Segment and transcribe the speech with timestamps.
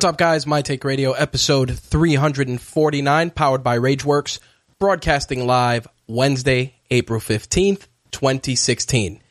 [0.00, 0.46] What's up, guys?
[0.46, 4.38] My Take Radio, episode 349, powered by Rageworks,
[4.78, 9.22] broadcasting live Wednesday, April 15th, 2016.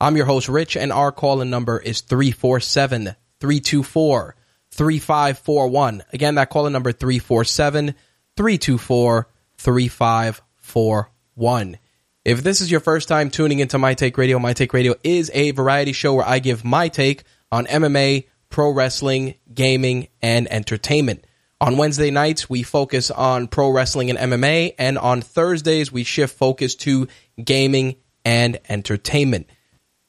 [0.00, 4.36] I'm your host, Rich, and our call-in number is 347 324
[4.70, 6.04] 3541.
[6.12, 7.96] Again, that call-in number 347
[8.36, 11.78] 324 3541.
[12.24, 15.32] If this is your first time tuning into My Take Radio, My Take Radio is
[15.34, 21.24] a variety show where I give my take on MMA, pro wrestling, gaming, and entertainment.
[21.60, 26.36] On Wednesday nights, we focus on pro wrestling and MMA, and on Thursdays, we shift
[26.36, 27.08] focus to
[27.42, 29.48] gaming and entertainment.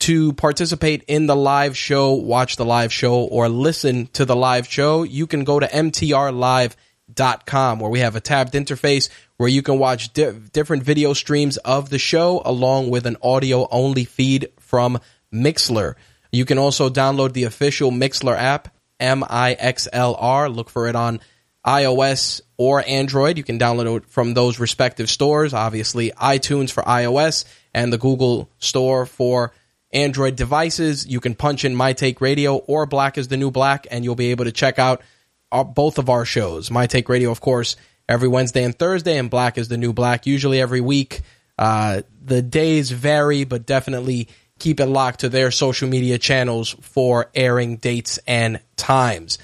[0.01, 4.67] To participate in the live show, watch the live show, or listen to the live
[4.67, 9.79] show, you can go to mtrlive.com where we have a tabbed interface where you can
[9.79, 14.99] watch di- different video streams of the show along with an audio only feed from
[15.33, 15.95] Mixlr.
[16.33, 20.49] You can also download the official Mixlr app, M I X L R.
[20.49, 21.21] Look for it on
[21.65, 23.37] iOS or Android.
[23.37, 25.53] You can download it from those respective stores.
[25.53, 29.53] Obviously, iTunes for iOS and the Google Store for
[29.91, 31.05] Android devices.
[31.05, 34.15] You can punch in My Take Radio or Black is the New Black, and you'll
[34.15, 35.03] be able to check out
[35.51, 36.71] our, both of our shows.
[36.71, 37.75] My Take Radio, of course,
[38.09, 41.21] every Wednesday and Thursday, and Black is the New Black, usually every week.
[41.59, 44.27] Uh, the days vary, but definitely
[44.63, 49.37] keep it locked to their social media channels for airing dates and times.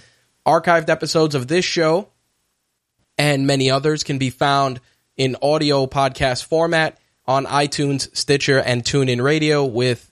[0.47, 2.07] Archived episodes of this show
[3.17, 4.79] and many others can be found
[5.17, 6.97] in audio podcast format
[7.27, 10.09] on iTunes, Stitcher, and TuneIn Radio with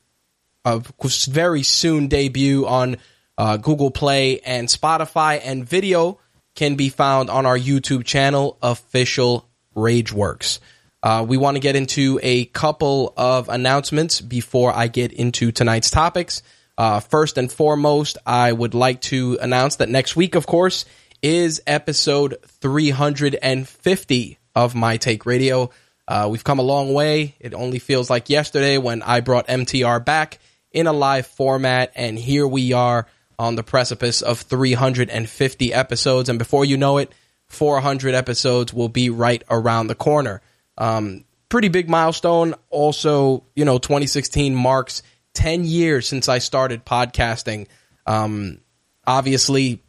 [0.66, 0.84] a
[1.30, 2.98] very soon debut on
[3.38, 5.40] uh, Google Play and Spotify.
[5.42, 6.20] And video
[6.54, 10.60] can be found on our YouTube channel, Official Rageworks.
[11.04, 15.92] Uh, we want to get into a couple of announcements before I get into tonight's
[15.92, 16.42] topics.
[16.78, 20.86] Uh, first and foremost, I would like to announce that next week, of course,
[21.22, 25.70] is episode 350 of My Take Radio.
[26.08, 27.36] Uh, we've come a long way.
[27.40, 30.40] It only feels like yesterday when I brought MTR back
[30.72, 33.08] in a live format, and here we are
[33.40, 36.30] on the precipice of 350 episodes.
[36.30, 37.12] And before you know it,
[37.48, 40.42] 400 episodes will be right around the corner.
[40.78, 42.56] Um, pretty big milestone.
[42.70, 47.68] Also, you know, 2016 marks 10 years since I started podcasting.
[48.06, 48.60] Um,
[49.06, 49.84] obviously,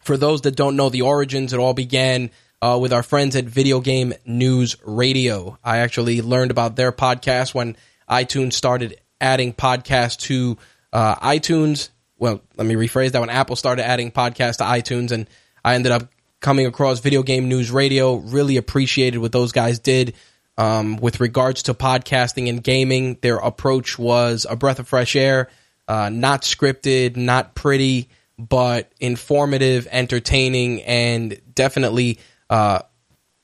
[0.00, 2.30] for those that don't know the origins, it all began
[2.60, 5.58] uh, with our friends at Video Game News Radio.
[5.64, 7.76] I actually learned about their podcast when
[8.08, 10.58] iTunes started adding podcasts to
[10.92, 11.90] uh, iTunes.
[12.18, 15.28] Well, let me rephrase that when Apple started adding podcasts to iTunes, and
[15.64, 16.11] I ended up
[16.42, 18.16] coming across Video Game News Radio.
[18.16, 20.14] Really appreciated what those guys did
[20.58, 23.16] um, with regards to podcasting and gaming.
[23.22, 25.48] Their approach was a breath of fresh air,
[25.88, 32.18] uh, not scripted, not pretty, but informative, entertaining, and definitely,
[32.50, 32.80] uh,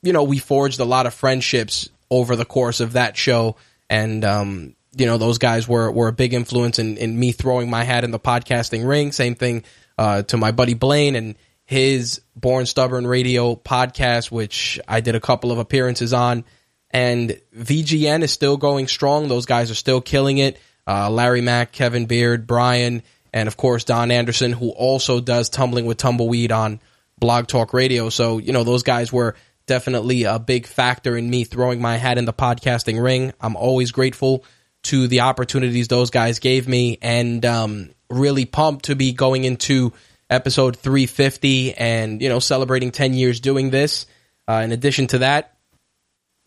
[0.02, 3.56] you know, we forged a lot of friendships over the course of that show.
[3.88, 7.70] And, um, you know, those guys were, were a big influence in, in me throwing
[7.70, 9.12] my hat in the podcasting ring.
[9.12, 9.62] Same thing
[9.96, 11.36] uh, to my buddy Blaine and
[11.68, 16.46] his Born Stubborn Radio podcast, which I did a couple of appearances on.
[16.90, 19.28] And VGN is still going strong.
[19.28, 20.58] Those guys are still killing it.
[20.86, 23.02] Uh, Larry Mack, Kevin Beard, Brian,
[23.34, 26.80] and of course Don Anderson, who also does Tumbling with Tumbleweed on
[27.20, 28.08] Blog Talk Radio.
[28.08, 29.36] So, you know, those guys were
[29.66, 33.34] definitely a big factor in me throwing my hat in the podcasting ring.
[33.42, 34.42] I'm always grateful
[34.84, 39.92] to the opportunities those guys gave me and um, really pumped to be going into
[40.30, 44.06] episode 350 and, you know, celebrating 10 years doing this.
[44.48, 45.56] Uh, in addition to that,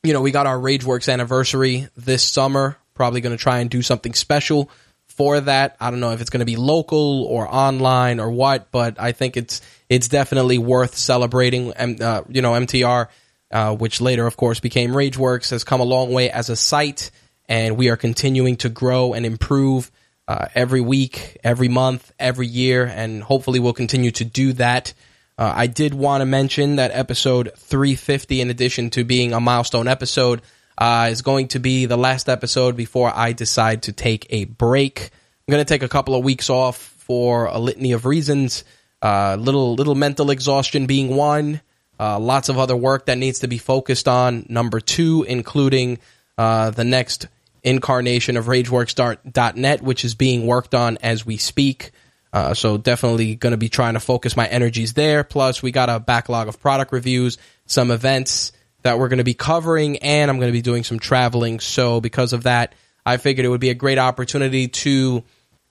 [0.03, 2.77] you know, we got our Rageworks anniversary this summer.
[2.93, 4.69] Probably going to try and do something special
[5.07, 5.75] for that.
[5.79, 9.11] I don't know if it's going to be local or online or what, but I
[9.11, 11.73] think it's it's definitely worth celebrating.
[11.73, 13.07] And uh, you know, MTR,
[13.51, 17.11] uh, which later, of course, became Rageworks, has come a long way as a site,
[17.47, 19.91] and we are continuing to grow and improve
[20.27, 24.93] uh, every week, every month, every year, and hopefully we'll continue to do that.
[25.37, 29.87] Uh, I did want to mention that episode 350, in addition to being a milestone
[29.87, 30.41] episode,
[30.77, 35.09] uh, is going to be the last episode before I decide to take a break.
[35.47, 38.63] I'm going to take a couple of weeks off for a litany of reasons.
[39.01, 41.61] Uh, little little mental exhaustion being one.
[41.99, 44.45] Uh, lots of other work that needs to be focused on.
[44.49, 45.99] Number two, including
[46.37, 47.27] uh, the next
[47.63, 51.91] incarnation of RageWorks.net, which is being worked on as we speak.
[52.33, 55.23] Uh, so definitely going to be trying to focus my energies there.
[55.23, 58.53] Plus, we got a backlog of product reviews, some events
[58.83, 61.59] that we're going to be covering, and I'm going to be doing some traveling.
[61.59, 62.73] So because of that,
[63.05, 65.23] I figured it would be a great opportunity to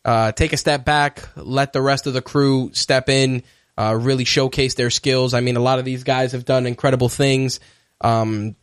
[0.04, 3.42] uh, take a step back, let the rest of the crew step in,
[3.78, 5.32] uh, really showcase their skills.
[5.34, 7.60] I mean, a lot of these guys have done incredible things.
[8.00, 8.56] Um,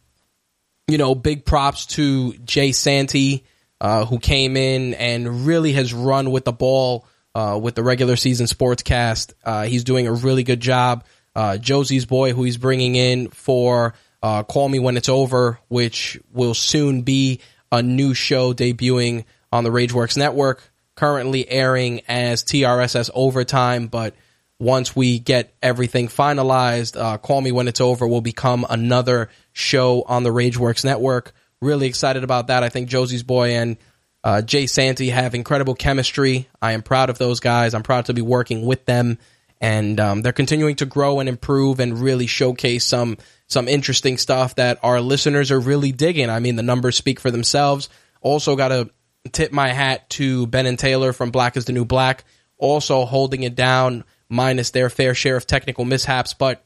[0.88, 3.44] you know, big props to Jay Santy,
[3.82, 7.06] uh, who came in and really has run with the ball
[7.36, 9.34] uh, with the regular season sportscast.
[9.44, 11.04] Uh, he's doing a really good job.
[11.36, 13.94] Uh, Josie's boy, who he's bringing in for
[14.24, 17.42] uh, Call Me When It's Over, which will soon be
[17.72, 20.64] a new show debuting on the Rageworks Network,
[20.96, 24.16] currently airing as TRSS Overtime, but
[24.60, 30.04] once we get everything finalized, uh, Call Me When It's Over will become another show
[30.08, 31.34] on the Rageworks Network.
[31.62, 32.64] Really excited about that.
[32.64, 33.78] I think Josie's boy and
[34.24, 36.50] uh, Jay Santy have incredible chemistry.
[36.62, 37.74] I am proud of those guys.
[37.74, 39.20] I'm proud to be working with them,
[39.62, 43.18] and um, they're continuing to grow and improve and really showcase some
[43.48, 46.30] some interesting stuff that our listeners are really digging.
[46.30, 47.90] I mean, the numbers speak for themselves.
[48.22, 48.90] Also, got to
[49.32, 52.26] tip my hat to Ben and Taylor from Black is the New Black,
[52.58, 56.64] also holding it down, minus their fair share of technical mishaps, but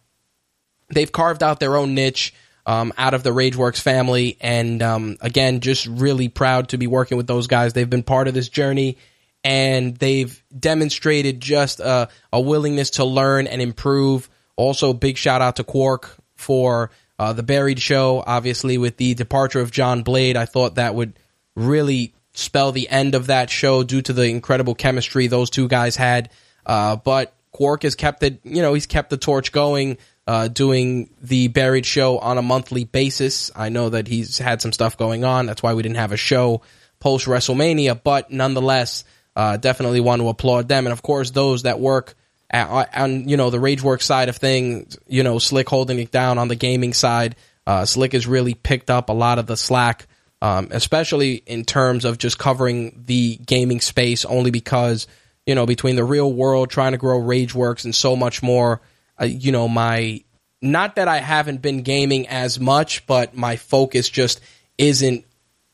[0.90, 2.34] they've carved out their own niche
[2.66, 4.38] um, out of the Rageworks family.
[4.42, 7.74] And um, again, just really proud to be working with those guys.
[7.74, 8.98] They've been part of this journey
[9.44, 14.30] and they've demonstrated just a, a willingness to learn and improve.
[14.56, 18.24] Also, big shout out to Quark for uh, the Buried show.
[18.25, 21.18] Obviously, with the departure of John Blade, I thought that would
[21.56, 25.96] really spell the end of that show due to the incredible chemistry those two guys
[25.96, 26.30] had.
[26.66, 31.13] Uh, but Quark has kept it, you know, he's kept the torch going uh, doing
[31.22, 33.52] the Buried show on a monthly basis.
[33.56, 35.46] I know that he's had some stuff going on.
[35.46, 36.63] That's why we didn't have a show
[37.00, 39.04] post WrestleMania, but nonetheless,
[39.36, 40.88] uh, definitely want to applaud them.
[40.88, 42.16] And of course, those that work
[42.50, 44.98] at, on you know the RageWorks side of things.
[45.06, 47.36] You know, Slick holding it down on the gaming side.
[47.68, 50.08] Uh, Slick has really picked up a lot of the slack,
[50.42, 54.25] um, especially in terms of just covering the gaming space.
[54.25, 55.06] Only because
[55.51, 58.81] you know between the real world trying to grow RageWorks and so much more
[59.21, 60.24] uh, you know, my
[60.62, 64.42] not that I haven't been gaming as much, but my focus just
[64.77, 65.25] isn't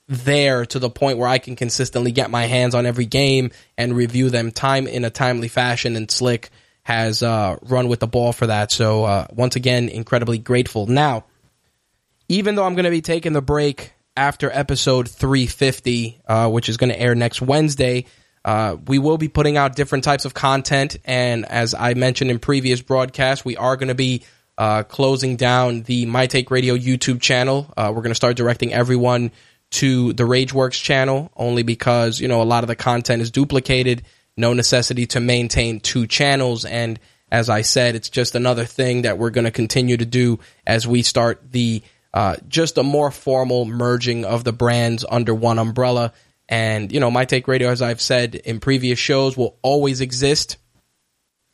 [0.08, 3.96] there to the point where I can consistently get my hands on every game and
[3.96, 5.96] review them time in a timely fashion.
[5.98, 6.50] And Slick
[6.84, 8.72] has uh, run with the ball for that.
[8.72, 10.88] So uh, once again, incredibly grateful.
[10.88, 11.26] Now,
[12.30, 16.78] even though I'm going to be taking the break after episode 350, uh, which is
[16.78, 18.06] going to air next Wednesday,
[18.48, 22.40] uh, we will be putting out different types of content, and as I mentioned in
[22.40, 24.24] previous broadcasts, we are going to be
[24.58, 27.72] uh, closing down the My Take Radio YouTube channel.
[27.76, 29.34] Uh, we're going to start directing everyone
[29.72, 34.04] to the RageWorks channel, only because you know a lot of the content is duplicated.
[34.38, 39.18] No necessity to maintain two channels, and as I said, it's just another thing that
[39.18, 43.66] we're going to continue to do as we start the uh, just a more formal
[43.66, 46.14] merging of the brands under one umbrella.
[46.50, 50.58] And, you know, My Take Radio, as I've said in previous shows, will always exist.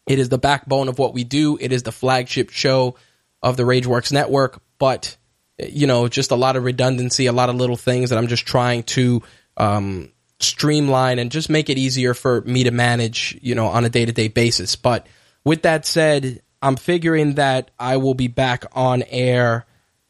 [0.08, 1.58] It is the backbone of what we do.
[1.60, 2.96] It is the flagship show
[3.42, 5.18] of the Rageworks network, but,
[5.58, 8.46] you know, just a lot of redundancy, a lot of little things that I'm just
[8.46, 9.22] trying to
[9.58, 13.90] um, streamline and just make it easier for me to manage, you know, on a
[13.90, 14.76] day to day basis.
[14.76, 15.08] But
[15.44, 19.66] with that said, I'm figuring that I will be back on air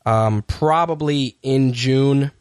[0.05, 2.31] um, probably in June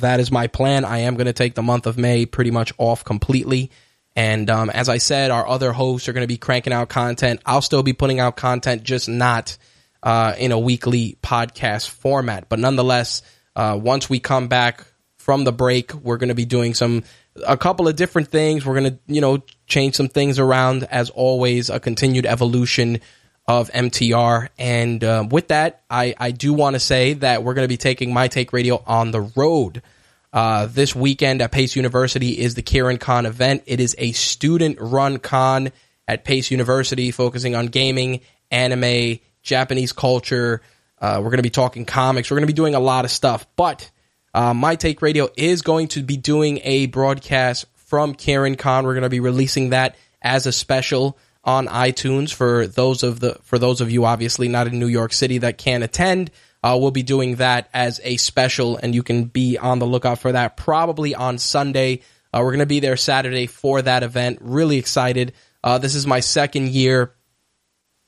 [0.00, 0.84] that is my plan.
[0.84, 3.70] I am going to take the month of May pretty much off completely.
[4.16, 7.40] And um, as I said, our other hosts are going to be cranking out content.
[7.46, 9.56] I'll still be putting out content, just not
[10.02, 12.48] uh, in a weekly podcast format.
[12.48, 13.22] But nonetheless,
[13.54, 14.84] uh, once we come back
[15.18, 17.04] from the break, we're going to be doing some
[17.46, 18.66] a couple of different things.
[18.66, 21.70] We're going to you know change some things around as always.
[21.70, 23.00] A continued evolution
[23.48, 24.48] of MTR.
[24.58, 27.78] And uh, with that, I, I do want to say that we're going to be
[27.78, 29.82] taking My Take Radio on the road.
[30.30, 33.62] Uh, this weekend at Pace University is the Qirin Con event.
[33.64, 35.72] It is a student run con
[36.06, 40.60] at Pace University focusing on gaming, anime, Japanese culture.
[41.00, 42.30] Uh, we're going to be talking comics.
[42.30, 43.46] We're going to be doing a lot of stuff.
[43.56, 43.90] But
[44.34, 48.84] uh, My Take Radio is going to be doing a broadcast from Qirin Con.
[48.84, 53.38] We're going to be releasing that as a special on iTunes for those of the
[53.42, 56.30] for those of you obviously not in New York City that can't attend.
[56.62, 60.18] Uh, we'll be doing that as a special, and you can be on the lookout
[60.18, 62.02] for that probably on Sunday.
[62.32, 64.38] Uh, we're going to be there Saturday for that event.
[64.40, 65.32] Really excited.
[65.62, 67.14] Uh, this is my second year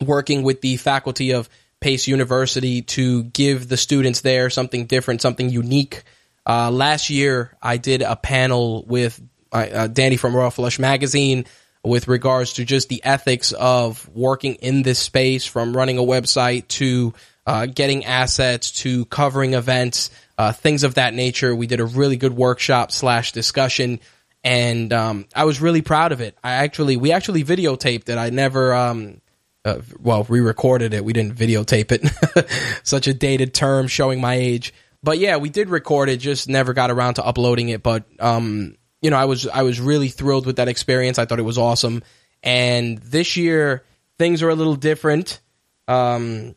[0.04, 1.48] working with the faculty of
[1.80, 6.02] Pace University to give the students there something different, something unique.
[6.46, 9.20] Uh, last year, I did a panel with
[9.52, 11.46] uh, uh, Danny from Royal Flush Magazine
[11.82, 16.68] with regards to just the ethics of working in this space from running a website
[16.68, 17.14] to
[17.46, 21.54] uh, getting assets to covering events, uh, things of that nature.
[21.54, 24.00] We did a really good workshop slash discussion,
[24.44, 26.36] and um, I was really proud of it.
[26.44, 28.18] I actually, we actually videotaped it.
[28.18, 29.20] I never, um,
[29.64, 31.04] uh, well, we recorded it.
[31.04, 32.50] We didn't videotape it.
[32.82, 34.74] Such a dated term, showing my age.
[35.02, 36.18] But yeah, we did record it.
[36.18, 37.82] Just never got around to uploading it.
[37.82, 41.18] But um, you know, I was I was really thrilled with that experience.
[41.18, 42.02] I thought it was awesome.
[42.42, 43.84] And this year
[44.18, 45.40] things are a little different.
[45.88, 46.54] Um,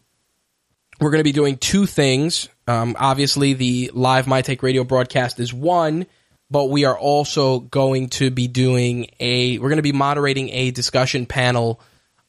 [0.99, 2.49] we're going to be doing two things.
[2.67, 6.05] Um, obviously, the live My Take Radio broadcast is one,
[6.51, 9.57] but we are also going to be doing a.
[9.57, 11.81] We're going to be moderating a discussion panel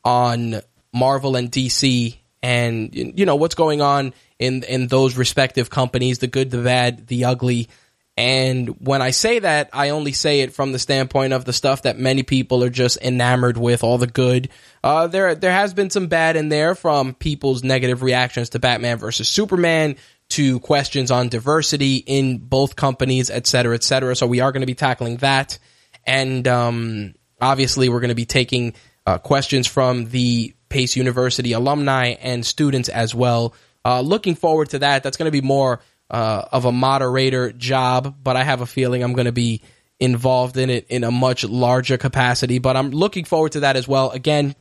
[0.04, 0.60] on
[0.92, 6.26] Marvel and DC, and you know what's going on in in those respective companies, the
[6.26, 7.68] good, the bad, the ugly.
[8.16, 11.82] And when I say that, I only say it from the standpoint of the stuff
[11.82, 14.50] that many people are just enamored with, all the good.
[14.84, 18.98] Uh, there, there has been some bad in there from people's negative reactions to Batman
[18.98, 19.96] versus Superman
[20.28, 24.14] to questions on diversity in both companies, et cetera, et cetera.
[24.14, 25.58] So we are going to be tackling that.
[26.04, 28.74] And, um, obviously we're going to be taking,
[29.06, 33.54] uh, questions from the Pace University alumni and students as well.
[33.84, 35.02] Uh, looking forward to that.
[35.02, 35.80] That's going to be more,
[36.14, 39.62] uh, of a moderator job, but I have a feeling I'm going to be
[39.98, 42.60] involved in it in a much larger capacity.
[42.60, 44.12] But I'm looking forward to that as well.
[44.12, 44.54] Again,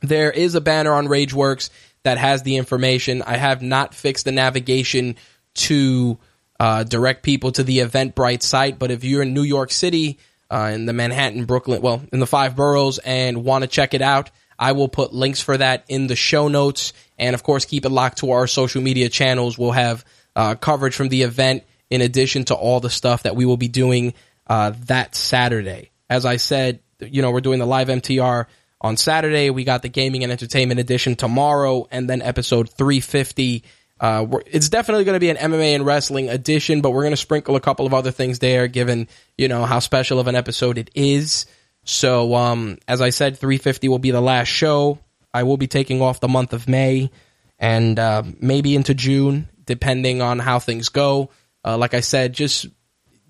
[0.00, 1.68] there is a banner on RageWorks
[2.04, 3.20] that has the information.
[3.20, 5.16] I have not fixed the navigation
[5.56, 6.16] to
[6.58, 10.18] uh, direct people to the Eventbrite site, but if you're in New York City,
[10.50, 14.00] uh, in the Manhattan, Brooklyn, well, in the five boroughs, and want to check it
[14.00, 16.94] out, I will put links for that in the show notes.
[17.18, 19.58] And of course, keep it locked to our social media channels.
[19.58, 20.02] We'll have
[20.36, 23.68] uh, coverage from the event in addition to all the stuff that we will be
[23.68, 24.14] doing
[24.46, 25.90] uh, that Saturday.
[26.08, 28.46] As I said, you know, we're doing the live MTR
[28.80, 29.50] on Saturday.
[29.50, 33.64] We got the gaming and entertainment edition tomorrow, and then episode 350.
[34.00, 37.16] Uh, it's definitely going to be an MMA and wrestling edition, but we're going to
[37.16, 39.06] sprinkle a couple of other things there, given
[39.38, 41.46] you know how special of an episode it is.
[41.84, 44.98] So, um, as I said, 350 will be the last show.
[45.34, 47.10] I will be taking off the month of May
[47.58, 51.30] and uh, maybe into June depending on how things go.
[51.64, 52.66] Uh, like I said, just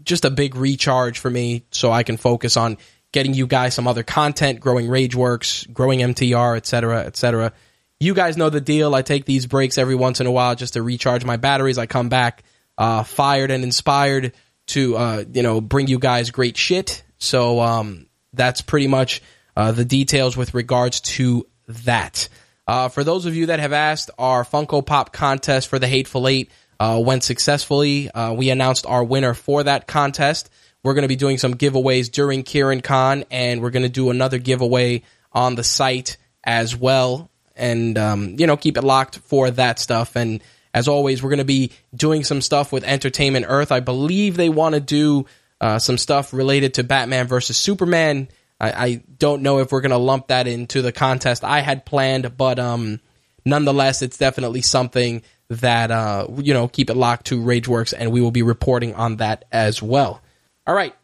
[0.02, 2.78] just a big recharge for me, so I can focus on
[3.12, 7.52] getting you guys some other content, growing RageWorks, growing MTR, etc., etc.
[8.00, 8.94] You guys know the deal.
[8.94, 11.78] I take these breaks every once in a while just to recharge my batteries.
[11.78, 12.42] I come back
[12.76, 14.32] uh, fired and inspired
[14.68, 17.04] to uh, you know bring you guys great shit.
[17.18, 19.22] So um, that's pretty much
[19.56, 22.28] uh, the details with regards to that.
[22.66, 26.28] Uh, for those of you that have asked, our Funko Pop contest for the Hateful
[26.28, 28.10] Eight uh, went successfully.
[28.10, 30.50] Uh, we announced our winner for that contest.
[30.84, 34.10] We're going to be doing some giveaways during Qirin Con, and we're going to do
[34.10, 35.02] another giveaway
[35.32, 37.30] on the site as well.
[37.54, 40.16] And, um, you know, keep it locked for that stuff.
[40.16, 40.42] And
[40.74, 43.70] as always, we're going to be doing some stuff with Entertainment Earth.
[43.70, 45.26] I believe they want to do
[45.60, 48.28] uh, some stuff related to Batman versus Superman.
[48.62, 51.84] I, I don't know if we're going to lump that into the contest I had
[51.84, 53.00] planned, but um,
[53.44, 58.20] nonetheless, it's definitely something that uh, you know keep it locked to RageWorks, and we
[58.20, 60.22] will be reporting on that as well.
[60.66, 60.94] All right.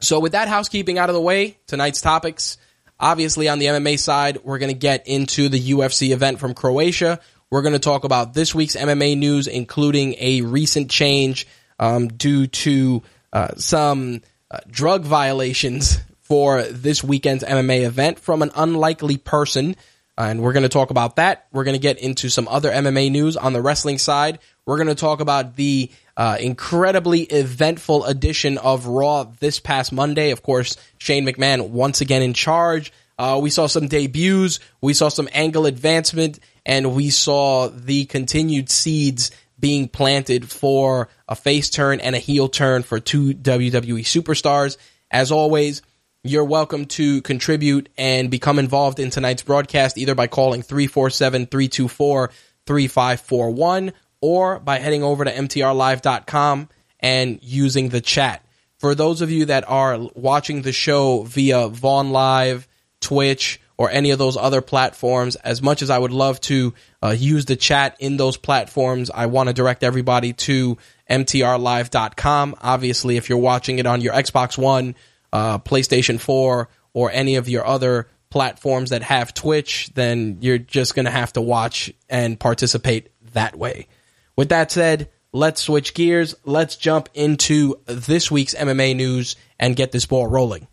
[0.00, 2.58] So with that housekeeping out of the way, tonight's topics.
[2.98, 7.20] Obviously, on the MMA side, we're going to get into the UFC event from Croatia.
[7.50, 11.46] We're going to talk about this week's MMA news, including a recent change
[11.78, 18.50] um, due to uh, some uh, drug violations for this weekend's MMA event from an
[18.54, 19.76] unlikely person.
[20.18, 21.46] and we're going to talk about that.
[21.52, 24.38] We're going to get into some other MMA news on the wrestling side.
[24.64, 30.30] We're going to talk about the uh, incredibly eventful edition of Raw this past Monday.
[30.30, 32.92] Of course, Shane McMahon once again in charge.
[33.18, 38.70] Uh, we saw some debuts, we saw some angle advancement, and we saw the continued
[38.70, 44.76] seeds being planted for a face turn and a heel turn for two WWE superstars.
[45.10, 45.82] As always,
[46.28, 52.30] you're welcome to contribute and become involved in tonight's broadcast either by calling 347 324
[52.66, 56.68] 3541 or by heading over to mtrlive.com
[57.00, 58.44] and using the chat.
[58.78, 62.68] For those of you that are watching the show via Vaughn Live,
[63.00, 67.10] Twitch, or any of those other platforms, as much as I would love to uh,
[67.10, 70.78] use the chat in those platforms, I want to direct everybody to
[71.10, 72.56] mtrlive.com.
[72.60, 74.94] Obviously, if you're watching it on your Xbox One,
[75.36, 80.94] uh, PlayStation 4, or any of your other platforms that have Twitch, then you're just
[80.94, 83.86] going to have to watch and participate that way.
[84.34, 86.34] With that said, let's switch gears.
[86.44, 90.66] Let's jump into this week's MMA news and get this ball rolling.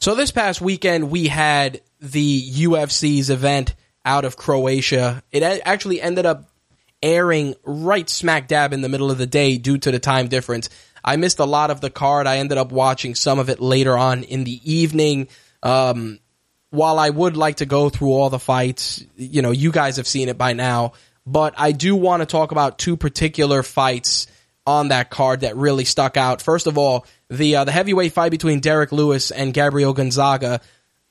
[0.00, 5.22] So this past weekend we had the UFC's event out of Croatia.
[5.30, 6.50] It actually ended up
[7.02, 10.68] airing right smack dab in the middle of the day due to the time difference.
[11.08, 12.26] I missed a lot of the card.
[12.26, 15.28] I ended up watching some of it later on in the evening.
[15.62, 16.18] Um,
[16.68, 20.06] while I would like to go through all the fights, you know, you guys have
[20.06, 20.92] seen it by now,
[21.24, 24.26] but I do want to talk about two particular fights
[24.66, 26.42] on that card that really stuck out.
[26.42, 30.60] First of all, the uh, the heavyweight fight between Derrick Lewis and Gabriel Gonzaga.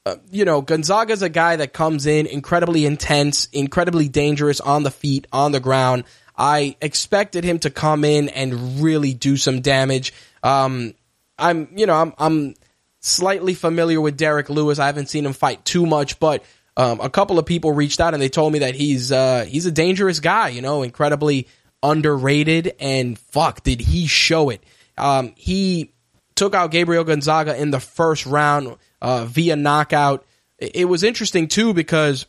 [0.05, 4.91] Uh, you know, Gonzaga's a guy that comes in incredibly intense, incredibly dangerous on the
[4.91, 6.03] feet, on the ground.
[6.37, 10.13] I expected him to come in and really do some damage.
[10.43, 10.93] Um,
[11.37, 12.53] I'm, you know, I'm, I'm
[12.99, 14.79] slightly familiar with Derrick Lewis.
[14.79, 16.43] I haven't seen him fight too much, but
[16.75, 19.65] um, a couple of people reached out and they told me that he's uh, he's
[19.65, 20.49] a dangerous guy.
[20.49, 21.47] You know, incredibly
[21.81, 24.63] underrated, and fuck, did he show it?
[24.97, 25.91] Um, he
[26.35, 30.25] took out Gabriel Gonzaga in the first round uh, via knockout.
[30.59, 32.25] It was interesting too because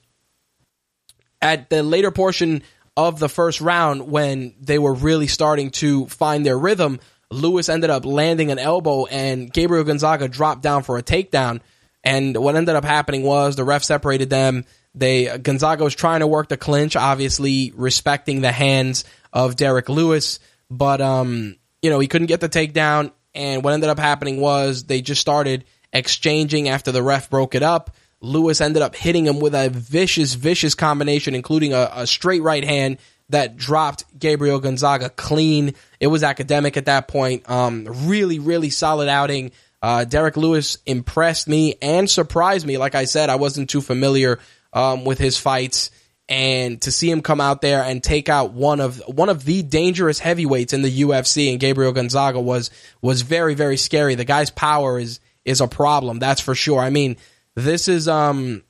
[1.40, 2.62] at the later portion
[2.99, 6.99] of the first round, when they were really starting to find their rhythm,
[7.31, 11.61] Lewis ended up landing an elbow and Gabriel Gonzaga dropped down for a takedown.
[12.03, 14.65] And what ended up happening was the ref separated them.
[14.97, 20.41] They Gonzaga was trying to work the clinch, obviously respecting the hands of Derrick Lewis,
[20.69, 23.13] but um, you know he couldn't get the takedown.
[23.33, 27.63] And what ended up happening was they just started exchanging after the ref broke it
[27.63, 27.95] up.
[28.21, 32.65] Lewis ended up hitting him with a vicious, vicious combination, including a, a straight right
[32.65, 32.99] hand
[33.31, 35.75] that dropped Gabriel Gonzaga clean.
[36.01, 37.49] It was academic at that point.
[37.49, 39.53] Um, really, really solid outing.
[39.81, 42.79] Uh, Derrick Lewis impressed me and surprised me.
[42.79, 44.41] Like I said, I wasn't too familiar
[44.73, 45.91] um, with his fights,
[46.29, 49.63] and to see him come out there and take out one of one of the
[49.63, 54.15] dangerous heavyweights in the UFC, and Gabriel Gonzaga was was very, very scary.
[54.15, 56.81] The guy's power is is a problem, that's for sure.
[56.81, 57.17] I mean,
[57.64, 58.62] this is um,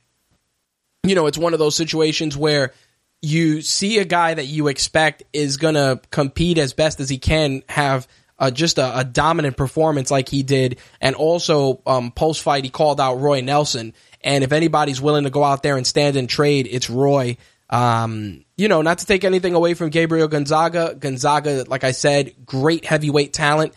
[1.03, 2.73] you know, it's one of those situations where
[3.21, 7.63] you see a guy that you expect is gonna compete as best as he can,
[7.67, 12.63] have uh, just a, a, dominant performance like he did, and also um, post fight
[12.63, 13.93] he called out Roy Nelson.
[14.21, 17.37] And if anybody's willing to go out there and stand and trade, it's Roy.
[17.69, 20.95] Um, you know, not to take anything away from Gabriel Gonzaga.
[20.95, 23.73] Gonzaga, like I said, great heavyweight talent.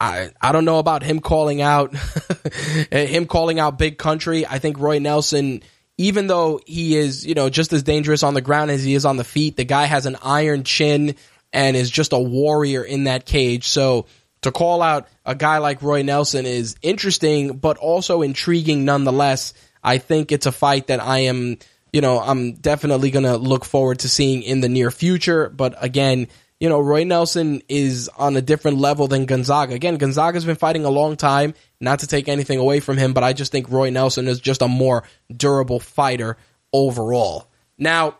[0.00, 1.94] I I don't know about him calling out
[2.92, 4.46] eh, him calling out big country.
[4.46, 5.62] I think Roy Nelson,
[5.96, 9.04] even though he is, you know, just as dangerous on the ground as he is
[9.04, 11.16] on the feet, the guy has an iron chin
[11.52, 13.66] and is just a warrior in that cage.
[13.68, 14.06] So
[14.42, 19.54] to call out a guy like Roy Nelson is interesting, but also intriguing nonetheless.
[19.82, 21.58] I think it's a fight that I am,
[21.92, 25.48] you know, I'm definitely going to look forward to seeing in the near future.
[25.48, 26.28] But again,
[26.60, 29.74] you know, Roy Nelson is on a different level than Gonzaga.
[29.74, 33.22] Again, Gonzaga's been fighting a long time, not to take anything away from him, but
[33.22, 36.36] I just think Roy Nelson is just a more durable fighter
[36.72, 37.48] overall.
[37.78, 38.18] Now,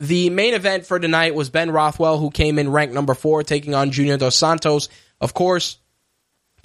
[0.00, 3.74] the main event for tonight was Ben Rothwell, who came in ranked number four, taking
[3.74, 4.88] on Junior Dos Santos.
[5.20, 5.78] Of course,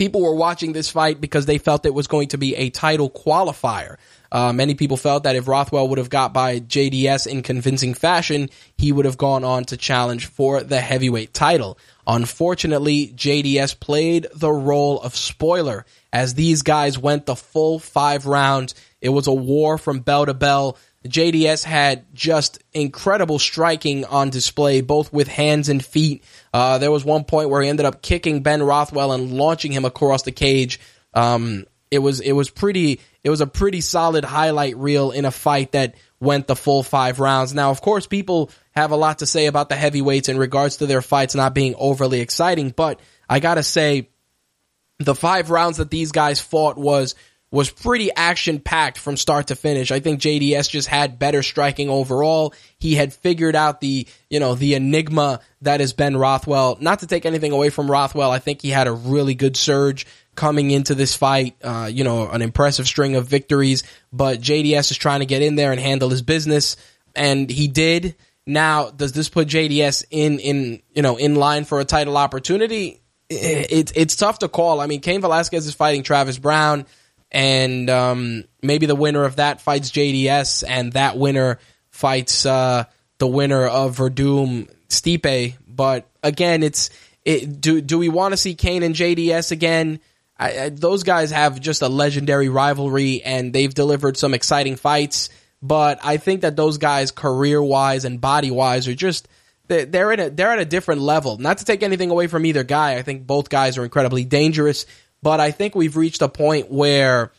[0.02, 3.08] people were watching this fight because they felt it was going to be a title
[3.08, 3.98] qualifier.
[4.32, 8.50] Uh, many people felt that if Rothwell would have got by JDS in convincing fashion,
[8.76, 11.78] he would have gone on to challenge for the heavyweight title.
[12.08, 18.74] Unfortunately, JDS played the role of spoiler as these guys went the full five rounds.
[19.02, 20.80] It was a war from bell to bell.
[21.08, 26.24] JDS had just incredible striking on display, both with hands and feet.
[26.54, 29.86] Uh, there was one point where he ended up kicking Ben Rothwell and launching him
[29.86, 30.80] across the cage.
[31.14, 35.32] Um, it was it was pretty it was a pretty solid highlight reel in a
[35.32, 37.54] fight that went the full five rounds.
[37.54, 40.86] Now, of course, people have a lot to say about the heavyweights in regards to
[40.86, 44.10] their fights not being overly exciting, but I gotta say,
[45.00, 47.16] the five rounds that these guys fought was
[47.52, 49.92] was pretty action packed from start to finish.
[49.92, 52.54] I think JDS just had better striking overall.
[52.80, 56.78] He had figured out the, you know, the enigma that is Ben Rothwell.
[56.80, 60.08] Not to take anything away from Rothwell, I think he had a really good surge
[60.34, 63.84] coming into this fight, uh, you know, an impressive string of victories,
[64.14, 66.78] but JDS is trying to get in there and handle his business
[67.18, 68.16] and he did.
[68.48, 73.02] Now, does this put JDS in in, you know, in line for a title opportunity?
[73.30, 74.80] It's it's tough to call.
[74.80, 76.86] I mean, Cain Velasquez is fighting Travis Browne
[77.32, 82.86] and um, maybe the winner of that fights JDS, and that winner fights uh,
[83.20, 85.56] the winner of Werdum Stipe.
[85.68, 86.90] But again, it's
[87.24, 90.00] it, do do we want to see Cain and JDS again?
[90.38, 95.30] I, I, those guys have just a legendary rivalry, and they've delivered some exciting fights.
[95.62, 99.28] But I think that those guys, career wise and body wise, are just
[99.68, 101.38] they're in a they're at a different level.
[101.38, 104.86] Not to take anything away from either guy, I think both guys are incredibly dangerous.
[105.22, 107.32] But I think we've reached a point where,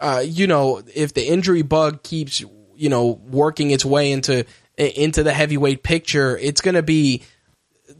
[0.00, 4.44] uh, you know, if the injury bug keeps, you know, working its way into
[4.76, 7.22] into the heavyweight picture, it's going to be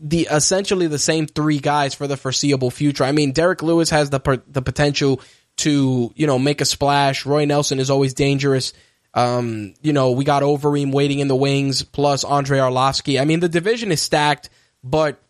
[0.01, 3.05] the essentially the same three guys for the foreseeable future.
[3.05, 5.21] I mean, Derrick Lewis has the the potential
[5.59, 7.27] to you know make a splash.
[7.27, 8.73] Roy Nelson is always dangerous.
[9.14, 13.21] Um, you know, we got Overeem waiting in the wings, plus Andre Arlovski.
[13.21, 14.49] I mean, the division is stacked,
[14.83, 15.21] but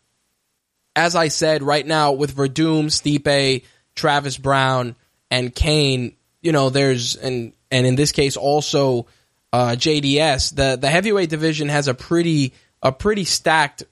[0.95, 4.97] as I said, right now with Werdum, Stipe, Travis Browne
[5.31, 9.07] and Cain, you know, there's and and in this case also
[9.53, 10.55] uh, JDS.
[10.55, 12.53] The the heavyweight division has a pretty
[12.83, 13.85] a pretty stacked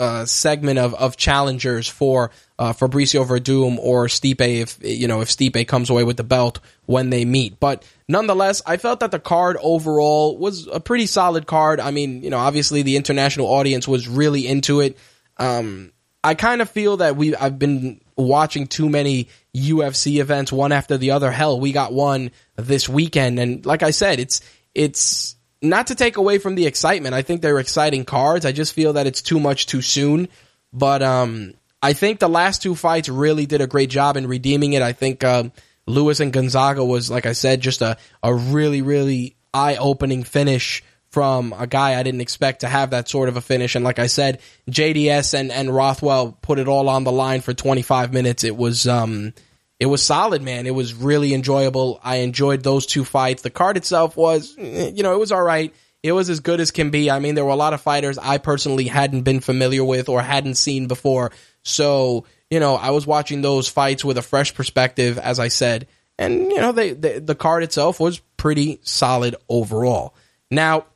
[0.00, 5.28] uh, segment of, of challengers for uh, Fabricio Werdum or Stipe if you know if
[5.28, 7.60] Stipe comes away with the belt when they meet.
[7.60, 11.80] But nonetheless, I felt that the card overall was a pretty solid card.
[11.80, 14.96] I mean, you know, obviously the international audience was really into it.
[15.36, 15.92] Um,
[16.24, 20.96] I kind of feel that we I've been watching too many UFC events one after
[20.96, 21.30] the other.
[21.30, 24.40] Hell, we got one this weekend, and like I said, it's
[24.74, 27.14] it's not to take away from the excitement.
[27.14, 28.46] I think they're exciting cards.
[28.46, 30.28] I just feel that it's too much too soon.
[30.72, 34.72] But um, I think the last two fights really did a great job in redeeming
[34.72, 34.82] it.
[34.82, 35.52] I think um,
[35.86, 40.82] Lewis and Gonzaga was, like I said, just a a really really eye opening finish
[41.10, 43.74] from a guy I didn't expect to have that sort of a finish.
[43.74, 47.52] And like I said, JDS and, and Rothwell put it all on the line for
[47.52, 48.44] 25 minutes.
[48.44, 49.32] It was, um,
[49.80, 50.66] it was solid, man.
[50.66, 52.00] It was really enjoyable.
[52.04, 53.42] I enjoyed those two fights.
[53.42, 55.74] The card itself was, eh, you know, it was all right.
[56.02, 57.10] It was as good as can be.
[57.10, 60.22] I mean, there were a lot of fighters I personally hadn't been familiar with or
[60.22, 61.32] hadn't seen before.
[61.62, 65.88] So, you know, I was watching those fights with a fresh perspective, as I said.
[66.18, 70.14] And, you know, they, they the card itself was pretty solid overall.
[70.50, 70.86] Now,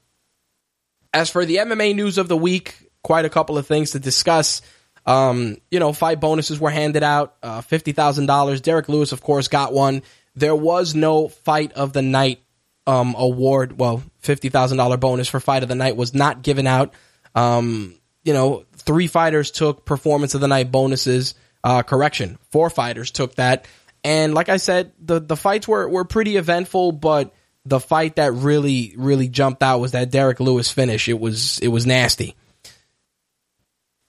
[1.14, 4.61] as for the MMA news of the week, quite a couple of things to discuss.
[5.07, 8.61] Um, you know, fight bonuses were handed out, uh, $50,000.
[8.62, 10.03] Derrick Lewis, of course, got one.
[10.35, 12.40] There was no fight of the night
[12.87, 13.79] um, award.
[13.79, 16.94] Well, $50,000 bonus for fight of the night was not given out.
[17.35, 21.35] Um, you know, three fighters took performance of the night bonuses.
[21.62, 23.66] Uh, correction, four fighters took that.
[24.03, 27.33] And like I said, the, the fights were, were pretty eventful, but
[27.64, 31.09] the fight that really really jumped out was that Derrick Lewis finish.
[31.09, 32.37] It was it was nasty.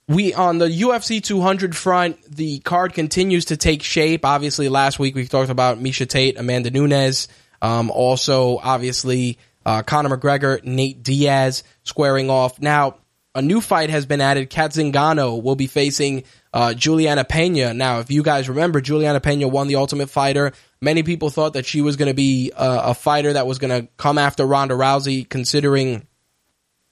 [0.08, 4.24] We on the UFC 200 front, the card continues to take shape.
[4.24, 7.28] Obviously, last week we talked about Miesha Tate, Amanda Nunes.
[7.62, 12.62] Um, also, obviously, uh, Conor McGregor, Nate Diaz squaring off.
[12.62, 12.98] Now,
[13.34, 14.50] a new fight has been added.
[14.50, 17.74] Cat Zingano will be facing uh, Juliana Pena.
[17.74, 20.54] Now, if you guys remember, Juliana Pena won the Ultimate Fighter.
[20.86, 23.72] Many people thought that she was going to be a, a fighter that was going
[23.72, 26.06] to come after Ronda Rousey, considering,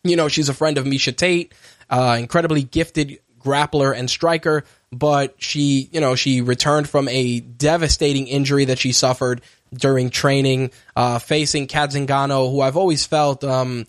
[0.03, 1.53] you know, she's a friend of Miesha Tate,
[1.91, 4.63] uh, incredibly gifted grappler and striker.
[4.91, 10.71] But she, you know, she returned from a devastating injury that she suffered during training,
[10.95, 13.85] uh, facing Cat Zingano, who I've always felt, um,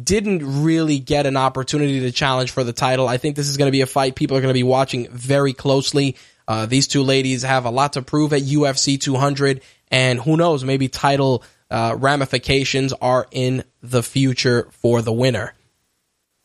[0.00, 3.08] didn't really get an opportunity to challenge for the title.
[3.08, 5.08] I think this is going to be a fight people are going to be watching
[5.10, 6.14] very closely.
[6.48, 10.64] Uh, these two ladies have a lot to prove at UFC 200, and who knows,
[10.64, 15.52] maybe title uh, ramifications are in the future for the winner.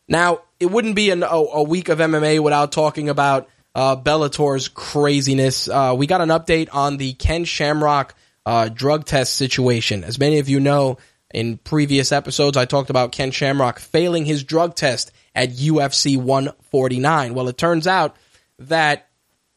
[0.06, 4.68] Now, it wouldn't be an, a, a, week of MMA without talking about uh, Bellator's
[4.68, 5.68] craziness.
[5.68, 8.14] Uh, we got an update on the Ken Shamrock
[8.44, 10.04] uh, drug test situation.
[10.04, 10.98] As many of you know,
[11.32, 17.34] in previous episodes, I talked about Ken Shamrock failing his drug test at UFC 149.
[17.34, 18.14] Well, it turns out
[18.58, 19.08] that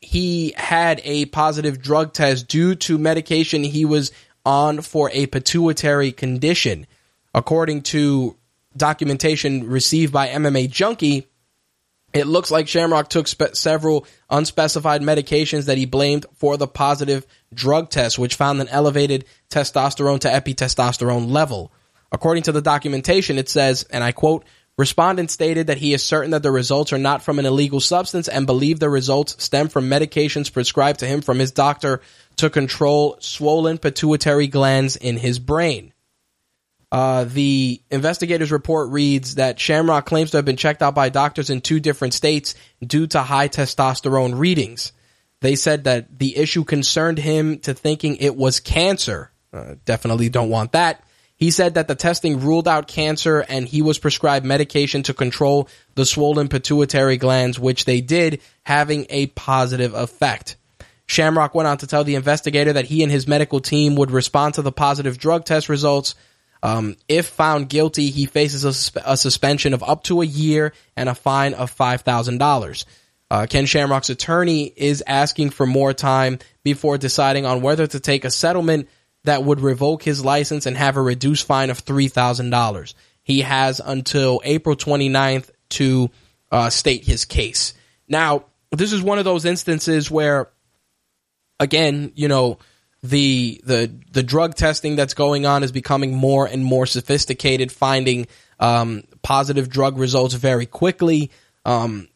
[0.01, 4.11] he had a positive drug test due to medication he was
[4.45, 6.87] on for a pituitary condition.
[7.33, 8.37] According to
[8.75, 11.27] documentation received by MMA Junkie,
[12.13, 17.25] it looks like Shamrock took spe- several unspecified medications that he blamed for the positive
[17.53, 21.71] drug test, which found an elevated testosterone to epitestosterone level.
[22.11, 24.45] According to the documentation, it says, and I quote,
[24.77, 28.27] Respondent stated that he is certain that the results are not from an illegal substance
[28.27, 32.01] and believe the results stem from medications prescribed to him from his doctor
[32.35, 35.93] to control swollen pituitary glands in his brain.
[36.91, 41.49] Uh, the investigators report reads that Shamrock claims to have been checked out by doctors
[41.49, 42.53] in two different states
[42.85, 44.93] due to high testosterone readings.
[45.41, 49.31] They said that the issue concerned him to thinking it was cancer.
[49.51, 51.03] Uh, definitely don't want that.
[51.37, 55.69] He said that the testing ruled out cancer and he was prescribed medication to control
[55.93, 60.57] the swollen pituitary glands, which they did, having a positive effect.
[61.05, 64.55] Shamrock went on to tell the investigator that he and his medical team would respond
[64.55, 66.15] to the positive drug test results.
[66.63, 71.07] Um, if found guilty, he faces a, a, suspension of up to a year and
[71.07, 72.85] a fine of $5,000.
[73.29, 78.25] Uh, Ken Shamrock's attorney is asking for more time before deciding on whether to take
[78.25, 78.89] a settlement
[79.27, 82.93] that would revoke his license and have a reduced fine of $3,000.
[83.23, 86.09] He has until April 29th to
[86.49, 87.73] uh, state his case.
[88.07, 90.47] Now, this is one of those instances where,
[91.59, 92.59] again, you know,
[93.03, 98.27] the the the drug testing that's going on is becoming more and more sophisticated, finding
[98.61, 101.31] um, positive drug results very quickly.
[101.65, 102.07] Um,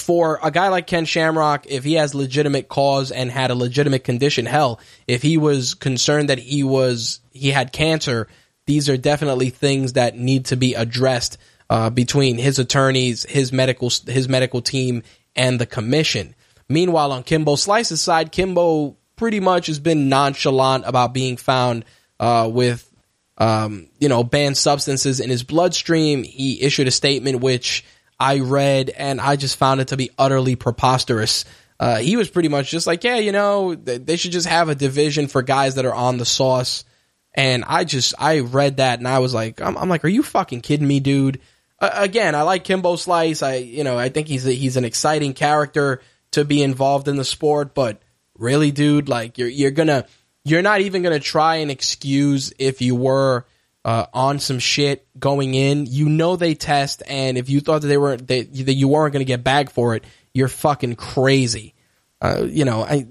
[0.00, 4.04] for a guy like Ken Shamrock, if he has legitimate cause and had a legitimate
[4.04, 8.28] condition, hell, if he was concerned that he was he had cancer,
[8.66, 13.90] these are definitely things that need to be addressed uh, between his attorneys, his medical
[14.06, 15.02] his medical team,
[15.36, 16.34] and the commission.
[16.68, 21.84] Meanwhile, on Kimbo Slice's side, Kimbo pretty much has been nonchalant about being found
[22.18, 22.90] uh, with
[23.38, 26.22] um, you know banned substances in his bloodstream.
[26.22, 27.84] He issued a statement which
[28.20, 31.46] I read, and I just found it to be utterly preposterous.
[31.80, 34.74] Uh, he was pretty much just like, yeah, you know, they should just have a
[34.74, 36.84] division for guys that are on the sauce.
[37.32, 40.22] And I just, I read that and I was like, I'm, I'm like, are you
[40.22, 41.40] fucking kidding me, dude?
[41.78, 43.42] Uh, again, I like Kimbo Slice.
[43.42, 46.02] I, you know, I think he's a, he's an exciting character
[46.32, 48.02] to be involved in the sport, but
[48.36, 50.06] really, dude, like you're, you're gonna,
[50.44, 53.46] you're not even gonna try and excuse if you were
[53.84, 55.86] uh, on some shit going in.
[55.86, 59.12] You know they test, and if you thought that they were they, that you weren't
[59.12, 61.74] going to get bagged for it, you're fucking crazy.
[62.20, 63.06] Uh, you know, I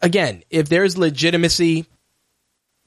[0.00, 1.86] again, if there's legitimacy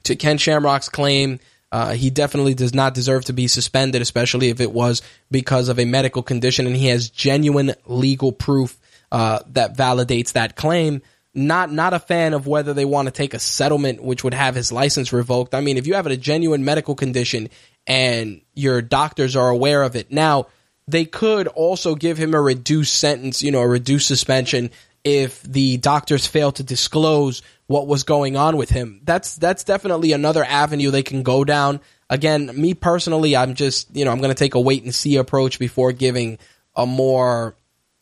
[0.04, 1.40] to Ken Shamrock's claim,
[1.72, 5.78] uh, he definitely does not deserve to be suspended, especially if it was because of
[5.78, 8.78] a medical condition, and he has genuine legal proof
[9.12, 11.02] uh, that validates that claim
[11.34, 14.54] not not a fan of whether they want to take a settlement which would have
[14.54, 15.54] his license revoked.
[15.54, 17.50] I mean, if you have a genuine medical condition
[17.86, 20.48] and your doctors are aware of it, now
[20.88, 24.70] they could also give him a reduced sentence, you know, a reduced suspension
[25.04, 29.00] if the doctors fail to disclose what was going on with him.
[29.04, 31.80] That's that's definitely another avenue they can go down.
[32.08, 35.16] Again, me personally, I'm just, you know, I'm going to take a wait and see
[35.16, 36.38] approach before giving
[36.74, 37.54] a more,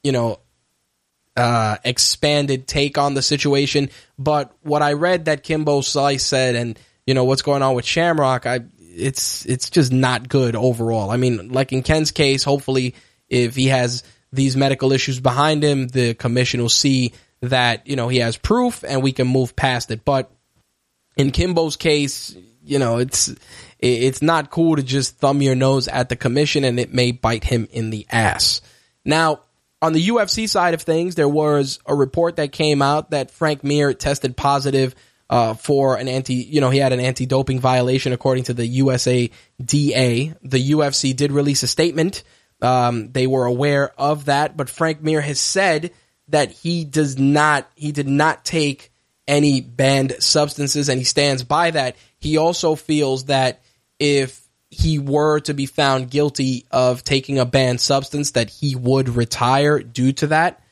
[0.03, 0.41] you know,
[1.39, 3.91] uh, expanded take on the situation.
[4.19, 7.85] But what I read that Kimbo Slice said, and you know what's going on with
[7.85, 11.11] Shamrock, I it's it's just not good overall.
[11.11, 12.97] I mean, like in Ken's case, hopefully,
[13.29, 18.09] if he has these medical issues behind him, the commission will see that you know
[18.09, 20.05] he has proof, and we can move past it.
[20.05, 20.33] But
[21.17, 23.33] in Kimbo's case, you know it's
[23.79, 27.45] it's not cool to just thumb your nose at the commission, and it may bite
[27.45, 28.61] him in the ass.
[29.05, 29.43] Now,
[29.81, 33.63] on the UFC side of things, there was a report that came out that Frank
[33.63, 34.95] Mir tested positive
[35.31, 39.31] uh, for an anti, you know, he had an anti-doping violation according to the USA
[39.63, 40.35] DA.
[40.43, 42.25] The UFC did release a statement.
[42.61, 45.93] Um, they were aware of that, but Frank Mir has said
[46.29, 48.91] that he does not, he did not take
[49.29, 51.97] any banned substances, and he stands by that.
[52.19, 53.63] He also feels that
[53.99, 59.09] if he were to be found guilty of taking a banned substance, that he would
[59.09, 60.63] retire due to that.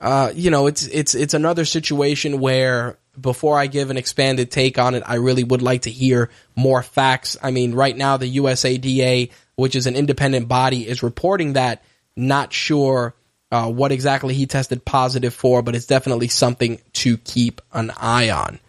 [0.00, 4.78] Uh, you know, it's it's it's another situation where before I give an expanded take
[4.78, 7.36] on it, I really would like to hear more facts.
[7.42, 11.82] I mean, right now the USADA, which is an independent body, is reporting that.
[12.16, 13.14] Not sure
[13.50, 18.30] uh, what exactly he tested positive for, but it's definitely something to keep an eye
[18.30, 18.60] on.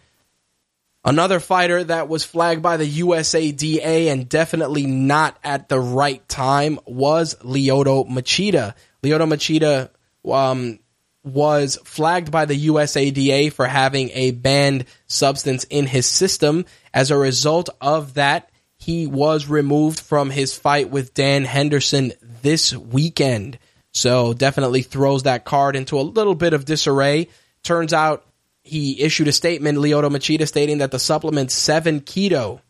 [1.06, 6.80] Another fighter that was flagged by the USADA and definitely not at the right time
[6.84, 8.74] was Lyoto Machida.
[9.04, 9.90] Lyoto Machida
[10.28, 10.80] um,
[11.22, 16.64] was flagged by the USADA for having a banned substance in his system.
[16.92, 22.74] As a result of that, he was removed from his fight with Dan Henderson this
[22.74, 23.60] weekend.
[23.92, 27.28] So definitely throws that card into a little bit of disarray.
[27.62, 28.26] Turns out
[28.66, 32.60] he issued a statement, Lyoto Machida, stating that the supplement 7 Keto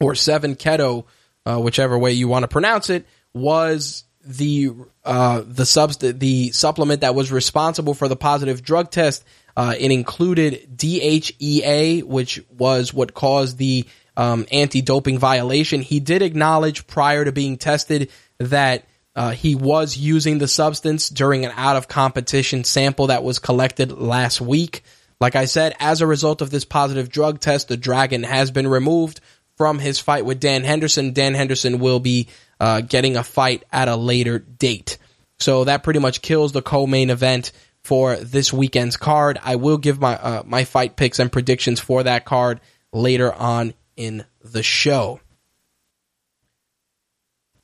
[0.00, 1.04] or 7 Keto,
[1.44, 4.72] uh, whichever way you want to pronounce it, was the
[5.04, 9.24] uh, the subst- the supplement that was responsible for the positive drug test.
[9.56, 15.80] Uh, it included DHEA, which was what caused the um, anti-doping violation.
[15.80, 21.44] He did acknowledge prior to being tested that uh, he was using the substance during
[21.44, 24.82] an out of competition sample that was collected last week.
[25.20, 28.68] Like I said, as a result of this positive drug test, the Dragon has been
[28.68, 29.20] removed
[29.56, 31.12] from his fight with Dan Henderson.
[31.12, 32.28] Dan Henderson will be
[32.60, 34.98] uh, getting a fight at a later date.
[35.38, 37.52] So that pretty much kills the co-main event
[37.82, 39.38] for this weekend's card.
[39.42, 42.60] I will give my uh, my fight picks and predictions for that card
[42.92, 45.20] later on in the show.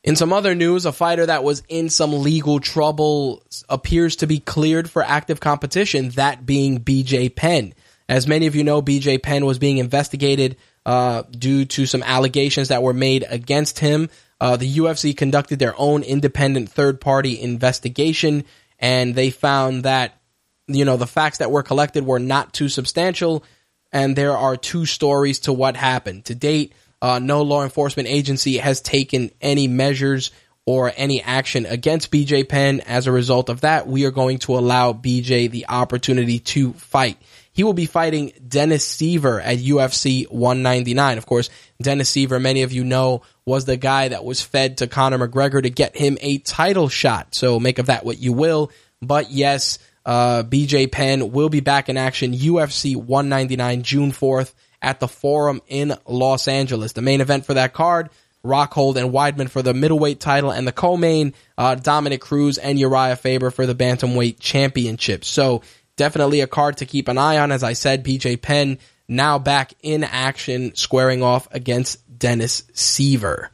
[0.04, 4.40] In some other news, a fighter that was in some legal trouble appears to be
[4.40, 7.72] cleared for active competition, that being BJ Penn.
[8.08, 12.68] As many of you know, BJ Penn was being investigated uh, due to some allegations
[12.68, 14.10] that were made against him.
[14.40, 18.44] Uh, the UFC conducted their own independent third party investigation
[18.80, 20.20] and they found that,
[20.66, 23.44] you know, the facts that were collected were not too substantial.
[23.92, 26.24] And there are two stories to what happened.
[26.24, 30.30] To date, uh, no law enforcement agency has taken any measures
[30.64, 32.80] or any action against BJ Penn.
[32.80, 37.18] As a result of that, we are going to allow BJ the opportunity to fight.
[37.52, 41.18] He will be fighting Dennis Siver at UFC 199.
[41.18, 41.50] Of course,
[41.82, 45.60] Dennis Siver, many of you know, was the guy that was fed to Conor McGregor
[45.60, 47.34] to get him a title shot.
[47.34, 48.70] So make of that what you will.
[49.02, 55.00] But yes, uh, BJ Penn will be back in action UFC 199 June 4th at
[55.00, 56.92] the Forum in Los Angeles.
[56.92, 58.10] The main event for that card,
[58.44, 63.16] Rockhold and Weidman for the middleweight title, and the co-main, uh, Dominick Cruz and Uriah
[63.16, 65.24] Faber for the bantamweight championship.
[65.24, 65.62] So
[65.96, 67.52] definitely a card to keep an eye on.
[67.52, 73.48] As I said, BJ Penn now back in action, squaring off against Dennis Siver.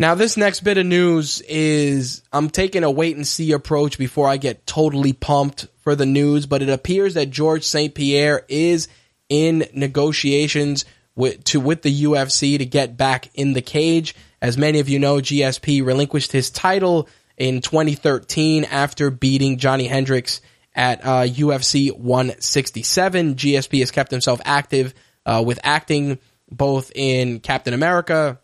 [0.00, 4.28] Now, this next bit of news is I'm taking a wait and see approach before
[4.28, 7.92] I get totally pumped for the news, but it appears that George St.
[7.92, 8.86] Pierre is
[9.28, 10.84] in negotiations
[11.16, 14.14] with, to, with the UFC to get back in the cage.
[14.40, 20.40] As many of you know, GSP relinquished his title in 2013 after beating Johnny Hendricks
[20.76, 23.34] at uh, UFC 167.
[23.34, 24.94] GSP has kept himself active
[25.26, 28.38] uh, with acting both in Captain America,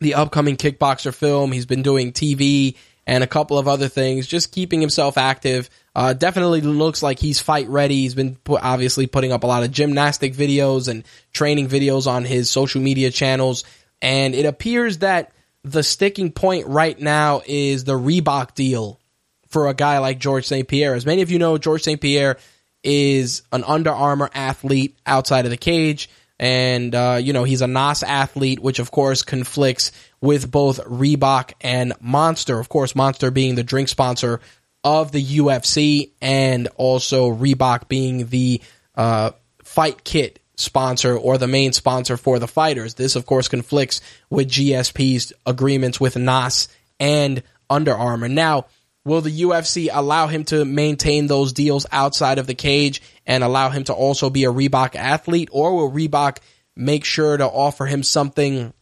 [0.00, 1.52] the upcoming Kickboxer film.
[1.52, 5.70] He's been doing TV and a couple of other things, just keeping himself active.
[5.94, 8.02] Uh, definitely looks like he's fight ready.
[8.02, 12.24] He's been put, obviously putting up a lot of gymnastic videos and training videos on
[12.24, 13.64] his social media channels.
[14.02, 15.32] And it appears that
[15.62, 19.00] the sticking point right now is the Reebok deal
[19.48, 20.66] for a guy like George St.
[20.66, 20.94] Pierre.
[20.94, 22.00] As many of you know, George St.
[22.00, 22.38] Pierre
[22.82, 26.10] is an Under Armour athlete outside of the cage.
[26.38, 31.52] And, uh, you know, he's a NOS athlete, which of course conflicts with both Reebok
[31.60, 32.58] and Monster.
[32.58, 34.40] Of course, Monster being the drink sponsor
[34.84, 38.60] of the UFC and also Reebok being the
[38.94, 39.30] uh,
[39.64, 42.94] fight kit sponsor or the main sponsor for the fighters.
[42.94, 46.68] This, of course, conflicts with GSP's agreements with NOS
[47.00, 48.28] and Under Armour.
[48.28, 48.66] Now,
[49.06, 53.70] will the UFC allow him to maintain those deals outside of the cage and allow
[53.70, 56.38] him to also be a Reebok athlete, or will Reebok
[56.74, 58.74] make sure to offer him something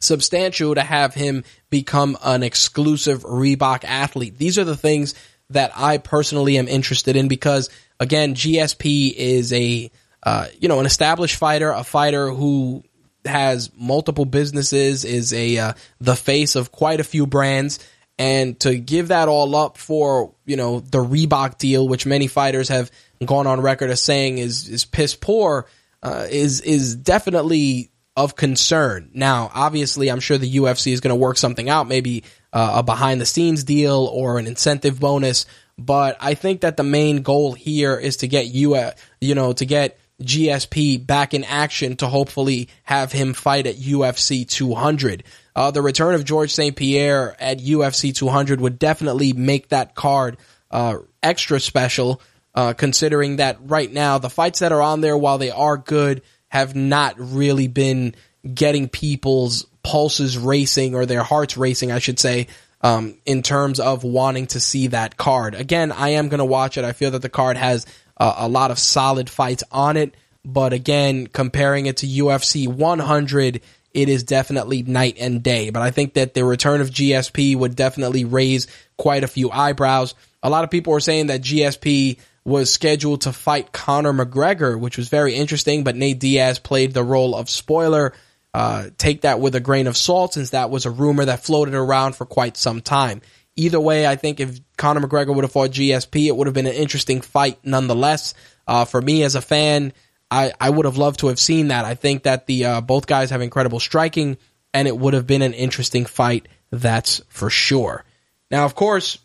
[0.00, 4.38] substantial to have him become an exclusive Reebok athlete?
[4.38, 5.14] These are the things
[5.50, 7.68] that I personally am interested in because,
[8.00, 9.90] again, GSP is a
[10.22, 12.82] uh, you know, an established fighter, a fighter who
[13.26, 17.78] has multiple businesses, is a uh, the face of quite a few brands,
[18.18, 22.68] and to give that all up for you know the Reebok deal, which many fighters
[22.68, 22.90] have
[23.24, 25.66] gone on record as saying is is piss poor,
[26.02, 29.10] uh, is is definitely of concern.
[29.12, 32.82] Now, obviously, I'm sure the UFC is going to work something out, maybe uh, a
[32.82, 35.46] behind the scenes deal or an incentive bonus.
[35.76, 38.80] But I think that the main goal here is to get you,
[39.20, 44.48] you know, to get GSP back in action to hopefully have him fight at UFC
[44.48, 45.24] 200.
[45.56, 46.74] Uh, the return of George St.
[46.74, 50.36] Pierre at UFC 200 would definitely make that card
[50.70, 52.20] uh, extra special,
[52.54, 56.22] uh, considering that right now the fights that are on there, while they are good,
[56.48, 58.14] have not really been
[58.52, 62.48] getting people's pulses racing or their hearts racing, I should say.
[62.84, 65.54] um, in terms of wanting to see that card.
[65.54, 66.84] Again, I am going to watch it.
[66.84, 67.86] I feel that the card has
[68.18, 73.62] uh, a lot of solid fights on it, but again, comparing it to UFC 100,
[73.94, 75.70] it is definitely night and day.
[75.70, 78.66] But I think that the return of GSP would definitely raise
[78.98, 80.14] quite a few eyebrows.
[80.42, 84.98] A lot of people were saying that GSP was scheduled to fight Conor McGregor, which
[84.98, 88.12] was very interesting, but Nate Diaz played the role of spoiler.
[88.52, 91.74] Uh, take that with a grain of salt since that was a rumor that floated
[91.74, 93.22] around for quite some time.
[93.56, 96.66] Either way, I think if Conor McGregor would have fought GSP, it would have been
[96.66, 98.34] an interesting fight nonetheless.
[98.66, 99.92] Uh, for me as a fan,
[100.34, 101.84] I, I would have loved to have seen that.
[101.84, 104.36] I think that the uh, both guys have incredible striking,
[104.72, 106.48] and it would have been an interesting fight.
[106.70, 108.04] That's for sure.
[108.50, 109.18] Now, of course,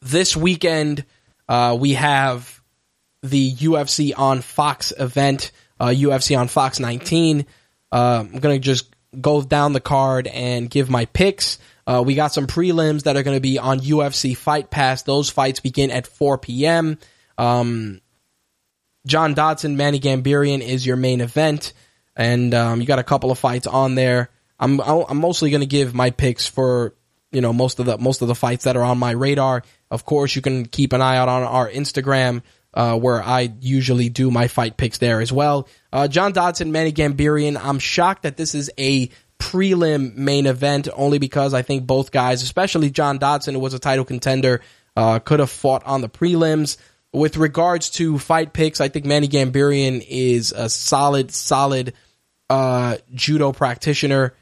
[0.00, 1.04] this weekend
[1.48, 2.60] uh, we have
[3.22, 5.50] the UFC on Fox event,
[5.80, 7.44] uh, UFC on Fox 19.
[7.90, 11.58] Uh, I'm going to just go down the card and give my picks.
[11.86, 15.02] Uh, we got some prelims that are going to be on UFC Fight Pass.
[15.02, 16.98] Those fights begin at 4 p.m.
[17.36, 18.00] Um,
[19.06, 21.72] John Dodson, Manny Gamburyan is your main event,
[22.16, 24.30] and um, you got a couple of fights on there.
[24.58, 26.94] I'm I'm mostly going to give my picks for
[27.32, 29.62] you know most of the most of the fights that are on my radar.
[29.90, 32.42] Of course, you can keep an eye out on our Instagram
[32.72, 35.68] uh, where I usually do my fight picks there as well.
[35.92, 37.60] Uh, John Dodson, Manny Gamburyan.
[37.62, 42.42] I'm shocked that this is a prelim main event only because I think both guys,
[42.42, 44.60] especially John Dodson, who was a title contender,
[44.96, 46.76] uh, could have fought on the prelims.
[47.14, 51.94] With regards to fight picks, I think Manny Gamburyan is a solid, solid
[52.50, 54.34] uh, judo practitioner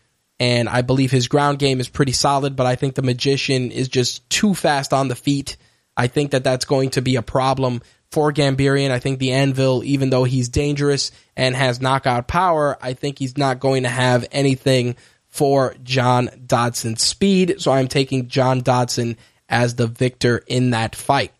[0.43, 3.87] and I believe his ground game is pretty solid, but I think the magician is
[3.87, 5.57] just too fast on the feet.
[5.97, 8.91] I think that that's going to be a problem for Gamburyan.
[8.91, 13.39] I think the Anvil, even though he's dangerous and has knockout power, I think he's
[13.39, 14.97] not going to have anything
[15.29, 17.61] for John Dodson's speed.
[17.61, 19.19] So I'm taking John Dodson
[19.49, 21.33] as the victor in that fight.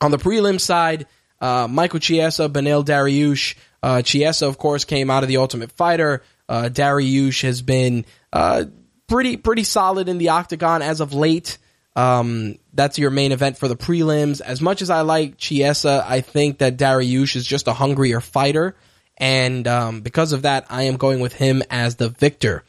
[0.00, 1.06] On the prelim side,
[1.40, 3.56] uh, Michael Chiesa, Beneil Dariush.
[3.82, 6.22] Uh, Chiesa, of course, came out of the Ultimate Fighter.
[6.48, 8.64] Uh, Dariush has been uh,
[9.06, 11.58] pretty pretty solid in the octagon as of late.
[11.94, 14.40] Um, that's your main event for the prelims.
[14.40, 18.76] As much as I like Chiesa, I think that Dariush is just a hungrier fighter,
[19.16, 22.64] and um, because of that, I am going with him as the victor.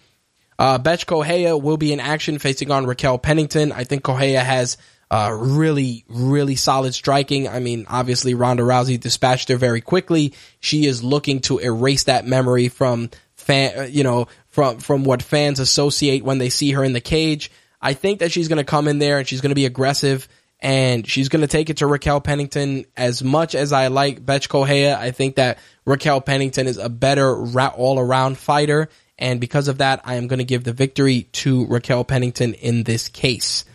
[0.60, 3.72] Uh, Bethe Correia will be in action facing on Raquel Pennington.
[3.72, 4.78] I think Correia has
[5.10, 7.48] uh, really, really solid striking.
[7.48, 10.34] I mean, obviously Ronda Rousey dispatched her very quickly.
[10.60, 15.22] She is looking to erase that memory from fan, uh, you know, from from what
[15.22, 17.52] fans associate when they see her in the cage.
[17.82, 20.28] I think that she's going to come in there and she's going to be aggressive
[20.60, 22.86] and she's going to take it to Raquel Pennington.
[22.96, 27.36] As much as I like Bethe Correia, I think that Raquel Pennington is a better
[27.70, 28.90] all around fighter.
[29.20, 32.84] And because of that, I am going to give the victory to Raquel Pennington in
[32.84, 33.66] this case.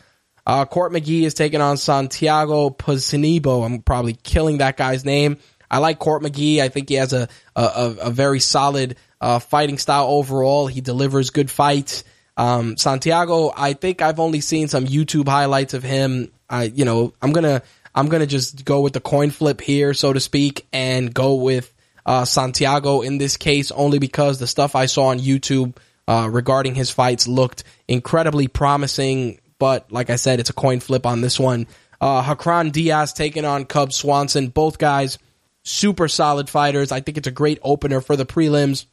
[0.46, 3.64] Uh, Court McGee is taking on Santiago Ponzinibbio.
[3.64, 5.38] I'm probably killing that guy's name.
[5.70, 6.58] I like Court McGee.
[6.58, 10.66] I think he has a, a, a very solid uh, fighting style overall.
[10.66, 12.04] He delivers good fights.
[12.36, 16.32] Um, Santiago, I think I've only seen some YouTube highlights of him.
[16.48, 17.62] I, you know, I'm gonna,
[17.94, 21.72] I'm gonna just go with the coin flip here, so to speak, and go with
[22.04, 25.76] uh, Santiago in this case, only because the stuff I saw on YouTube
[26.08, 29.38] uh, regarding his fights looked incredibly promising.
[29.62, 31.68] But like I said, it's a coin flip on this one.
[32.00, 34.48] Uh, Hacran Dias taking on Cub Swanson.
[34.48, 35.20] Both guys
[35.62, 36.90] super solid fighters.
[36.90, 38.86] I think it's a great opener for the prelims.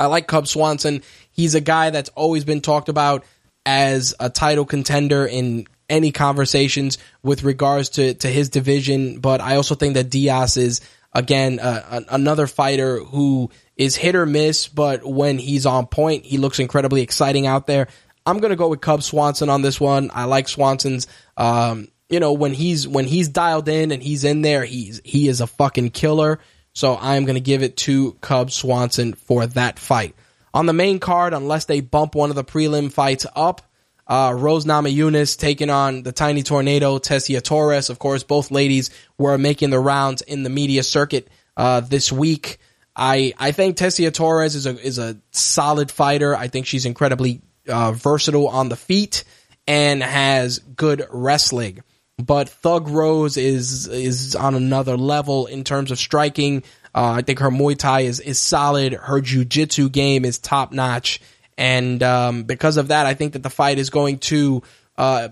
[0.00, 1.02] I like Cub Swanson.
[1.30, 3.24] He's a guy that's always been talked about
[3.64, 9.20] as a title contender in any conversations with regards to, to his division.
[9.20, 10.80] But I also think that Dias is,
[11.12, 16.36] again, uh, another fighter who is hit or miss, but when he's on point, he
[16.36, 17.86] looks incredibly exciting out there.
[18.26, 20.10] I'm going to go with Cub Swanson on this one.
[20.12, 21.06] I like Swanson's,
[21.36, 25.28] um, you know, when he's, when he's dialed in and he's in there, he's, he
[25.28, 26.40] is a fucking killer.
[26.72, 30.14] So I'm going to give it to Cub Swanson for that fight.
[30.54, 33.62] On the main card, unless they bump one of the prelim fights up,
[34.06, 37.90] uh, Rose Namajunas taking on the Tiny Tornado, Tecia Torres.
[37.90, 42.58] Of course, both ladies were making the rounds in the media circuit uh, this week.
[42.96, 46.34] I I think Tecia Torres is a is a solid fighter.
[46.34, 49.24] I think she's incredibly uh, versatile on the feet
[49.66, 51.82] and has good wrestling
[52.18, 56.64] but Thug Rose is is on another level in terms of striking.
[56.94, 58.92] Uh, I think her Muay Thai is is solid.
[58.92, 61.20] Her Jiu Jitsu game is top notch,
[61.56, 64.62] and um, because of that, I think that the fight is going to
[64.96, 65.28] uh,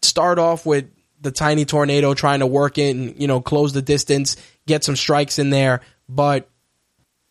[0.00, 0.86] start off with
[1.20, 4.36] the tiny tornado trying to work in, you know, close the distance,
[4.66, 6.48] get some strikes in there, but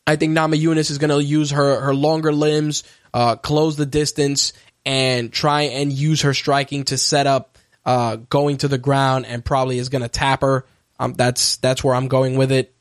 [0.06, 2.84] I think Namajunas is going to use her her longer limbs,
[3.18, 4.54] uh, close the distance,
[4.86, 9.44] and try and use her striking to set up uh, going to the ground and
[9.44, 10.66] probably is going to tap her.
[11.00, 12.76] Um, that's that's where I'm going with it.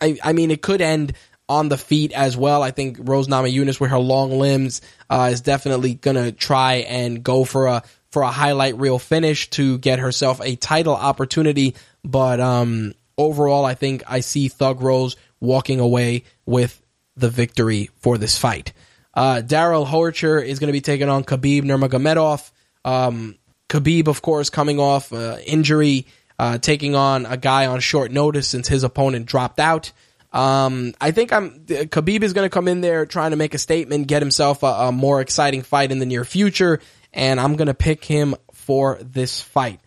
[0.00, 1.14] I, I mean, it could end
[1.48, 2.62] on the feet as well.
[2.62, 7.24] I think Rose Namajunas with her long limbs uh, is definitely going to try and
[7.24, 7.82] go for a
[8.12, 11.74] for a highlight reel finish to get herself a title opportunity.
[12.04, 16.80] But um, overall, I think I see Thug Rose walking away with
[17.16, 18.72] the victory for this fight.
[19.14, 22.50] Uh, Darrell Horcher is going to be taking on Khabib Nurmagomedov.
[22.84, 23.36] Um,
[23.68, 26.06] Khabib, of course, coming off uh, injury,
[26.38, 29.92] uh, taking on a guy on short notice since his opponent dropped out.
[30.32, 33.58] Um, I think I'm Khabib is going to come in there trying to make a
[33.58, 36.80] statement, get himself a, a more exciting fight in the near future,
[37.12, 39.80] and I'm going to pick him for this fight.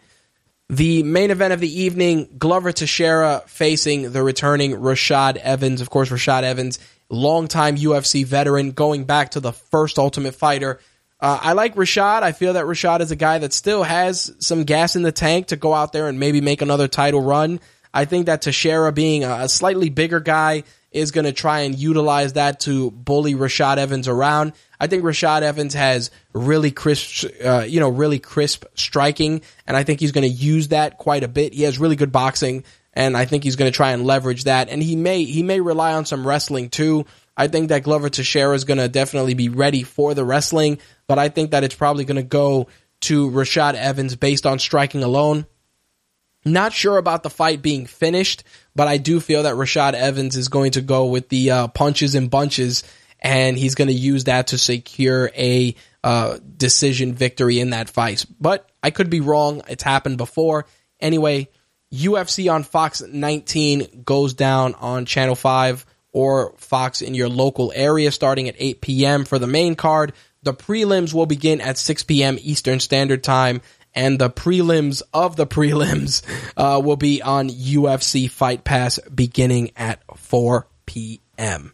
[0.70, 5.82] The main event of the evening, Glover Teixeira facing the returning Rashad Evans.
[5.82, 10.80] Of course, Rashad Evans longtime UFC veteran, going back to the first Ultimate Fighter.
[11.20, 12.22] Uh, I like Rashad.
[12.22, 15.48] I feel that Rashad is a guy that still has some gas in the tank
[15.48, 17.60] to go out there and maybe make another title run.
[17.94, 22.34] I think that Teixeira, being a slightly bigger guy, is going to try and utilize
[22.34, 24.54] that to bully Rashad Evans around.
[24.80, 29.84] I think Rashad Evans has really crisp, uh, you know, really crisp striking, and I
[29.84, 31.54] think he's going to use that quite a bit.
[31.54, 32.64] He has really good boxing
[32.94, 34.70] and I think he's going to try and leverage that.
[34.70, 37.06] And he may he may rely on some wrestling too.
[37.36, 40.78] I think that Glover Teixeira is going to definitely be ready for the wrestling,
[41.08, 42.68] but I think that it's probably going to go
[43.02, 45.48] to Rashad Evans based on striking alone.
[46.46, 48.44] Not sure about the fight being finished,
[48.76, 52.16] but I do feel that Rashad Evans is going to go with the uh, punches
[52.16, 52.84] and bunches,
[53.20, 55.74] and he's going to use that to secure a
[56.04, 58.26] uh, decision victory in that fight.
[58.40, 59.62] But I could be wrong.
[59.70, 60.66] It's happened before.
[61.00, 61.50] Anyway,
[61.94, 68.12] UFC on Fox 19 goes down on Channel 5 or Fox in your local area
[68.12, 69.26] starting at 8 p.m.
[69.26, 70.14] for the main card.
[70.42, 72.38] The prelims will begin at 6 p.m.
[72.42, 73.62] Eastern Standard Time,
[73.94, 76.24] and the prelims of the prelims
[76.58, 81.74] uh, will be on UFC Fight Pass beginning at 4 p.m.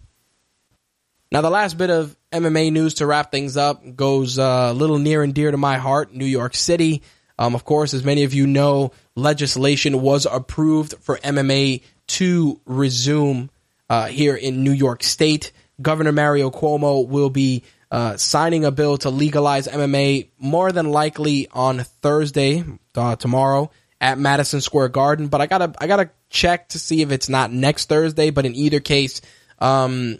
[1.31, 4.97] Now, the last bit of MMA news to wrap things up goes uh, a little
[4.97, 7.03] near and dear to my heart New York City.
[7.39, 13.49] Um, of course, as many of you know, legislation was approved for MMA to resume
[13.89, 15.53] uh, here in New York State.
[15.81, 21.47] Governor Mario Cuomo will be uh, signing a bill to legalize MMA more than likely
[21.53, 22.65] on Thursday,
[22.95, 23.71] uh, tomorrow
[24.01, 25.29] at Madison Square Garden.
[25.29, 28.31] But I gotta I gotta check to see if it's not next Thursday.
[28.31, 29.21] But in either case,
[29.59, 30.19] um,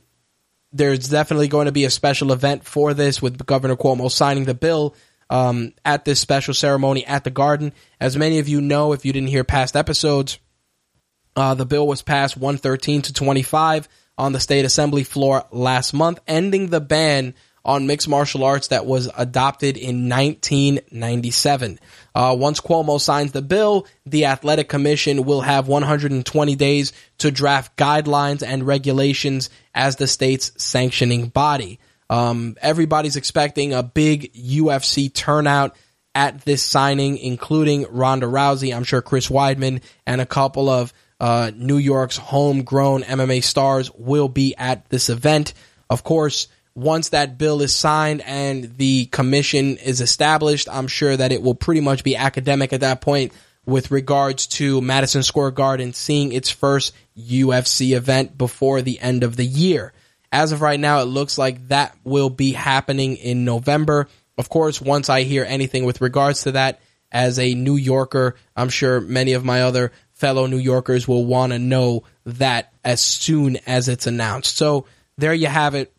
[0.72, 4.53] there's definitely going to be a special event for this with Governor Cuomo signing the
[4.53, 4.95] bill
[5.30, 7.74] um, at this special ceremony at the Garden.
[8.00, 10.40] As many of you know, if you didn't hear past episodes,
[11.36, 16.20] uh, the bill was passed 113 to 25 on the state assembly floor last month,
[16.28, 21.80] ending the ban on mixed martial arts that was adopted in 1997.
[22.16, 27.78] Uh, once Cuomo signs the bill, the Athletic Commission will have 120 days to draft
[27.78, 31.80] guidelines and regulations as the state's sanctioning body.
[32.10, 35.76] Um, everybody's expecting a big UFC turnout
[36.16, 38.76] at this signing, including Ronda Rousey.
[38.76, 44.30] I'm sure Chris Weidman and a couple of uh, New York's homegrown MMA stars will
[44.30, 45.53] be at this event.
[45.89, 51.32] Of course, once that bill is signed and the commission is established, I'm sure that
[51.32, 53.34] it will pretty much be academic at that point
[53.66, 59.36] with regards to Madison Square Garden seeing its first UFC event before the end of
[59.36, 59.93] the year.
[60.32, 64.08] As of right now, it looks like that will be happening in November.
[64.38, 66.80] Of course, once I hear anything with regards to that,
[67.12, 71.54] as a New Yorker, I'm sure many of my other fellow New Yorkers will want
[71.54, 74.56] to know that as soon as it's announced.
[74.56, 74.86] So
[75.18, 75.94] there you have it.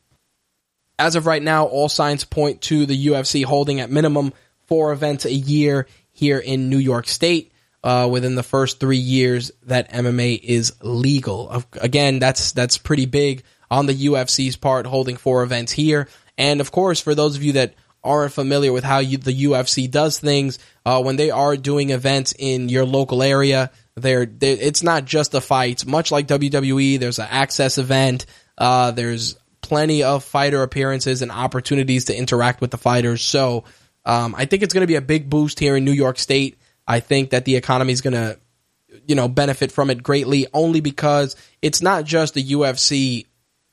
[0.99, 4.33] As of right now, all signs point to the UFC holding at minimum
[4.67, 7.53] four events a year here in New York State
[7.83, 11.65] uh, within the first three years that MMA is legal.
[11.81, 16.09] Again, that's that's pretty big on the UFC's part, holding four events here.
[16.37, 19.91] And of course, for those of you that aren't familiar with how you, the UFC
[19.91, 24.83] does things, uh, when they are doing events in your local area, they're, they're, it's
[24.83, 25.87] not just the fights.
[25.87, 28.27] Much like WWE, there's an access event.
[28.57, 33.23] Uh, there's plenty of fighter appearances and opportunities to interact with the fighters.
[33.23, 33.65] So
[34.05, 36.59] um, I think it's going to be a big boost here in New York State.
[36.87, 38.39] I think that the economy is going to,
[39.07, 43.27] you know, benefit from it greatly, only because it's not just the UFC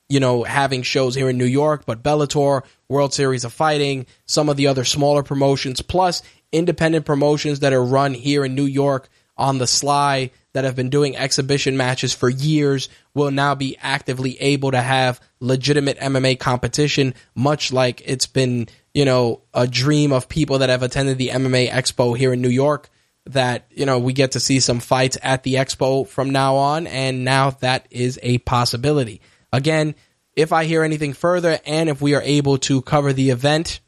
[0.10, 4.50] you know, having shows here in New York, but Bellator, World Series of Fighting, some
[4.50, 9.10] of the other smaller promotions, plus independent promotions that are run here in New York
[9.36, 14.40] on the sly that have been doing exhibition matches for years will now be actively
[14.42, 20.28] able to have legitimate MMA competition, much like it's been you know, a dream of
[20.28, 22.90] people that have attended the MMA Expo here in New York
[23.28, 26.88] that, you know, we get to see some fights at the Expo from now on.
[26.88, 29.22] And now that is a possibility.
[29.58, 29.96] Again,
[30.36, 33.80] if I hear anything further and if we are able to cover the event,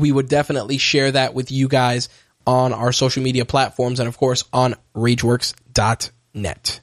[0.00, 2.08] we would definitely share that with you guys
[2.46, 6.80] on our social media platforms and, of course, on RageWorks.net.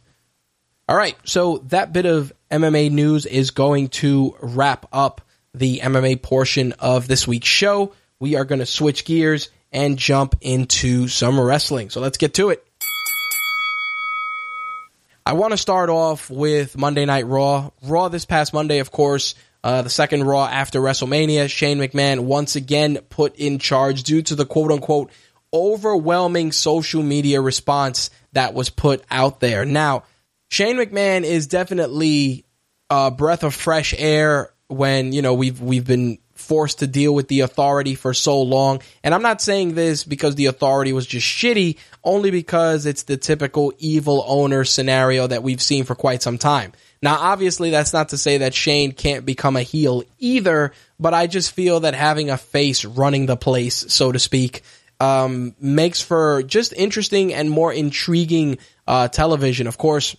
[0.87, 5.21] All right, so that bit of MMA news is going to wrap up
[5.55, 7.93] the MMA portion of this week's show.
[8.19, 11.89] We are going to switch gears and jump into some wrestling.
[11.89, 12.63] So let's get to it.
[15.25, 17.69] I want to start off with Monday Night Raw.
[17.83, 21.49] Raw this past Monday, of course, uh, the second Raw after WrestleMania.
[21.49, 25.11] Shane McMahon once again put in charge due to the quote unquote
[25.53, 29.65] overwhelming social media response that was put out there.
[29.65, 30.03] Now,
[30.49, 32.45] Shane McMahon is definitely
[32.89, 37.27] a breath of fresh air when, you know, we've we've been forced to deal with
[37.27, 38.81] the authority for so long.
[39.03, 43.17] And I'm not saying this because the authority was just shitty, only because it's the
[43.17, 46.73] typical evil owner scenario that we've seen for quite some time.
[47.01, 51.27] Now, obviously, that's not to say that Shane can't become a heel either, but I
[51.27, 54.63] just feel that having a face running the place, so to speak,
[54.99, 59.67] um, makes for just interesting and more intriguing uh, television.
[59.67, 60.15] Of course,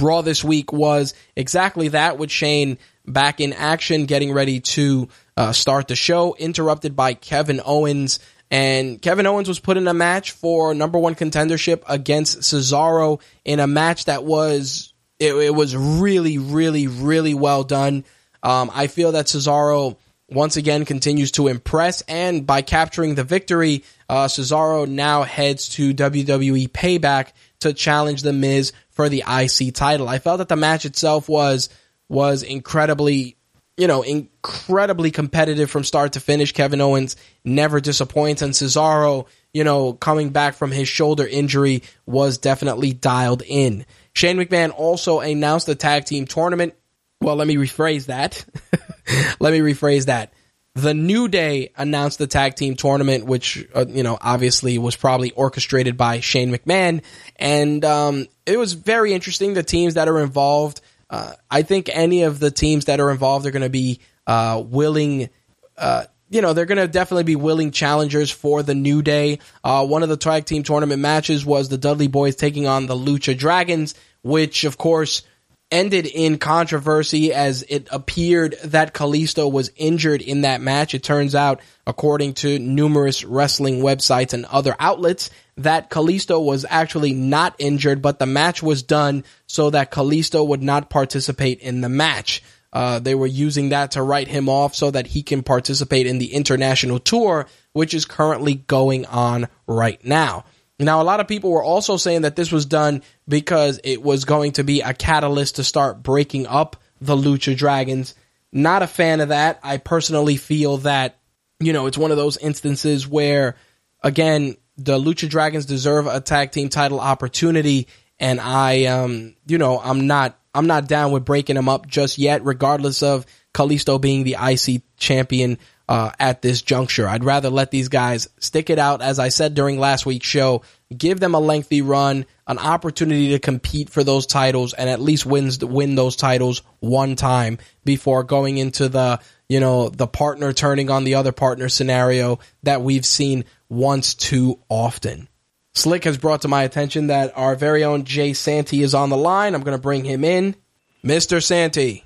[0.00, 5.52] Raw this week was exactly that with Shane back in action, getting ready to uh,
[5.52, 8.18] start the show, interrupted by Kevin Owens.
[8.50, 13.58] And Kevin Owens was put in a match for number one contendership against Cesaro in
[13.58, 18.04] a match that was it, it was really, really, really well done.
[18.42, 19.96] Um, I feel that Cesaro
[20.28, 25.94] once again continues to impress, and by capturing the victory, uh, Cesaro now heads to
[25.94, 27.28] WWE Payback
[27.60, 30.08] to challenge The Miz for the IC title.
[30.08, 31.68] I felt that the match itself was
[32.08, 33.36] was incredibly,
[33.76, 36.52] you know, incredibly competitive from start to finish.
[36.52, 42.38] Kevin Owens never disappoints, and Cesaro, you know, coming back from his shoulder injury was
[42.38, 43.84] definitely dialed in.
[44.14, 46.74] Shane McMahon also announced the tag team tournament.
[47.20, 48.44] Well, let me rephrase that.
[49.40, 50.32] let me rephrase that.
[50.74, 55.30] The New Day announced the tag team tournament, which uh, you know obviously was probably
[55.30, 57.02] orchestrated by Shane McMahon,
[57.36, 59.54] and um, it was very interesting.
[59.54, 63.46] The teams that are involved, uh, I think any of the teams that are involved
[63.46, 65.30] are going to be uh, willing.
[65.76, 69.38] Uh, you know, they're going to definitely be willing challengers for the New Day.
[69.62, 72.96] Uh, one of the tag team tournament matches was the Dudley Boys taking on the
[72.96, 75.22] Lucha Dragons, which, of course,
[75.70, 80.94] ended in controversy as it appeared that Kalisto was injured in that match.
[80.94, 87.12] It turns out, according to numerous wrestling websites and other outlets, that Kalisto was actually
[87.12, 91.88] not injured, but the match was done so that Kalisto would not participate in the
[91.88, 92.42] match.
[92.72, 96.18] Uh, they were using that to write him off so that he can participate in
[96.18, 100.44] the international tour, which is currently going on right now.
[100.78, 104.26] Now, a lot of people were also saying that this was done because it was
[104.26, 108.14] going to be a catalyst to start breaking up the Lucha Dragons.
[108.52, 109.58] Not a fan of that.
[109.62, 111.18] I personally feel that,
[111.60, 113.56] you know, it's one of those instances where,
[114.02, 119.80] again, the Lucha Dragons deserve a tag team title opportunity, and I, um, you know,
[119.80, 124.24] I'm not I'm not down with breaking them up just yet, regardless of Kalisto being
[124.24, 125.58] the IC champion
[125.88, 127.06] uh, at this juncture.
[127.06, 130.62] I'd rather let these guys stick it out, as I said during last week's show,
[130.96, 135.26] give them a lengthy run, an opportunity to compete for those titles, and at least
[135.26, 140.90] wins win those titles one time before going into the you know the partner turning
[140.90, 145.28] on the other partner scenario that we've seen once too often.
[145.74, 149.16] Slick has brought to my attention that our very own Jay Santy is on the
[149.16, 149.54] line.
[149.54, 150.56] I'm going to bring him in.
[151.04, 151.42] Mr.
[151.42, 152.02] Santy.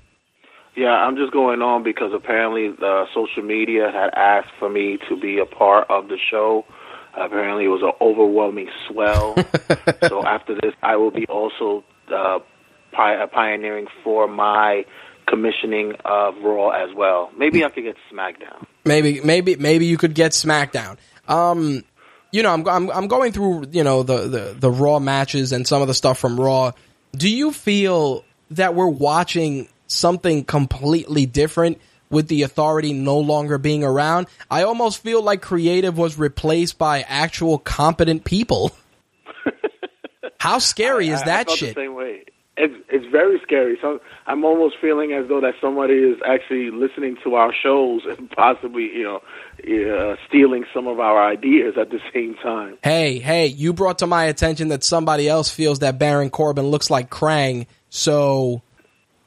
[0.75, 5.19] Yeah, I'm just going on because apparently the social media had asked for me to
[5.19, 6.65] be a part of the show.
[7.13, 9.35] Apparently, it was an overwhelming swell.
[10.07, 11.83] so after this, I will be also
[12.13, 12.39] uh,
[12.93, 14.85] pi- pioneering for my
[15.27, 17.31] commissioning of Raw as well.
[17.37, 18.65] Maybe I could get SmackDown.
[18.85, 20.97] Maybe, maybe, maybe you could get SmackDown.
[21.31, 21.83] Um,
[22.31, 25.67] you know, I'm, I'm, I'm going through, you know, the, the, the Raw matches and
[25.67, 26.71] some of the stuff from Raw.
[27.15, 31.79] Do you feel that we're watching something completely different
[32.09, 34.27] with the authority no longer being around?
[34.49, 38.71] I almost feel like creative was replaced by actual competent people.
[40.39, 41.75] How scary I, is that I shit?
[41.75, 42.25] The same way.
[42.57, 43.77] It's it's very scary.
[43.81, 48.29] So I'm almost feeling as though that somebody is actually listening to our shows and
[48.29, 49.21] possibly, you know,
[50.11, 52.77] uh, stealing some of our ideas at the same time.
[52.83, 56.89] Hey, hey, you brought to my attention that somebody else feels that Baron Corbin looks
[56.89, 58.61] like Krang, so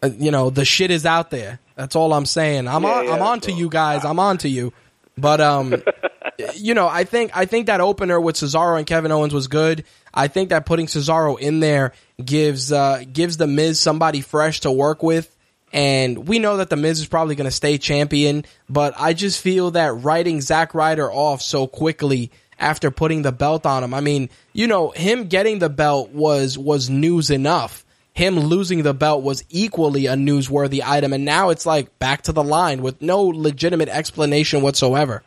[0.03, 1.61] uh, you know the shit is out there.
[1.77, 2.69] That's all I'm saying.
[2.69, 3.05] I'm Yeah, on.
[3.07, 4.05] yeah, I'm on to you guys.
[4.05, 4.73] I'm on to you.
[5.17, 5.83] But um,
[6.57, 9.85] you know, I think I think that opener with Cesaro and Kevin Owens was good.
[10.13, 11.93] I think that putting Cesaro in there
[12.23, 15.31] gives uh, gives the Miz somebody fresh to work with.
[15.73, 19.41] And we know that the Miz is probably going to stay champion, but I just
[19.41, 23.93] feel that writing Zack Ryder off so quickly after putting the belt on him.
[23.93, 27.85] I mean, you know, him getting the belt was was news enough.
[28.13, 32.33] Him losing the belt was equally a newsworthy item, and now it's like back to
[32.33, 35.25] the line with no legitimate explanation whatsoever.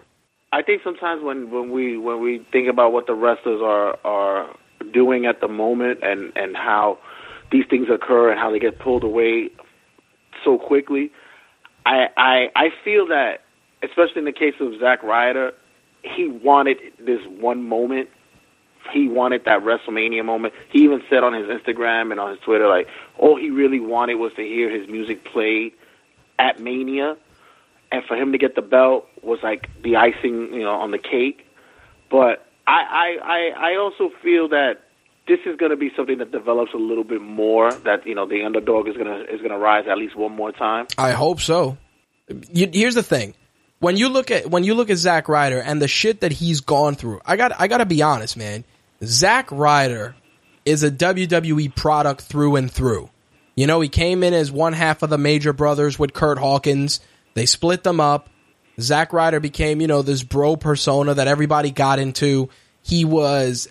[0.53, 4.55] I think sometimes when, when we when we think about what the wrestlers are are
[4.91, 6.99] doing at the moment and and how
[7.51, 9.49] these things occur and how they get pulled away
[10.43, 11.11] so quickly,
[11.85, 13.43] I I I feel that
[13.83, 15.53] especially in the case of Zack Ryder,
[16.03, 18.09] he wanted this one moment.
[18.93, 20.53] He wanted that WrestleMania moment.
[20.69, 24.15] He even said on his Instagram and on his Twitter, like, all he really wanted
[24.15, 25.73] was to hear his music played
[26.39, 27.17] at Mania,
[27.91, 30.97] and for him to get the belt was like the icing, you know, on the
[30.97, 31.45] cake.
[32.09, 34.81] But I, I, I, also feel that
[35.25, 37.71] this is going to be something that develops a little bit more.
[37.71, 40.87] That you know, the underdog is gonna is gonna rise at least one more time.
[40.97, 41.77] I hope so.
[42.51, 43.35] You, here's the thing:
[43.79, 46.61] when you look at when you look at Zack Ryder and the shit that he's
[46.61, 48.65] gone through, I got I got to be honest, man.
[49.03, 50.15] Zack Ryder
[50.65, 53.09] is a WWE product through and through.
[53.55, 56.99] You know, he came in as one half of the Major Brothers with Kurt Hawkins.
[57.33, 58.29] They split them up.
[58.79, 62.49] Zack Ryder became, you know, this bro persona that everybody got into.
[62.83, 63.67] He was,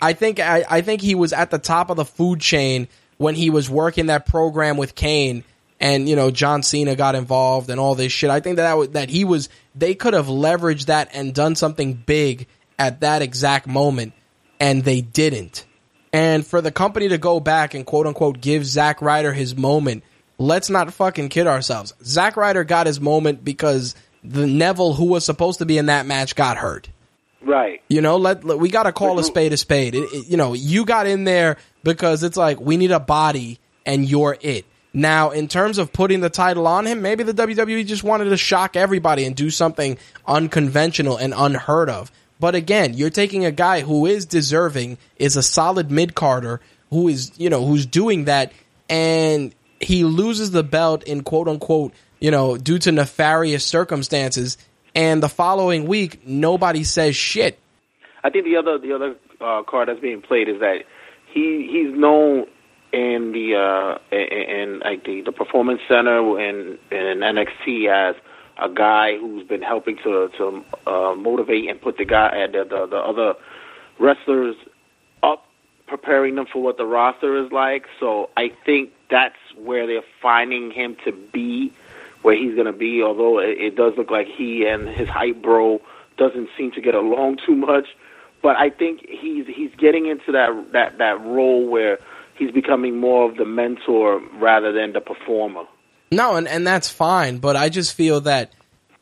[0.00, 2.88] I think, I, I think he was at the top of the food chain
[3.18, 5.44] when he was working that program with Kane
[5.80, 8.30] and you know John Cena got involved and all this shit.
[8.30, 11.94] I think that that, that he was they could have leveraged that and done something
[11.94, 12.46] big
[12.78, 14.12] at that exact moment,
[14.60, 15.64] and they didn't.
[16.12, 20.02] And for the company to go back and quote unquote give Zack Ryder his moment,
[20.38, 21.94] let's not fucking kid ourselves.
[22.02, 23.94] Zack Ryder got his moment because
[24.26, 26.88] the Neville who was supposed to be in that match got hurt.
[27.42, 27.82] Right.
[27.88, 29.94] You know, let, let we got to call a spade a spade.
[29.94, 33.60] It, it, you know, you got in there because it's like we need a body
[33.84, 34.64] and you're it.
[34.92, 38.36] Now, in terms of putting the title on him, maybe the WWE just wanted to
[38.36, 42.10] shock everybody and do something unconventional and unheard of.
[42.40, 46.60] But again, you're taking a guy who is deserving, is a solid mid carder,
[46.90, 48.52] who is, you know, who's doing that,
[48.88, 54.58] and he loses the belt in quote unquote, you know, due to nefarious circumstances,
[54.94, 57.58] and the following week nobody says shit.
[58.24, 60.84] I think the other the other uh, card that's being played is that
[61.32, 62.46] he he's known
[62.92, 68.16] in the uh, in, like the, the performance center and in NXT as
[68.58, 72.64] a guy who's been helping to to uh, motivate and put the guy uh, the,
[72.64, 73.34] the the other
[73.98, 74.56] wrestlers
[75.22, 75.46] up,
[75.86, 77.86] preparing them for what the roster is like.
[78.00, 81.72] So I think that's where they're finding him to be,
[82.22, 83.02] where he's going to be.
[83.02, 85.80] Although it, it does look like he and his hype bro
[86.16, 87.86] doesn't seem to get along too much,
[88.42, 91.98] but I think he's he's getting into that that that role where
[92.36, 95.64] he's becoming more of the mentor rather than the performer.
[96.12, 98.52] No, and, and that's fine, but I just feel that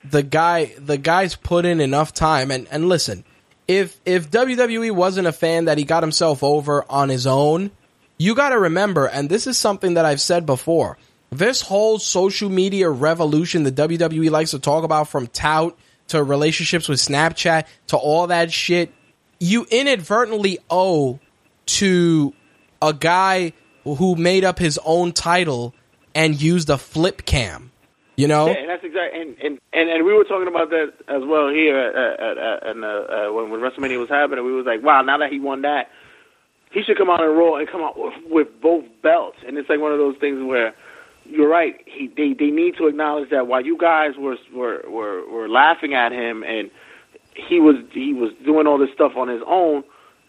[0.03, 3.25] the guy the guy's put in enough time and, and listen,
[3.69, 7.71] if if WWE wasn't a fan that he got himself over on his own,
[8.19, 10.99] you gotta remember, and this is something that I've said before,
[11.39, 15.77] this whole social media revolution the WWE likes to talk about from tout
[16.09, 18.93] to relationships with Snapchat to all that shit,
[19.41, 21.19] you inadvertently owe
[21.67, 22.33] to
[22.83, 23.53] a guy
[23.85, 25.75] who made up his own title
[26.15, 27.71] and used a flip cam.
[28.17, 30.93] You know, yeah, and that's exactly, and, and and and we were talking about that
[31.09, 34.45] as well here at, at, at, and uh, uh, when when WrestleMania was happening.
[34.45, 35.91] We was like, wow, now that he won that,
[36.71, 39.39] he should come out and roll and come out with, with both belts.
[39.45, 40.75] And it's like one of those things where
[41.27, 41.81] you're right.
[41.87, 45.95] He they they need to acknowledge that while you guys were were were, were laughing
[45.95, 46.71] at him and
[47.35, 49.85] he was he was doing all this stuff on his own,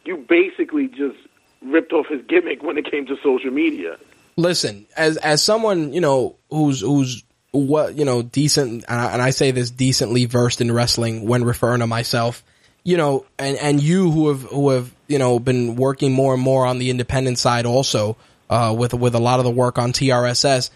[0.05, 1.17] you basically just
[1.61, 3.97] ripped off his gimmick when it came to social media.
[4.37, 9.51] Listen, as as someone you know who's who's what you know decent, and I, say
[9.51, 12.43] this decently versed in wrestling when referring to myself,
[12.83, 16.43] you know, and and you who have who have you know been working more and
[16.43, 18.17] more on the independent side also
[18.49, 20.69] uh, with with a lot of the work on TRSS.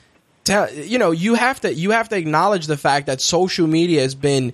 [0.50, 4.02] Tell, you know, you have to you have to acknowledge the fact that social media
[4.02, 4.54] has been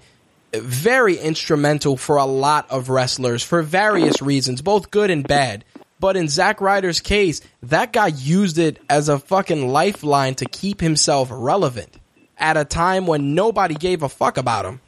[0.54, 5.64] very instrumental for a lot of wrestlers for various reasons, both good and bad.
[5.98, 10.82] But in Zack Ryder's case, that guy used it as a fucking lifeline to keep
[10.82, 11.98] himself relevant
[12.38, 14.82] at a time when nobody gave a fuck about him.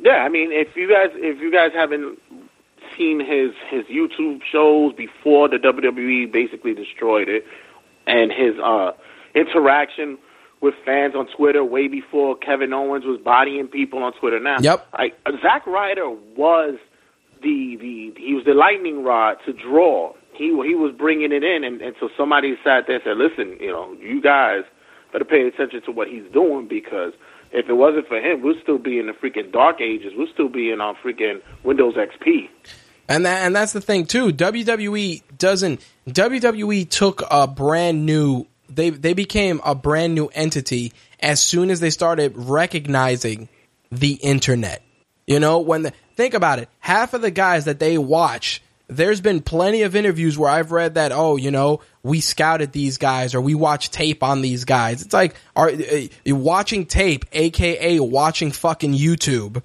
[0.00, 2.18] Yeah, I mean, if you guys if you guys haven't
[2.98, 7.46] seen his his YouTube shows before the WWE basically destroyed it,
[8.06, 8.92] and his uh,
[9.34, 10.18] interaction
[10.60, 14.40] with fans on Twitter way before Kevin Owens was bodying people on Twitter.
[14.40, 14.86] Now, Yep.
[14.98, 16.76] like Zack Ryder was
[17.42, 20.14] the the he was the lightning rod to draw.
[20.32, 23.58] He he was bringing it in, and, and so somebody sat there and said, "Listen,
[23.60, 24.62] you know, you guys
[25.12, 27.12] better pay attention to what he's doing because."
[27.56, 30.12] If it wasn't for him, we'd still be in the freaking dark ages.
[30.18, 32.48] We'd still be in on freaking Windows XP.
[33.08, 34.32] And that, and that's the thing too.
[34.32, 35.80] WWE doesn't.
[36.08, 38.48] WWE took a brand new.
[38.68, 43.48] They they became a brand new entity as soon as they started recognizing
[43.90, 44.82] the internet.
[45.26, 49.20] You know, when the, think about it, half of the guys that they watch, there's
[49.20, 53.34] been plenty of interviews where I've read that, oh, you know, we scouted these guys
[53.34, 55.02] or we watched tape on these guys.
[55.02, 59.62] It's like, are uh, watching tape, aka watching fucking YouTube.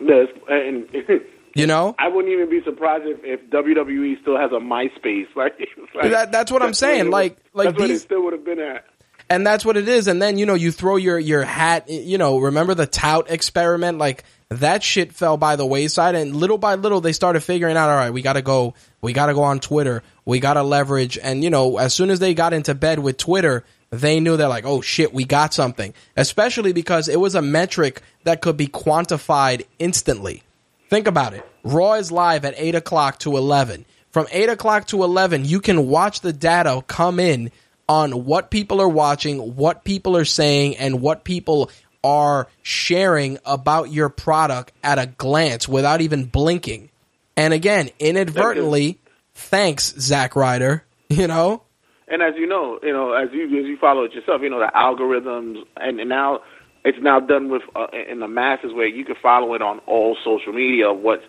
[0.00, 0.88] Yes, and
[1.56, 5.26] You know, I wouldn't even be surprised if, if WWE still has a MySpace.
[5.36, 5.58] Like,
[5.94, 8.58] like That- that's what I'm saying, like- would- like that's these- still would have been
[8.60, 8.84] at.
[9.30, 10.06] and that's what it is.
[10.06, 11.88] And then you know, you throw your your hat.
[11.88, 13.98] You know, remember the tout experiment?
[13.98, 17.88] Like that shit fell by the wayside, and little by little they started figuring out.
[17.90, 18.74] All right, we got to go.
[19.00, 20.02] We got to go on Twitter.
[20.24, 21.18] We got to leverage.
[21.20, 24.48] And you know, as soon as they got into bed with Twitter, they knew they're
[24.48, 25.94] like, oh shit, we got something.
[26.16, 30.42] Especially because it was a metric that could be quantified instantly.
[30.88, 31.44] Think about it.
[31.64, 33.84] Raw is live at 8 o'clock to 11.
[34.10, 37.50] From 8 o'clock to 11, you can watch the data come in
[37.88, 41.70] on what people are watching, what people are saying, and what people
[42.02, 46.90] are sharing about your product at a glance without even blinking.
[47.36, 48.98] And again, inadvertently,
[49.34, 51.62] thanks, Zack Ryder, you know?
[52.08, 54.60] And as you know, you know, as you as you follow it yourself, you know
[54.60, 56.42] the algorithms, and, and now
[56.84, 60.16] it's now done with uh, in the masses where you can follow it on all
[60.24, 60.92] social media.
[60.92, 61.24] What's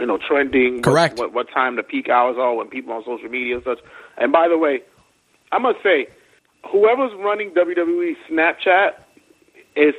[0.00, 0.82] you know trending?
[0.82, 1.18] Correct.
[1.18, 3.78] What, what time the peak hours are when people on social media and such.
[4.16, 4.82] And by the way,
[5.50, 6.06] I must say,
[6.70, 8.92] whoever's running WWE Snapchat
[9.76, 9.94] is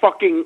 [0.00, 0.44] fucking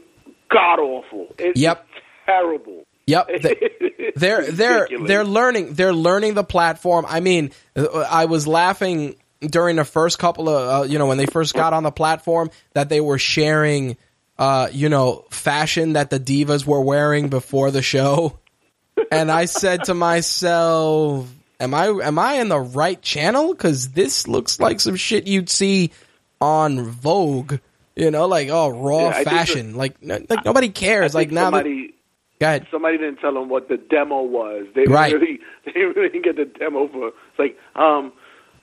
[0.50, 1.34] god awful.
[1.38, 1.86] It's Yep.
[2.24, 2.84] terrible.
[3.08, 7.04] Yep, they- they're they're they're learning they're learning the platform.
[7.08, 11.18] I mean, uh, I was laughing during the first couple of uh, you know when
[11.18, 13.96] they first got on the platform that they were sharing
[14.38, 18.38] uh you know fashion that the divas were wearing before the show.
[19.10, 21.30] And I said to myself,
[21.60, 25.48] am I am I in the right channel cuz this looks like some shit you'd
[25.50, 25.92] see
[26.40, 27.58] on Vogue,
[27.94, 29.74] you know, like oh raw Yeah, fashion.
[29.76, 31.14] like no, like nobody cares.
[31.14, 31.94] Like now that, somebody
[32.40, 32.66] go ahead.
[32.70, 34.66] somebody didn't tell them what the demo was.
[34.74, 35.12] They Right.
[35.12, 37.08] really they really didn't get the demo for.
[37.08, 38.12] It's like um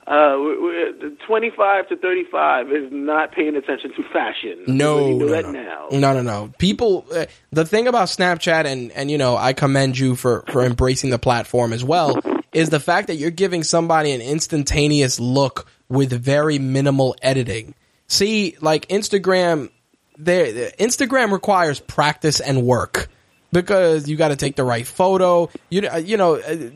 [0.06, 4.64] uh we- we- 25 to 35 is not paying attention to fashion.
[4.66, 5.88] No, you know no, no.
[5.92, 6.52] No, no, no.
[6.58, 10.62] People, uh, the thing about Snapchat, and and you know, I commend you for for
[10.64, 12.18] embracing the platform as well,
[12.52, 17.74] is the fact that you're giving somebody an instantaneous look with very minimal editing.
[18.06, 19.70] See, like Instagram,
[20.18, 23.08] there Instagram requires practice and work
[23.54, 25.48] because you got to take the right photo.
[25.70, 26.68] You you know, uh,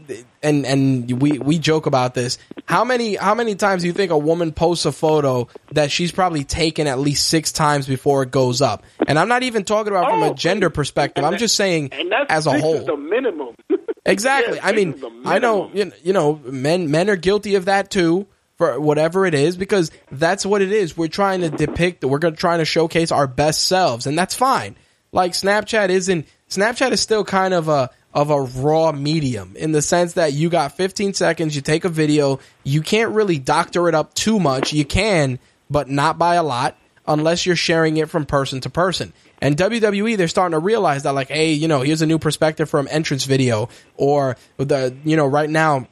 [0.42, 2.38] and and we we joke about this.
[2.64, 6.12] How many how many times do you think a woman posts a photo that she's
[6.12, 8.84] probably taken at least six times before it goes up?
[9.06, 11.22] And I'm not even talking about from Oh, a gender perspective.
[11.24, 11.92] I'm that- just saying
[12.30, 12.82] as a whole.
[12.82, 13.54] the minimum.
[14.06, 14.58] Exactly.
[14.58, 18.26] I mean, I know you know, men men are guilty of that too
[18.56, 20.96] for whatever it is because that's what it is.
[20.96, 24.34] We're trying to depict we're going to trying to showcase our best selves and that's
[24.34, 24.76] fine.
[25.12, 29.82] Like Snapchat isn't Snapchat is still kind of a of a raw medium in the
[29.82, 33.94] sense that you got 15 seconds, you take a video, you can't really doctor it
[33.94, 34.72] up too much.
[34.72, 35.38] You can,
[35.68, 36.76] but not by a lot
[37.06, 39.12] unless you're sharing it from person to person.
[39.40, 42.68] And WWE, they're starting to realize that, like, hey, you know, here's a new perspective
[42.68, 45.86] from entrance video, or the, you know, right now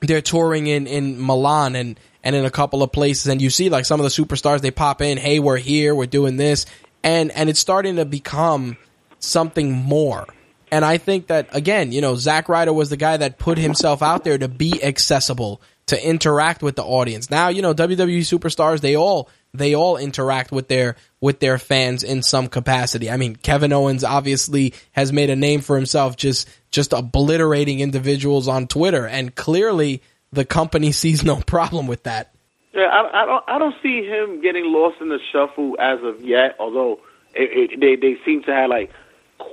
[0.00, 3.70] they're touring in in Milan and and in a couple of places, and you see
[3.70, 6.66] like some of the superstars they pop in, hey, we're here, we're doing this,
[7.02, 8.76] and and it's starting to become
[9.20, 10.26] something more.
[10.72, 14.02] And I think that again, you know, Zack Ryder was the guy that put himself
[14.02, 17.30] out there to be accessible, to interact with the audience.
[17.30, 22.04] Now, you know, WWE superstars, they all they all interact with their with their fans
[22.04, 23.10] in some capacity.
[23.10, 28.46] I mean, Kevin Owens obviously has made a name for himself just just obliterating individuals
[28.46, 30.02] on Twitter and clearly
[30.32, 32.32] the company sees no problem with that.
[32.72, 33.44] Yeah, I, I don't.
[33.48, 36.54] I don't see him getting lost in the shuffle as of yet.
[36.60, 37.00] Although
[37.34, 38.92] it, it, they they seem to have like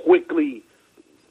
[0.04, 0.62] quickly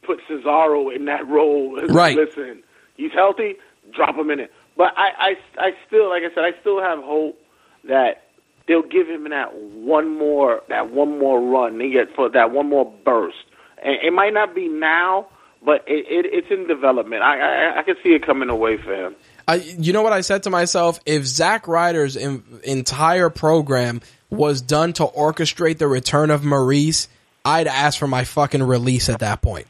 [0.04, 1.80] put Cesaro in that role.
[1.88, 2.18] Right.
[2.18, 2.64] Listen,
[2.96, 3.56] he's healthy.
[3.94, 4.52] Drop him in it.
[4.76, 7.40] But I, I, I still, like I said, I still have hope
[7.88, 8.28] that
[8.68, 11.78] they'll give him that one more, that one more run.
[11.78, 13.38] They get for that one more burst.
[13.84, 15.28] And it might not be now,
[15.64, 17.22] but it, it it's in development.
[17.22, 19.16] I, I I can see it coming away for him.
[19.48, 21.00] I, you know what I said to myself?
[21.06, 27.08] If Zack Ryder's in, entire program was done to orchestrate the return of Maryse,
[27.48, 29.68] I'd ask for my fucking release at that point.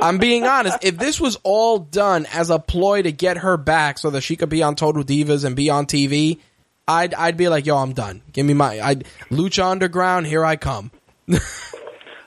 [0.00, 0.78] I'm being honest.
[0.82, 4.36] If this was all done as a ploy to get her back so that she
[4.36, 6.38] could be on Total Divas and be on TV,
[6.86, 8.22] I'd I'd be like, yo, I'm done.
[8.32, 8.94] Give me my I
[9.30, 10.26] Lucha Underground.
[10.26, 10.90] Here I come.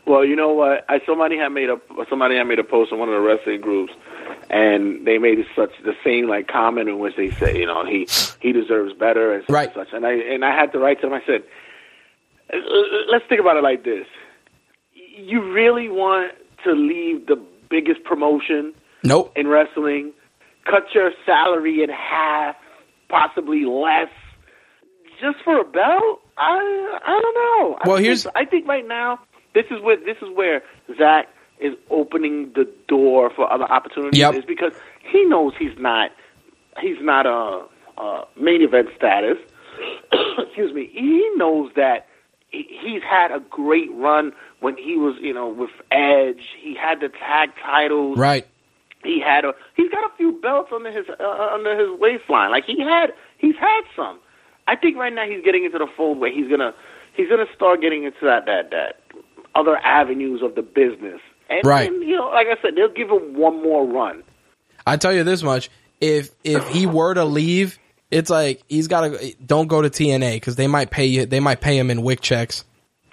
[0.05, 0.85] Well, you know what?
[0.87, 3.59] I somebody had made a somebody had made a post on one of the wrestling
[3.59, 3.91] groups,
[4.49, 8.07] and they made such the same like comment in which they say, you know, he
[8.39, 9.67] he deserves better and such Right.
[9.67, 9.93] and such.
[9.93, 11.13] And I and I had to write to them.
[11.13, 11.43] I said,
[12.53, 12.57] "Uh,
[13.11, 14.07] let's think about it like this:
[15.17, 16.31] you really want
[16.63, 17.35] to leave the
[17.69, 19.31] biggest promotion Nope.
[19.35, 20.13] in wrestling,
[20.65, 22.55] cut your salary in half,
[23.09, 24.09] possibly less,
[25.21, 26.21] just for a belt?
[26.37, 27.77] I I don't know.
[27.81, 29.19] I Well, think- here's- I think right now
[29.53, 30.61] this is where this is where
[30.97, 31.27] Zach
[31.59, 34.19] is opening the door for other opportunities.
[34.19, 34.35] Yep.
[34.35, 34.73] Is because
[35.11, 36.11] he knows he's not
[36.79, 37.65] he's not a,
[37.99, 39.37] a main event status.
[40.37, 40.89] Excuse me.
[40.93, 42.05] He knows that
[42.49, 46.41] he's had a great run when he was, you know, with Edge.
[46.59, 48.17] He had the tag titles.
[48.17, 48.47] Right.
[49.03, 52.51] He had a he's got a few belts under his uh, under his waistline.
[52.51, 54.19] Like he had he's had some.
[54.67, 56.73] I think right now he's getting into the fold where he's gonna
[57.15, 59.01] he's gonna start getting into that that that
[59.55, 61.21] other avenues of the business.
[61.49, 61.89] And, Right.
[61.89, 64.23] and, you know, like I said, they'll give him one more run.
[64.85, 65.69] I tell you this much:
[66.01, 67.77] if if he were to leave,
[68.11, 71.25] it's like he's got to don't go to TNA because they might pay you.
[71.25, 72.63] They might pay him in wick checks.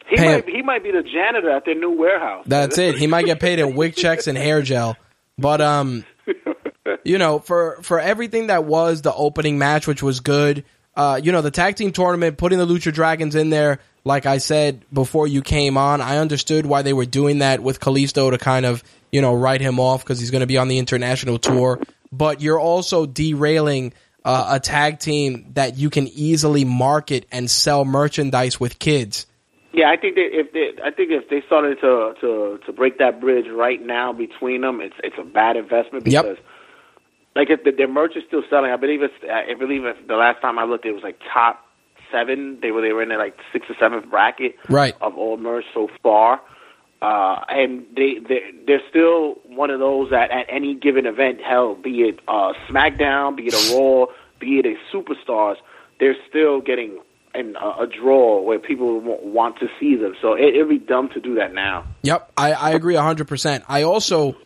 [0.08, 2.44] He might he might be the janitor at their new warehouse.
[2.46, 2.98] That's it.
[2.98, 4.96] He might get paid in wig checks and hair gel.
[5.38, 6.04] But um,
[7.04, 10.64] you know, for for everything that was the opening match, which was good.
[10.96, 13.80] Uh, you know, the tag team tournament, putting the Lucha Dragons in there.
[14.04, 17.80] Like I said before you came on, I understood why they were doing that with
[17.80, 20.68] Kalisto to kind of you know write him off because he's going to be on
[20.68, 21.80] the international tour.
[22.12, 27.84] But you're also derailing uh, a tag team that you can easily market and sell
[27.84, 29.26] merchandise with kids.
[29.72, 32.98] Yeah, I think that if they, I think if they started to to to break
[32.98, 36.24] that bridge right now between them, it's it's a bad investment Yep.
[36.24, 36.38] because
[37.34, 38.70] like if the, their merch is still selling.
[38.70, 41.60] I believe it's I believe if the last time I looked, it was like top
[42.12, 42.58] seven.
[42.62, 44.94] They were they were in the like sixth or seventh bracket Right.
[45.00, 46.40] of all merch so far.
[47.02, 51.74] Uh, and they they they're still one of those that at any given event, hell,
[51.74, 54.06] be it uh, SmackDown, be it a Raw,
[54.40, 55.56] be it a Superstars,
[56.00, 57.00] they're still getting
[57.34, 60.14] in a, a draw where people wa- want to see them.
[60.22, 61.86] So it, it'd be dumb to do that now.
[62.02, 63.64] Yep, I, I agree hundred percent.
[63.68, 64.36] I also,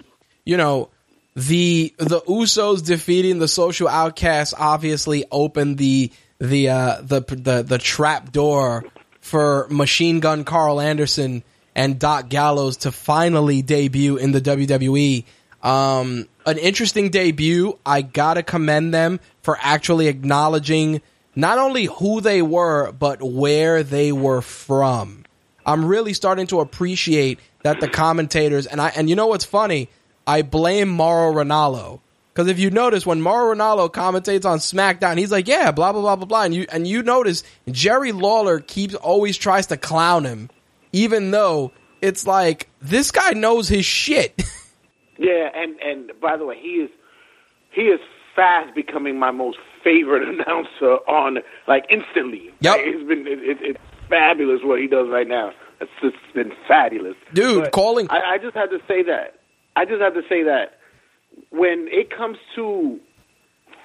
[0.45, 0.91] you know,
[1.35, 7.79] the the Usos defeating the Social Outcasts obviously opened the the uh, the the the
[7.79, 8.85] trap door
[9.21, 11.43] for Machine Gun Karl Anderson
[11.79, 15.25] and Doc Gallows to finally debut in the WWE.
[15.63, 17.79] Um, an interesting debut.
[17.87, 21.01] I gotta commend them for actually acknowledging
[21.37, 25.25] not only who they were but where they were from.
[25.65, 29.89] I'm really starting to appreciate that the commentators and I and you know what's funny?
[30.27, 32.01] I blame Mauro Ranallo
[32.35, 36.03] because if you notice when Mauro Ranallo commentates on SmackDown, he's like, "Yeah, blah blah
[36.03, 40.25] blah blah blah," and you and you notice Jerry Lawler keeps always tries to clown
[40.25, 40.51] him,
[40.93, 41.73] even though
[42.03, 44.43] it's like this guy knows his shit.
[45.21, 46.91] Yeah, and and by the way, he is
[47.73, 47.99] he is
[48.37, 52.53] fast becoming my most favorite announcer on like instantly.
[52.61, 52.77] Yep.
[52.77, 55.51] Like, it's been it, it, it's fabulous what he does right now.
[55.81, 59.41] It's just been fabulous, Dude, But calling- I, I just had to say that.
[59.75, 60.79] I just had to say that
[61.51, 63.01] when it comes to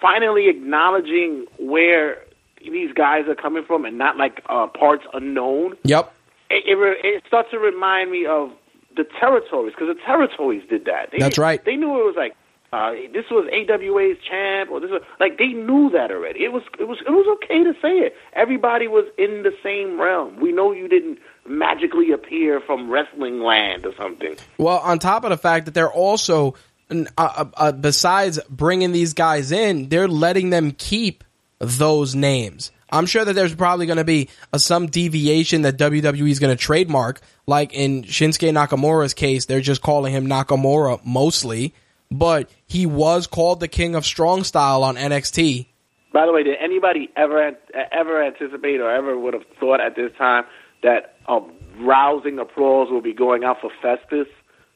[0.01, 2.17] finally acknowledging where
[2.61, 6.13] these guys are coming from and not like uh, parts unknown, yep.
[6.53, 8.51] It, it, starts to remind me of
[8.95, 11.09] the territories because the territories did that.
[11.11, 11.63] They, That's right.
[11.63, 12.35] They knew it was like
[12.73, 16.43] uh, this was AWA's champ or this was like they knew that already.
[16.43, 18.15] It was it was it was okay to say it.
[18.33, 20.39] Everybody was in the same realm.
[20.39, 24.37] We know you didn't magically appear from wrestling land or something.
[24.57, 26.55] Well, on top of the fact that they're also,
[26.89, 31.23] uh, uh, uh, besides bringing these guys in, they're letting them keep
[31.59, 32.71] those names.
[32.93, 36.55] I'm sure that there's probably going to be a, some deviation that WWE is going
[36.55, 37.19] to trademark.
[37.47, 41.73] Like in Shinsuke Nakamura's case, they're just calling him Nakamura mostly,
[42.11, 45.67] but he was called the King of Strong Style on NXT.
[46.13, 47.53] By the way, did anybody ever
[47.91, 50.45] ever anticipate or ever would have thought at this time
[50.83, 51.39] that a
[51.79, 54.27] rousing applause will be going out for Festus?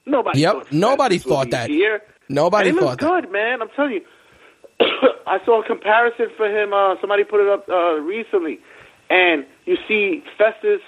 [0.08, 0.40] Nobody.
[0.40, 1.70] Yep, thought nobody Festus would thought that.
[1.70, 2.02] Here.
[2.28, 3.22] Nobody and it thought looks that.
[3.22, 3.62] good, man.
[3.62, 4.02] I'm telling you.
[5.28, 6.74] I saw a comparison for him.
[6.74, 8.60] Uh, somebody put it up uh, recently,
[9.10, 10.82] and you see Festus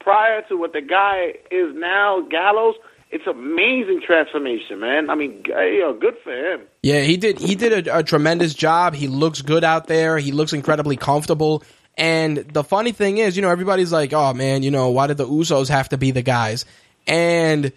[0.00, 2.74] prior to what the guy is now, Gallows.
[3.10, 5.10] It's amazing transformation, man.
[5.10, 6.62] I mean, you good for him.
[6.82, 7.38] Yeah, he did.
[7.38, 8.94] He did a, a tremendous job.
[8.94, 10.16] He looks good out there.
[10.16, 11.62] He looks incredibly comfortable.
[11.98, 15.18] And the funny thing is, you know, everybody's like, "Oh man, you know, why did
[15.18, 16.64] the Usos have to be the guys?"
[17.06, 17.72] And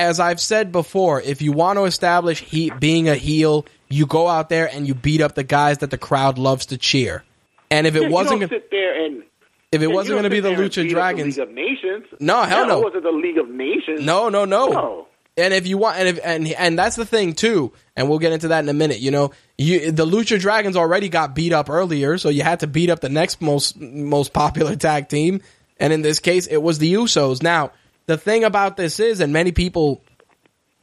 [0.00, 4.26] as I've said before, if you want to establish he being a heel, you go
[4.28, 7.22] out there and you beat up the guys that the crowd loves to cheer.
[7.70, 9.22] And if it Yeah, wasn't gonna, don't sit there and
[9.70, 12.04] if it wasn't going to be the Lucha Dragons, the League of Nations.
[12.18, 12.80] No, hell no.
[12.80, 14.00] It wasn't the League of Nations.
[14.00, 14.68] no, no, no.
[14.68, 15.06] No.
[15.36, 18.32] And if you want, and if, and and that's the thing too, and we'll get
[18.32, 18.98] into that in a minute.
[18.98, 22.66] You know, you the Lucha Dragons already got beat up earlier, so you had to
[22.66, 25.40] beat up the next most most popular tag team,
[25.78, 27.42] and in this case, it was the Usos.
[27.42, 27.70] Now,
[28.10, 30.02] the thing about this is, and many people,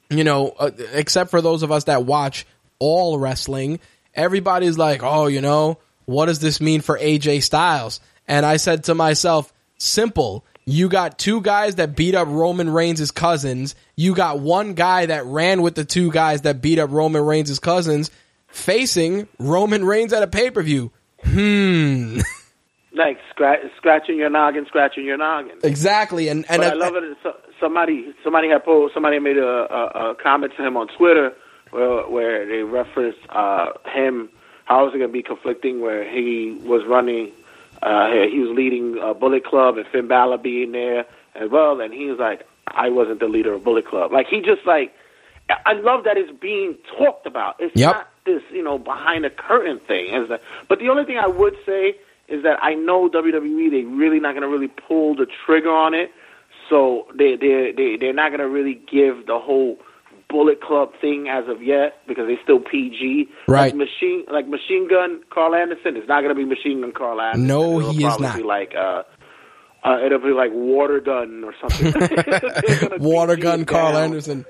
[0.09, 2.47] you know, uh, except for those of us that watch
[2.79, 3.81] all wrestling,
[4.13, 7.99] everybody's like, oh, you know, what does this mean for AJ Styles?
[8.29, 10.45] And I said to myself, simple.
[10.63, 13.75] You got two guys that beat up Roman Reigns' cousins.
[13.97, 17.59] You got one guy that ran with the two guys that beat up Roman Reigns'
[17.59, 18.09] cousins
[18.47, 20.93] facing Roman Reigns at a pay per view.
[21.25, 22.21] Hmm.
[22.97, 25.57] Like scratch, scratching your noggin, scratching your noggin.
[25.63, 26.27] exactly.
[26.29, 27.17] And, and I love it.
[27.23, 31.33] So, somebody, somebody had posed, somebody made a, a, a comment to him on Twitter
[31.71, 34.29] where, where they referenced uh, him.
[34.65, 35.79] How is it going to be conflicting?
[35.81, 37.31] Where he was running,
[37.81, 41.93] uh, he was leading uh, Bullet Club, and Finn Balor being there as well, and
[41.93, 44.93] he was like, "I wasn't the leader of Bullet Club." Like he just like,
[45.49, 47.55] I love that it's being talked about.
[47.59, 47.95] It's Yep.
[47.95, 50.27] not this, you know, behind the curtain thing.
[50.27, 50.41] That?
[50.67, 51.95] But the only thing I would say
[52.27, 55.93] is that I know WWE they really not going to really pull the trigger on
[55.93, 56.11] it.
[56.69, 59.77] So they they they they're not going to really give the whole
[60.29, 63.29] Bullet Club thing as of yet because they still PG.
[63.47, 63.73] Right.
[63.73, 65.95] Like machine like Machine Gun Karl Anderson.
[65.95, 67.47] is not going to be Machine Gun Karl Anderson.
[67.47, 68.35] No, It'll he is not.
[68.35, 69.03] Be like uh,
[69.83, 71.93] uh, it'll be like Water Gun or something.
[72.99, 73.97] Water PG gun Karl.
[73.97, 74.45] Anderson.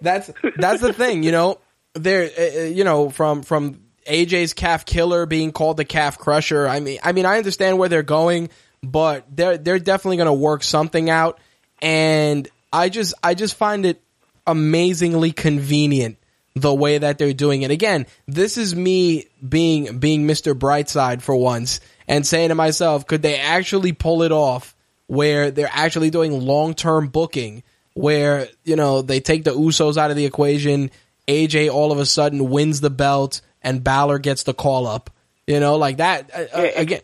[0.00, 1.58] That's that's the thing, you know.
[1.94, 6.66] There, uh, you know, from from AJ's calf killer being called the calf crusher.
[6.66, 8.50] I mean, I mean, I understand where they're going,
[8.82, 11.38] but they're they're definitely going to work something out.
[11.80, 14.00] And I just I just find it
[14.46, 16.18] amazingly convenient
[16.54, 17.70] the way that they're doing it.
[17.70, 20.54] Again, this is me being being Mr.
[20.54, 24.74] Brightside for once and saying to myself, could they actually pull it off
[25.06, 27.62] where they're actually doing long-term booking
[27.94, 30.90] where, you know, they take the Usos out of the equation,
[31.28, 35.10] AJ all of a sudden wins the belt and Balor gets the call up.
[35.46, 37.00] You know, like that uh, uh, again,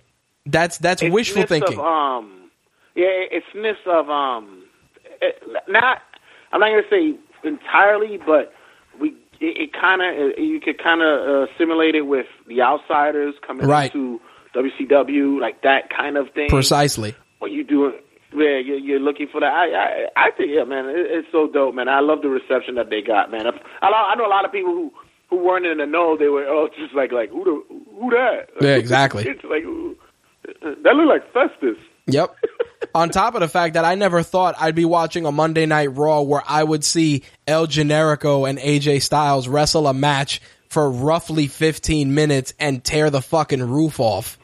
[0.46, 1.78] that's that's wishful thinking.
[1.78, 2.50] Of, um,
[2.94, 4.64] yeah, it's sniffs of um,
[5.20, 6.02] it, not.
[6.52, 8.52] I'm not gonna say entirely, but
[9.00, 9.08] we
[9.40, 13.66] it, it kind of you could kind of uh, simulate it with the outsiders coming
[13.66, 13.92] Right.
[13.94, 14.20] into
[14.54, 16.48] WCW, like that kind of thing.
[16.48, 17.14] Precisely.
[17.38, 17.94] What you doing?
[18.34, 19.50] Yeah, you're, you're looking for that.
[19.50, 21.88] I, I, I think, yeah, man, it, it's so dope, man.
[21.88, 23.46] I love the reception that they got, man.
[23.46, 24.92] I, I know a lot of people who
[25.30, 26.16] who weren't in the know.
[26.16, 28.48] They were oh, just like like who the who that?
[28.60, 29.24] Yeah, exactly.
[29.26, 29.64] it's like
[30.62, 31.76] that look like Festus.
[32.06, 32.36] Yep.
[32.94, 35.94] On top of the fact that I never thought I'd be watching a Monday Night
[35.96, 41.46] Raw where I would see El Generico and AJ Styles wrestle a match for roughly
[41.48, 44.38] 15 minutes and tear the fucking roof off.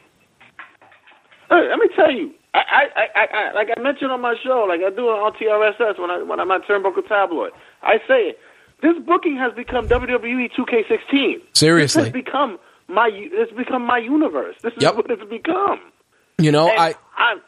[1.48, 4.66] Hey, let me tell you, I, I, I, I, like I mentioned on my show,
[4.68, 7.52] like I do on TRSS when I when I'm at Turnbuckle Tabloid.
[7.82, 8.38] I say it.
[8.84, 11.40] This booking has become WWE 2K16.
[11.54, 12.02] Seriously.
[12.02, 14.56] this has become my it's become my universe.
[14.62, 14.96] This is Yep.
[14.96, 15.80] what it's become.
[16.36, 17.40] You know, And I I'm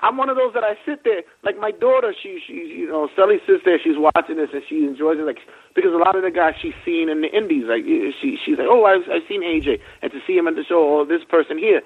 [0.00, 2.14] I'm one of those that I sit there like my daughter.
[2.22, 3.78] She she you know Sally sits there.
[3.84, 5.40] She's watching this and she enjoys it like
[5.74, 8.38] because a lot of the guys she's seen in the indies like eh, eh, she
[8.42, 11.04] she's like oh I've I've seen AJ and to see him at the show oh
[11.04, 11.82] this person here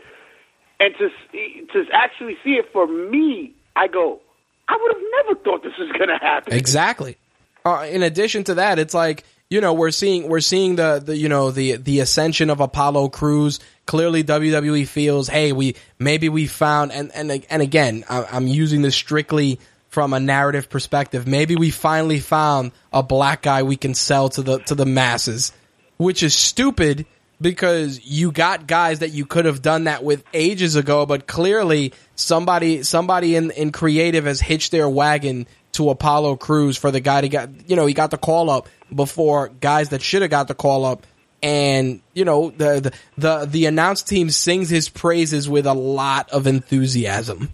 [0.78, 4.20] and to see- to actually see it for me I go
[4.68, 6.52] I would have never thought this was gonna happen.
[6.54, 7.16] Exactly.
[7.64, 11.16] Uh, in addition to that, it's like you know we're seeing we're seeing the the
[11.16, 13.60] you know the the ascension of Apollo Crews.
[13.84, 18.82] Clearly, WWE feels, hey, we maybe we found and and and again, I, I'm using
[18.82, 19.58] this strictly
[19.88, 21.26] from a narrative perspective.
[21.26, 25.52] Maybe we finally found a black guy we can sell to the to the masses,
[25.98, 27.04] which is stupid
[27.42, 31.92] because you got guys that you could have done that with ages ago, but clearly
[32.14, 37.22] somebody somebody in in creative has hitched their wagon to Apollo Crews for the guy
[37.22, 40.48] to get you know he got the call up before guys that should have got
[40.48, 41.06] the call up,
[41.42, 46.30] and you know the the the, the announce team sings his praises with a lot
[46.30, 47.50] of enthusiasm.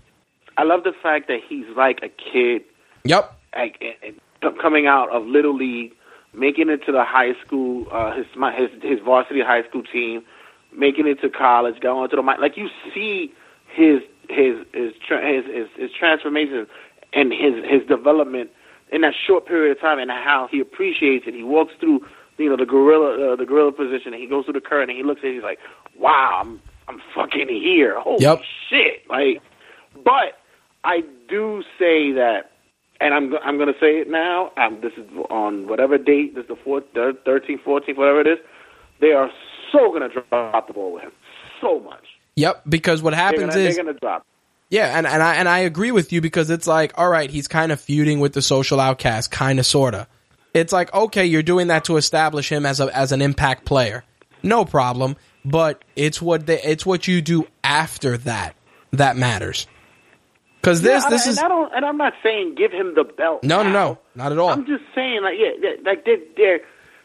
[0.56, 2.64] I love the fact that he's like a kid
[3.04, 3.38] Yep.
[3.56, 4.20] like
[4.60, 5.94] coming out of little league,
[6.34, 10.24] making it to the high school, uh, his my his his varsity high school team,
[10.72, 13.32] making it to college, going to the like you see
[13.68, 16.66] his his his his, his, his transformation
[17.12, 18.50] and his his development
[18.90, 21.34] in that short period of time, and how he appreciates it.
[21.34, 22.06] He walks through
[22.38, 24.96] you know the gorilla uh, the gorilla position, and he goes through the current, and
[24.96, 25.58] he looks at it, he's like,
[25.98, 27.98] wow, I'm I'm fucking here.
[28.00, 28.42] Holy Yep.
[28.68, 29.08] shit!
[29.10, 29.42] Like,
[30.04, 30.38] but
[30.84, 32.52] I do say that,
[33.00, 34.52] and I'm I'm going to say it now.
[34.56, 36.34] Um, this is on whatever date.
[36.34, 38.38] This is the fourth, thirteenth, fourteenth, whatever it is.
[39.00, 39.30] They are
[39.70, 41.12] so going to drop the ball with him.
[41.60, 42.04] So much.
[42.36, 44.24] Yep, because what happens is They're gonna drop.
[44.70, 47.48] Yeah, and, and I and I agree with you because it's like, all right, he's
[47.48, 50.06] kind of feuding with the social outcast, kind of, sorta.
[50.52, 54.04] It's like, okay, you're doing that to establish him as a as an impact player,
[54.42, 55.16] no problem.
[55.44, 58.56] But it's what they, it's what you do after that
[58.92, 59.66] that matters.
[60.60, 63.04] Because this Yeah, this and is I don't, and I'm not saying give him the
[63.04, 63.44] belt.
[63.44, 63.72] no no now.
[63.72, 64.50] no not at all.
[64.50, 66.60] I'm just saying, like, yeah, like they they're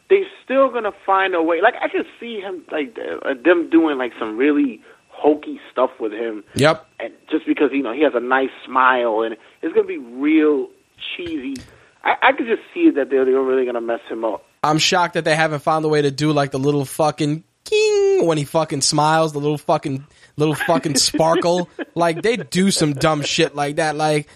[0.10, 1.61] they still gonna find a way.
[1.61, 4.81] Like, I could see him, like, uh, them doing like some really
[5.14, 6.85] hokey stuff with him, Yep.
[6.99, 10.68] and just because you know he has a nice smile, and it's gonna be real
[11.15, 11.56] cheesy.
[12.03, 14.45] I, I could just see that they're they're really gonna mess him up.
[14.64, 18.26] I'm shocked that they haven't found a way to do like the little fucking king
[18.26, 20.06] when he fucking smiles, the little fucking
[20.38, 21.69] little fucking sparkle.
[21.95, 23.95] like they do some dumb shit like that.
[23.95, 24.27] Like,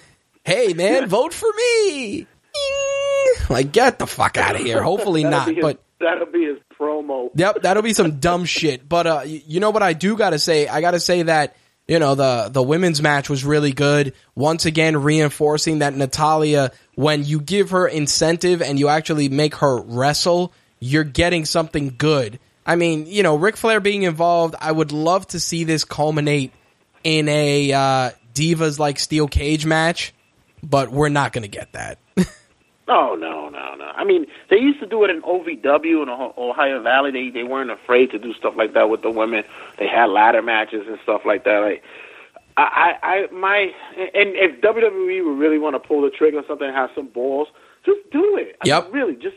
[0.46, 2.28] hey man, vote for me.
[3.50, 4.82] Like, get the fuck out of here.
[4.82, 5.48] Hopefully not.
[5.48, 7.30] his, But that'll be his promo.
[7.36, 8.88] Yep, that'll be some dumb shit.
[8.88, 10.68] But uh, you know what I do got to say?
[10.68, 11.56] I got to say that
[11.88, 14.14] you know the the women's match was really good.
[14.36, 19.82] Once again, reinforcing that Natalya, when you give her incentive and you actually make her
[19.82, 22.40] wrestle, you're getting something good.
[22.66, 26.52] I mean, you know, Ric Flair being involved, I would love to see this culminate
[27.04, 30.14] in a uh, divas like steel cage match,
[30.62, 32.00] but we're not going to get that.
[32.88, 33.86] No, no, no, no.
[33.96, 37.12] I mean, they used to do it in OVW in Ohio- Ohio Valley.
[37.12, 39.44] They they weren't afraid to do stuff like that with the women.
[39.78, 41.60] They had ladder matches and stuff like that.
[41.60, 41.84] Like,
[42.56, 43.58] I, I, I my,
[43.98, 47.08] and if WWE would really want to pull the trigger on something and have some
[47.08, 47.50] balls,
[47.86, 48.56] just do it.
[48.62, 48.84] I Yep.
[48.86, 49.36] mean, really, just,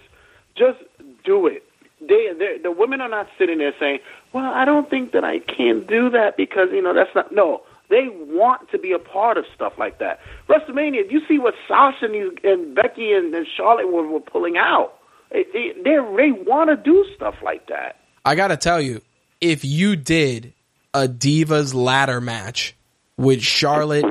[0.54, 0.78] just
[1.24, 1.64] do it.
[2.00, 3.98] They, they, the women are not sitting there saying,
[4.32, 7.62] "Well, I don't think that I can do that because you know that's not." No,
[7.90, 10.20] they want to be a part of stuff like that.
[10.48, 14.94] WrestleMania, you see what Sasha and, and Becky and, and Charlotte were, were pulling out.
[15.30, 17.96] They, they, want to do stuff like that.
[18.24, 19.00] I gotta tell you,
[19.40, 20.54] if you did
[20.92, 22.74] a Divas ladder match
[23.16, 24.04] with Charlotte,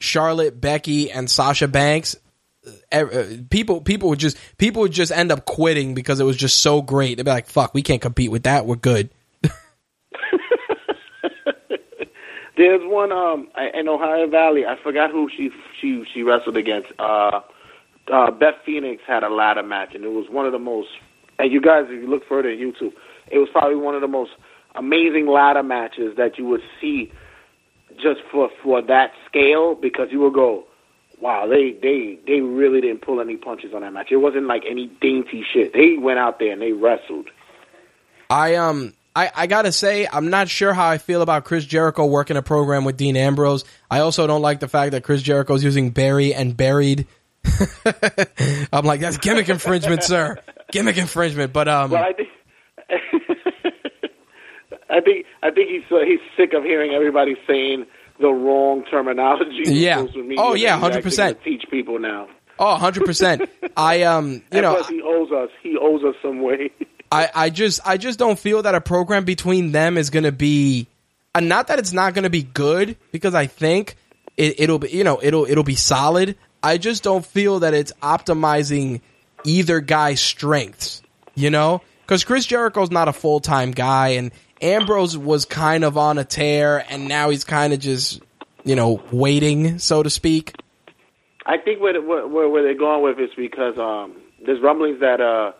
[0.00, 2.16] Charlotte, Becky, and Sasha Banks,
[2.90, 6.36] eh, eh, people people would just people would just end up quitting because it was
[6.36, 7.16] just so great.
[7.16, 8.66] They'd be like, "Fuck, we can't compete with that.
[8.66, 9.10] We're good."
[12.56, 14.64] There's one um in Ohio Valley.
[14.66, 15.50] I forgot who she
[15.80, 16.92] she she wrestled against.
[16.98, 17.40] Uh,
[18.12, 20.88] uh, Beth Phoenix had a ladder match, and it was one of the most.
[21.38, 22.92] And you guys, if you look further at YouTube,
[23.30, 24.32] it was probably one of the most
[24.74, 27.10] amazing ladder matches that you would see
[27.96, 30.64] just for for that scale because you would go,
[31.20, 34.08] wow, they they they really didn't pull any punches on that match.
[34.10, 35.72] It wasn't like any dainty shit.
[35.72, 37.28] They went out there and they wrestled.
[38.30, 42.04] I um I, I gotta say I'm not sure how I feel about Chris Jericho
[42.06, 43.64] working a program with Dean Ambrose.
[43.90, 47.06] I also don't like the fact that Chris Jericho's using Barry and buried.
[48.72, 50.38] I'm like that's gimmick infringement, sir.
[50.72, 51.52] Gimmick infringement.
[51.52, 52.28] But um Well, I think.
[54.90, 57.86] I think I think he's uh, he's sick of hearing everybody saying
[58.20, 59.62] the wrong terminology.
[59.66, 60.06] Yeah.
[60.38, 61.42] Oh, yeah, actually 100%.
[61.42, 62.28] Teach people now.
[62.58, 63.50] Oh, 100 percent.
[63.76, 65.50] I um, you And know, he owes us.
[65.62, 66.70] He owes us some way.
[67.14, 70.32] I I just I just don't feel that a program between them is going to
[70.32, 70.88] be,
[71.34, 73.96] uh, not that it's not going to be good because I think
[74.36, 76.36] it, it'll be you know it'll it'll be solid.
[76.60, 79.00] I just don't feel that it's optimizing
[79.44, 81.02] either guy's strengths.
[81.36, 85.96] You know, because Chris Jericho's not a full time guy, and Ambrose was kind of
[85.96, 88.22] on a tear, and now he's kind of just
[88.64, 90.52] you know waiting, so to speak.
[91.46, 95.52] I think where, where where they're going with is because um, there's rumblings that uh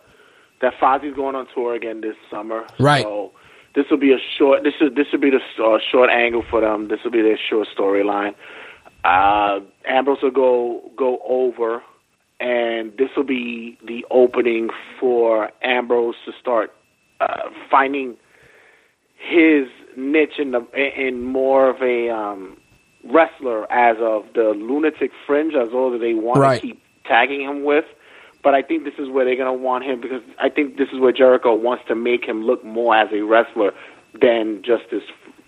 [0.65, 2.65] that Fozzy's going on tour again this summer.
[2.79, 3.03] Right.
[3.03, 3.31] So
[3.75, 4.63] this will be a short.
[4.63, 6.87] This is this will be the uh, short angle for them.
[6.87, 8.33] This will be their short storyline.
[9.03, 11.83] Uh, Ambrose will go go over,
[12.39, 14.69] and this will be the opening
[14.99, 16.73] for Ambrose to start
[17.21, 18.17] uh, finding
[19.17, 22.57] his niche in the in more of a um,
[23.13, 26.61] wrestler as of the lunatic fringe as all that they want Right.
[26.61, 27.85] to keep tagging him with.
[28.45, 30.89] But I think this is where they're going to want him because I think this
[30.93, 33.73] is where Jericho wants to make him look more as a wrestler
[34.21, 35.01] than just this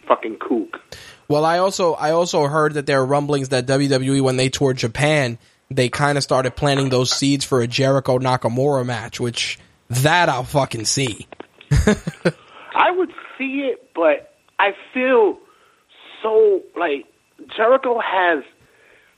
[0.08, 0.82] fucking kook.
[1.28, 4.78] Well, I also I also heard that there are rumblings that WWE when they toured
[4.78, 5.38] Japan,
[5.70, 9.60] they kind of started planting those seeds for a Jericho Nakamura match, which
[9.92, 11.28] that I'll fucking see.
[11.72, 15.38] I would see it, but I feel
[16.24, 17.06] so like
[17.56, 18.44] Jericho has.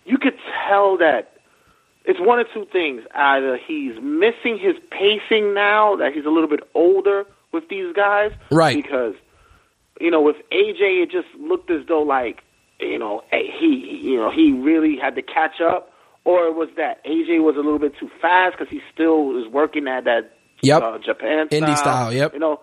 [0.04, 0.38] You could
[0.68, 1.39] tell that
[2.06, 6.50] it's one of two things: either he's missing his pacing now that he's a little
[6.50, 8.76] bit older with these guys, Right.
[8.76, 9.16] Because
[10.00, 12.44] you know, with AJ, it just looked as though like,
[12.80, 15.92] you know, he, you know, he really had to catch up,
[16.24, 19.88] or was that AJ was a little bit too fast because he still is working
[19.88, 20.82] at that Yep.
[20.84, 22.34] uh, Japan style, Indie style, yep.
[22.34, 22.60] You know,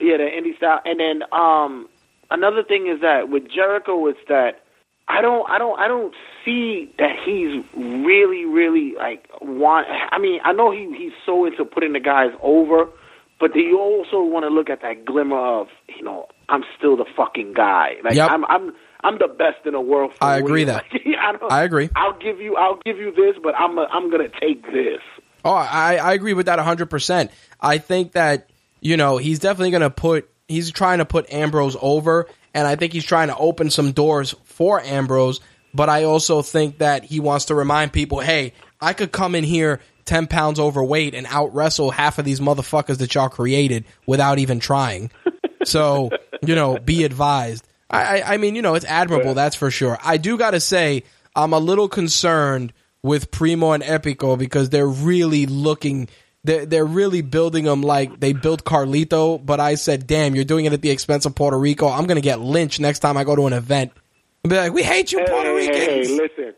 [0.00, 0.80] yeah, the indie style.
[0.84, 1.88] And then um,
[2.30, 4.62] another thing is that with Jericho, it's that
[5.08, 6.14] I don't, I don't, I don't
[6.44, 9.86] see that he's really, really like want.
[9.88, 12.88] I mean, I know he he's so into putting the guys over,
[13.40, 16.96] but do you also want to look at that glimmer of, you know, I'm still
[16.96, 17.94] the fucking guy.
[18.04, 18.30] Like Yep.
[18.30, 20.12] I'm, I'm, I'm the best in the world.
[20.14, 20.84] For I agree that.
[20.92, 21.88] I, don't, I agree.
[21.94, 25.00] I'll give you, I'll give you this, but I'm, I'm gonna take this.
[25.44, 27.30] Oh, I, I agree with that 100%.
[27.60, 31.76] I think that, you know, he's definitely going to put, he's trying to put Ambrose
[31.80, 35.40] over, and I think he's trying to open some doors for Ambrose,
[35.72, 39.44] but I also think that he wants to remind people, hey, I could come in
[39.44, 44.38] here 10 pounds overweight and out wrestle half of these motherfuckers that y'all created without
[44.38, 45.10] even trying.
[45.64, 46.10] So,
[46.40, 47.66] you know, be advised.
[47.90, 49.98] I, I, I mean, you know, it's admirable, that's for sure.
[50.02, 51.02] I do got to say,
[51.34, 52.72] I'm a little concerned
[53.02, 56.08] with Primo and Epico because they're really looking,
[56.44, 59.44] they're, they're really building them like they built Carlito.
[59.44, 61.88] But I said, damn, you're doing it at the expense of Puerto Rico.
[61.88, 63.92] I'm going to get lynched next time I go to an event.
[64.46, 66.08] Be like, we hate you, Puerto hey, hey, Ricans.
[66.08, 66.54] hey, listen.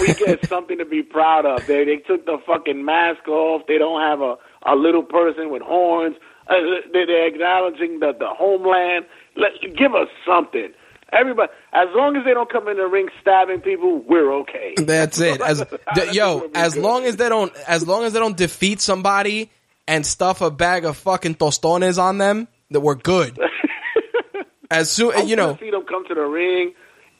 [0.00, 1.66] We get something to be proud of.
[1.66, 3.62] They they took the fucking mask off.
[3.68, 6.16] They don't have a a little person with horns.
[6.48, 6.54] Uh,
[6.92, 9.06] they, they're acknowledging the the homeland.
[9.36, 10.72] Let give us something.
[11.12, 14.74] Everybody, as long as they don't come in the ring stabbing people, we're okay.
[14.76, 15.40] That's it.
[15.40, 15.60] As
[15.94, 16.82] d- yo, as good.
[16.82, 19.50] long as they don't, as long as they don't defeat somebody
[19.86, 23.38] and stuff a bag of fucking tostones on them, that we're good.
[24.70, 26.74] As soon, I'm you know, see them come to the ring,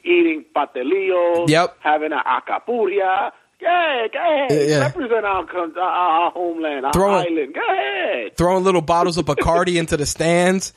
[0.07, 1.77] eating patelillos, Yep.
[1.81, 3.33] having an acapuria.
[3.61, 4.51] Yeah, go ahead.
[4.51, 4.79] Yeah, yeah.
[4.81, 7.55] Represent our, our, our homeland, our Throwing- island.
[7.55, 8.37] Go ahead.
[8.37, 10.73] throwing little bottles of Bacardi into the stands.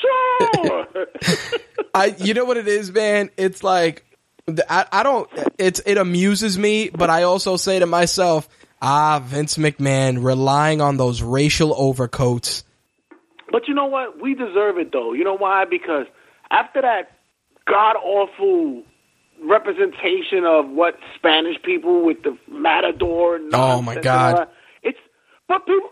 [0.00, 0.86] Sure.
[1.94, 3.30] I, you know what it is, man.
[3.36, 4.04] It's like
[4.68, 5.28] I, I don't.
[5.58, 8.48] It's it amuses me, but I also say to myself,
[8.80, 12.64] ah, Vince McMahon relying on those racial overcoats.
[13.52, 14.20] But you know what?
[14.22, 15.12] We deserve it though.
[15.12, 15.64] You know why?
[15.64, 16.06] Because
[16.50, 17.10] after that
[17.66, 18.82] god awful
[19.42, 23.40] representation of what Spanish people with the matador.
[23.52, 24.48] Oh, my God.
[24.82, 24.98] It's
[25.48, 25.88] but people.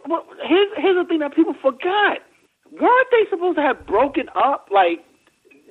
[0.47, 2.19] Here's here's the thing that people forgot.
[2.71, 4.69] Weren't they supposed to have broken up?
[4.71, 5.05] Like,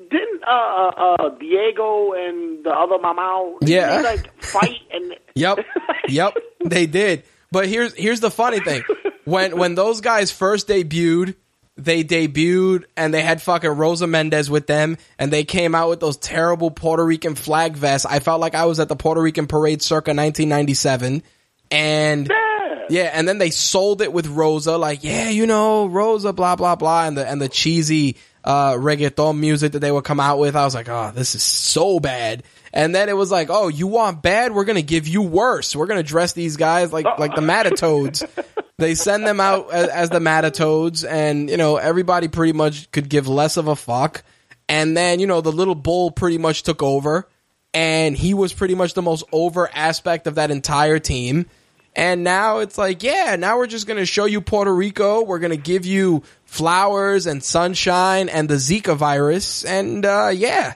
[0.10, 3.98] didn't uh uh, uh Diego and the other Mamau Yeah.
[3.98, 5.60] they, like fight and Yep,
[6.10, 6.34] yep,
[6.66, 7.24] they did.
[7.52, 8.84] But here's here's the funny thing:
[9.26, 11.36] when when those guys first debuted,
[11.78, 16.00] they debuted and they had fucking Rosa Mendes with them, and they came out with
[16.00, 18.06] those terrible Puerto Rican flag vests.
[18.06, 21.24] I felt like I was at the Puerto Rican parade circa 1997,
[21.72, 22.32] and.
[22.90, 26.78] Yeah, and then they sold it with Rosa, like, yeah, you know, Rosa, blah blah
[26.78, 30.56] blah, and the and the cheesy uh reggaeton music that they would come out with.
[30.56, 32.44] I was like, oh, this is so bad.
[32.78, 34.54] And then it was like, oh, you want bad?
[34.54, 35.76] We're gonna give you worse.
[35.76, 38.24] We're gonna dress these guys like like the Matatoads.
[38.78, 43.10] they send them out as, as the Matatoads, and you know, everybody pretty much could
[43.10, 44.22] give less of a fuck.
[44.70, 47.28] And then you know, the little bull pretty much took over,
[47.74, 51.48] and he was pretty much the most over aspect of that entire team.
[51.96, 55.24] And now it's like, yeah, now we're just going to show you Puerto Rico.
[55.24, 59.66] We're going to give you flowers and sunshine and the Zika virus.
[59.66, 60.76] And, uh, yeah,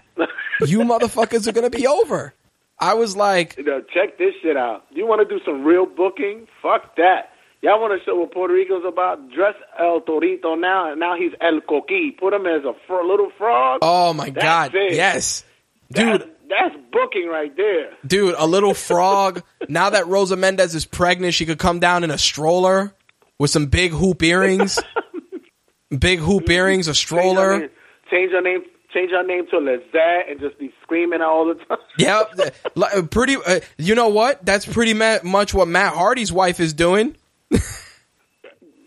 [0.67, 2.33] you motherfuckers are going to be over.
[2.79, 3.55] I was like,
[3.93, 4.85] check this shit out.
[4.91, 6.47] You want to do some real booking?
[6.61, 7.29] Fuck that.
[7.61, 9.29] Y'all want to show what Puerto Rico's about?
[9.31, 12.17] Dress El Torito now, and now he's El Coqui.
[12.17, 13.79] Put him as a fr- little frog.
[13.83, 14.71] oh my That's God.
[14.75, 14.93] it.
[14.93, 15.43] Yes.
[15.91, 17.91] Dude, that's booking right there.
[18.07, 19.43] dude, a little frog.
[19.69, 22.95] now that Rosa Mendes is pregnant, she could come down in a stroller
[23.37, 24.79] with some big hoop earrings.
[25.99, 27.69] big hoop earrings, a stroller.
[28.09, 28.61] change your name,
[28.93, 31.77] change your name to Lizette, and just be screaming all the time.
[31.97, 33.35] Yep, Like, pretty.
[33.37, 34.45] Uh, you know what?
[34.45, 37.15] That's pretty ma- much what Matt Hardy's wife is doing.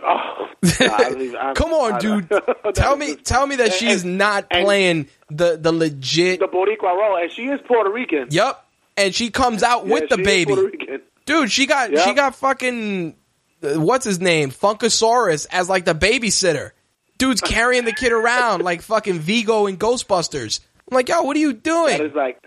[0.06, 0.48] Oh,
[0.80, 2.30] nah, I leave- I- Come on, dude.
[2.74, 6.40] tell me, tell me that and- she's and- not playing the the legit.
[6.40, 8.26] the Boricua role, and she is Puerto Rican.
[8.30, 8.62] Yep,
[8.98, 11.00] and she comes out Yeah, with the baby, Puerto Rican.
[11.24, 11.50] dude.
[11.50, 12.04] She got Yep.
[12.06, 13.16] she got fucking
[13.62, 16.72] uh, what's his name, Funkasaurus as like the babysitter.
[17.18, 20.60] Dude's carrying the kid around like fucking Vigo and Ghostbusters.
[20.90, 22.00] I'm like, yo, what are you doing?
[22.00, 22.38] is like,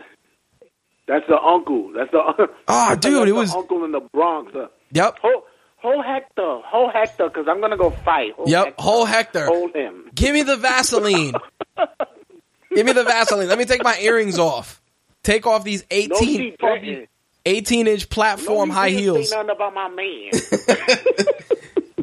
[1.07, 1.91] that's the uncle.
[1.95, 2.49] That's the.
[2.67, 4.53] Ah, that's dude, like it was- uncle in the Bronx.
[4.55, 5.43] Uh, Yep, Ho,
[5.77, 8.31] ho Hector, ho Hector, because I'm gonna go fight.
[8.37, 8.81] Ho Yep, Hector.
[8.81, 9.45] ho Hector.
[9.47, 10.09] Hold him.
[10.15, 11.33] Give me the Vaseline.
[12.73, 13.47] Give me the Vaseline.
[13.49, 14.81] Let me take my earrings off.
[15.23, 17.07] Take off these No 18, seat talking.
[17.45, 19.29] 18 inch platform no, high heels.
[19.31, 20.31] Nothing about my man.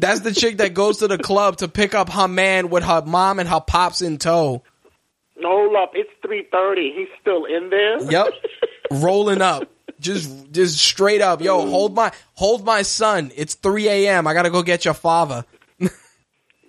[0.05, 3.01] That's the chick that goes to the club to pick up her man with her
[3.03, 4.63] mom and her pops in tow.
[5.43, 6.93] Hold up, it's three thirty.
[6.95, 8.11] He's still in there.
[8.11, 8.33] Yep.
[8.91, 9.69] Rolling up.
[9.99, 11.41] Just just straight up.
[11.41, 11.69] Yo, mm.
[11.69, 13.31] hold my hold my son.
[13.35, 14.27] It's 3 a.m.
[14.27, 15.45] I gotta go get your father.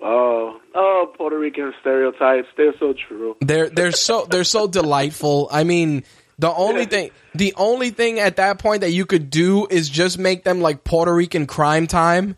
[0.03, 2.49] Oh, oh, Puerto Rican stereotypes.
[2.57, 3.37] They're so true.
[3.41, 5.49] They're they're so they're so delightful.
[5.51, 6.05] I mean,
[6.39, 10.19] the only thing the only thing at that point that you could do is just
[10.19, 12.37] make them like Puerto Rican crime time.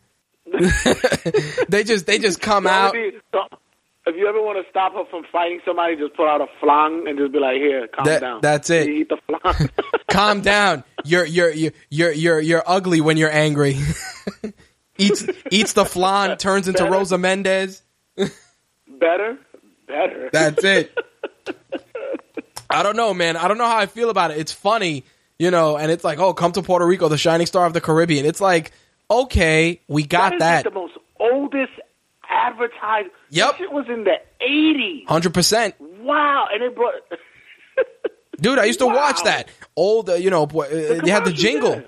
[1.69, 2.95] they just they just come out.
[3.33, 3.59] so-
[4.07, 7.07] if you ever want to stop her from fighting somebody, just pull out a flang
[7.07, 8.89] and just be like, "Here, calm That- down." that's it.
[8.89, 9.69] You eat the flang.
[10.11, 10.83] Calm down.
[11.05, 13.77] You're you're you're you're you're, you're ugly when you're angry.
[14.99, 17.83] eats eats the flan, turns into Rosa Mendes.
[18.17, 19.37] better,
[19.87, 20.31] better.
[20.33, 20.97] That's it.
[22.71, 23.37] I don't know, man.
[23.37, 24.39] I don't know how I feel about it.
[24.39, 25.05] It's funny,
[25.39, 27.81] you know, and it's like, oh, come to Puerto Rico, the shining star of the
[27.81, 28.25] Caribbean.
[28.27, 28.73] It's like,
[29.11, 30.65] okay, we got that.
[30.65, 31.73] the most oldest
[32.29, 33.09] advertised.
[33.31, 33.61] Yep.
[33.61, 35.05] it was in the eighties.
[35.09, 36.95] Hundred percent, Wow, and it brought.
[38.41, 38.59] dude.
[38.59, 38.95] I used to Wow.
[38.97, 41.77] watch that old, uh, you know, they had the jingle.
[41.77, 41.87] Mm-hmm.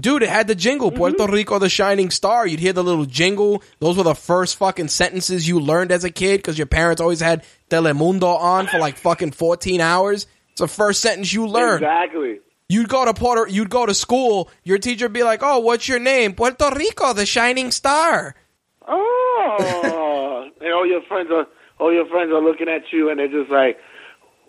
[0.00, 2.44] Dude, it had the jingle, Puerto Rico, the shining star.
[2.46, 3.62] You'd hear the little jingle.
[3.78, 7.20] Those were the first fucking sentences you learned as a kid because your parents always
[7.20, 10.26] had Telemundo on for like fucking 14 hours.
[10.52, 11.84] It's the first sentence you learned.
[11.84, 12.40] Exactly.
[12.72, 14.48] You'd go to Puerto, you'd go to school.
[14.64, 16.32] Your teacher would be like, "Oh, what's your name?
[16.34, 18.34] Puerto Rico, the shining star."
[18.88, 21.46] Oh, and all your friends are
[21.78, 23.78] all your friends are looking at you, and they're just like,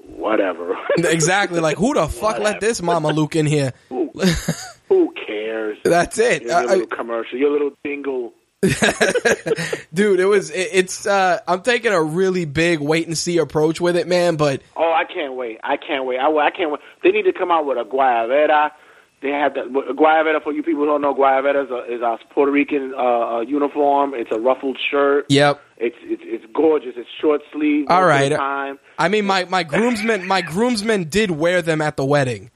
[0.05, 0.77] whatever.
[0.97, 1.59] Exactly.
[1.59, 3.73] Like, who the fuck let this Mama Luke in here?
[3.89, 4.11] who,
[4.89, 5.77] who cares?
[5.83, 8.33] That's it, Your I- little I- commercial, your little jingle.
[9.93, 10.19] dude.
[10.19, 10.49] It was.
[10.49, 11.05] It, it's.
[11.05, 14.35] uh I'm taking a really big wait and see approach with it, man.
[14.35, 15.59] But Oh, I can't wait!
[15.63, 16.17] I can't wait!
[16.19, 16.81] I, I can't wait!
[17.03, 18.71] They need to come out with a guayabera.
[19.21, 21.15] They have that guayabera for you people who don't know.
[21.15, 22.97] Guayabera is a, is Puerto Rican uh,
[23.37, 24.13] uh, uniform.
[24.13, 25.27] It's a ruffled shirt.
[25.29, 25.61] yep.
[25.77, 26.93] It's it's it's gorgeous.
[26.97, 27.85] It's short sleeve.
[27.89, 28.29] All right.
[28.29, 28.79] the time.
[28.99, 32.51] I mean, my my groomsmen, my groomsmen did wear them at the wedding.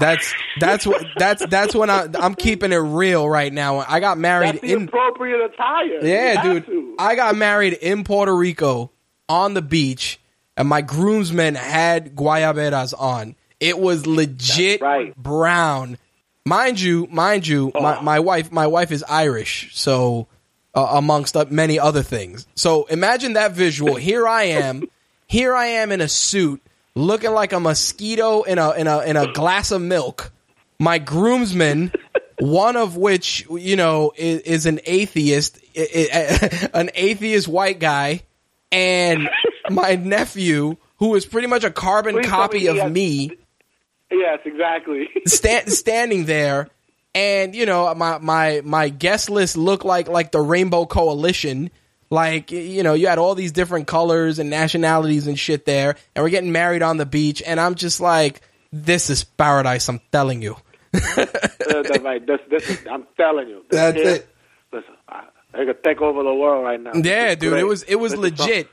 [0.00, 3.84] That's that's what that's that's when I I'm keeping it real right now.
[3.86, 6.04] I got married in appropriate attire.
[6.04, 6.66] Yeah, dude.
[6.66, 6.94] to.
[6.98, 8.90] I got married in Puerto Rico
[9.28, 10.18] on the beach,
[10.56, 13.34] and my groomsmen had guayaberas on.
[13.60, 15.16] It was legit right.
[15.16, 15.98] brown.
[16.46, 17.82] Mind you, mind you, Oh.
[17.82, 20.28] my, my wife, my wife is Irish, so
[20.74, 22.46] uh, amongst uh, many other things.
[22.54, 23.96] So imagine that visual.
[23.96, 24.88] Here I am,
[25.26, 26.62] here I am in a suit,
[26.98, 30.32] looking like a mosquito in a in a in a glass of milk.
[30.78, 31.92] My groomsmen,
[32.38, 35.58] one of which you know is, is an atheist,
[36.74, 38.22] an atheist white guy,
[38.70, 39.28] and
[39.70, 43.38] my nephew, who is pretty much a carbon Please copy of has- me
[44.10, 45.08] Yes, exactly.
[45.26, 46.68] stand, standing there,
[47.14, 51.70] and you know my my my guest list looked like like the Rainbow Coalition.
[52.10, 56.22] Like you know, you had all these different colors and nationalities and shit there, and
[56.22, 58.40] we're getting married on the beach, and I'm just like,
[58.72, 59.88] this is paradise.
[59.88, 60.56] I'm telling you.
[60.92, 62.26] That's right.
[62.26, 63.64] This, this is, I'm telling you.
[63.68, 64.28] This That's it.
[64.72, 66.92] Listen, I, I could take over the world right now.
[66.94, 67.60] Yeah, dude, great.
[67.60, 68.68] it was it was This legit.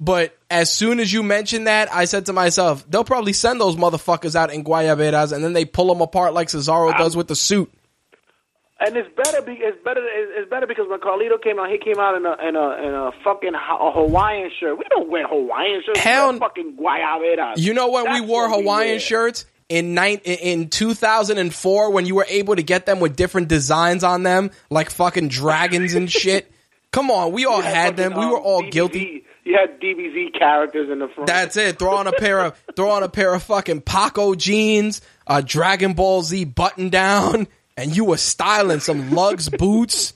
[0.00, 3.76] But as soon as you mentioned that, I said to myself, they'll probably send those
[3.76, 6.98] motherfuckers out in guayaberas, and then they pull them apart like Cesaro ah.
[6.98, 7.72] does with the suit.
[8.84, 9.40] And it's better.
[9.42, 10.00] Be, it's better.
[10.04, 12.94] It's better because when Carlito came out, he came out in a in a in
[12.94, 14.76] a fucking a Hawaiian shirt.
[14.78, 16.00] We don't wear Hawaiian shirts.
[16.00, 17.54] Hell- we fucking guayaberas.
[17.58, 19.00] You know when we wore we Hawaiian wear.
[19.00, 24.04] shirts in nine in 2004 when you were able to get them with different designs
[24.04, 26.50] on them, like fucking dragons and shit.
[26.92, 28.12] Come on, we all You had them.
[28.14, 29.24] We were um, all DBZ guilty.
[29.44, 31.26] You had DBZ characters in the front.
[31.26, 31.78] That's it.
[31.78, 35.94] Throw on a pair of throw on a pair of fucking Paco jeans, a Dragon
[35.94, 40.14] Ball Z button down, and you were styling some Lugz boots.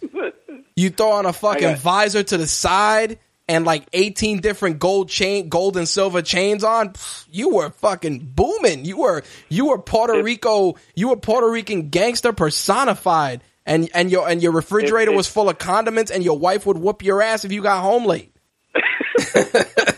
[0.77, 3.19] You throw on a fucking visor to the side
[3.49, 6.93] and like 18 different gold chain, gold and silver chains on.
[7.31, 8.85] You were fucking booming.
[8.85, 10.77] You were you were Puerto Rico.
[10.95, 13.43] You were Puerto Rican gangster personified.
[13.67, 17.03] And and your and your refrigerator was full of condiments, and your wife would whoop
[17.03, 18.35] your ass if you got home late.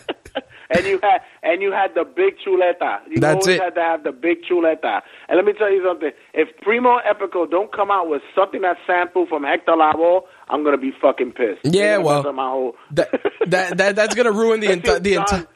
[0.73, 2.99] and you had and you had the big chuleta.
[3.09, 3.61] You That's always it.
[3.61, 5.01] had to have the big chuleta.
[5.27, 8.79] And let me tell you something: if Primo Epico don't come out with something that's
[8.87, 11.61] sampled from Hector Lavoe, I'm gonna be fucking pissed.
[11.63, 12.75] Yeah, well, my whole.
[12.91, 13.09] that
[13.47, 15.47] that, that that's gonna ruin the if the entire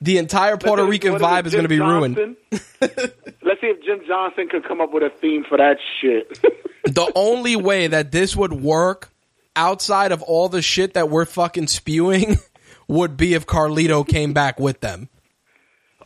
[0.00, 2.16] the entire Puerto see- Rican what is vibe is Jim gonna be ruined.
[2.80, 6.38] Let's see if Jim Johnston could come up with a theme for that shit.
[6.84, 9.10] The only way that this would work
[9.54, 12.38] outside of all the shit that we're fucking spewing
[12.88, 15.08] would be if Carlito came back with them.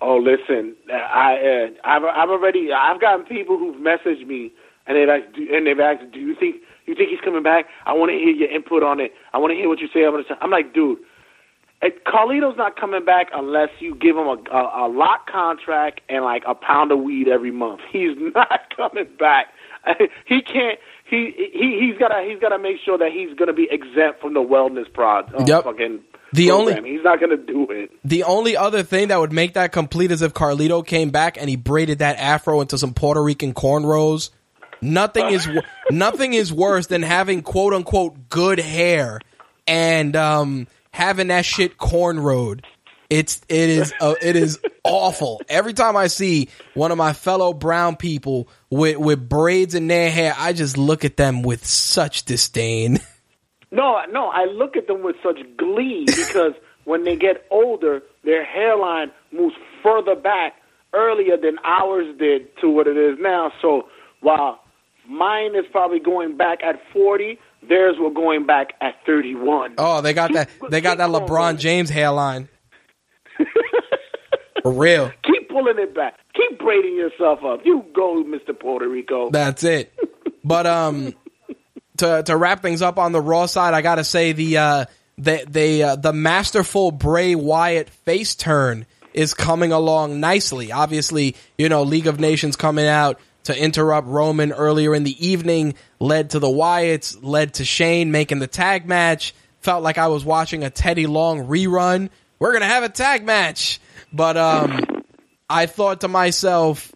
[0.00, 4.52] Oh, listen, I uh, I've I've already I've gotten people who've messaged me
[4.86, 6.56] and they've asked, do, and they've asked, do you think
[6.86, 7.66] you think he's coming back?
[7.86, 9.12] I want to hear your input on it.
[9.32, 10.04] I want to hear what you say.
[10.40, 10.98] I'm, like, dude,
[11.80, 16.24] it, Carlito's not coming back unless you give him a, a, a lock contract and
[16.24, 17.80] like a pound of weed every month.
[17.90, 19.46] He's not coming back.
[20.26, 20.78] he can't.
[21.08, 24.40] He he he's gotta he's gotta make sure that he's gonna be exempt from the
[24.40, 25.32] wellness prod.
[25.34, 25.64] Uh, Yep.
[25.64, 26.00] Fucking
[26.32, 26.78] The program.
[26.78, 27.90] only- he's not gonna do it.
[28.04, 31.48] The only other thing that would make that complete is if Carlito came back and
[31.48, 34.30] he braided that afro into some Puerto Rican cornrows.
[34.80, 35.48] Nothing is
[35.90, 39.20] nothing is worse than having quote unquote good hair
[39.66, 42.64] and um, having that shit cornrowed.
[43.08, 45.42] It's it is uh, it is awful.
[45.48, 50.10] Every time I see one of my fellow brown people with with braids in their
[50.10, 53.00] hair, I just look at them with such disdain.
[53.72, 56.52] No, no, I look at them with such glee because
[56.84, 60.54] when they get older, their hairline moves further back
[60.92, 63.50] earlier than ours did to what it is now.
[63.62, 63.88] So
[64.20, 64.60] while
[65.08, 69.74] mine is probably going back at 40, theirs were going back at 31.
[69.78, 72.48] Oh, they got that they got that LeBron James hairline.
[74.62, 75.10] For real.
[75.24, 76.14] Keep pulling it back.
[76.34, 77.60] Keep braiding yourself up.
[77.64, 78.58] You go, Mr.
[78.58, 79.30] Puerto Rico.
[79.30, 79.92] That's it.
[80.44, 81.14] But um,
[82.02, 84.84] to to wrap things up on the Raw side, I gotta say the uh
[85.18, 90.72] the the uh, the masterful Bray Wyatt face turn is coming along nicely.
[90.72, 95.74] Obviously, you know League of Nations coming out to interrupt Roman earlier in the evening
[95.98, 99.34] led to the Wyatts, led to Shane making the tag match.
[99.60, 102.10] Felt like I was watching a Teddy Long rerun.
[102.40, 103.80] We're gonna have a tag match,
[104.12, 105.04] but um,
[105.48, 106.92] I thought to myself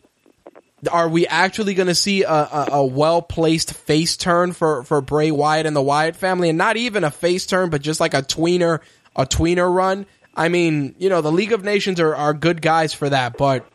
[0.86, 5.00] are we actually going to see a, a, a well placed face turn for, for
[5.00, 8.14] Bray Wyatt and the Wyatt family, and not even a face turn, but just like
[8.14, 8.80] a tweener
[9.14, 10.06] a tweener run?
[10.34, 13.66] I mean, you know, the League of Nations are, are good guys for that, but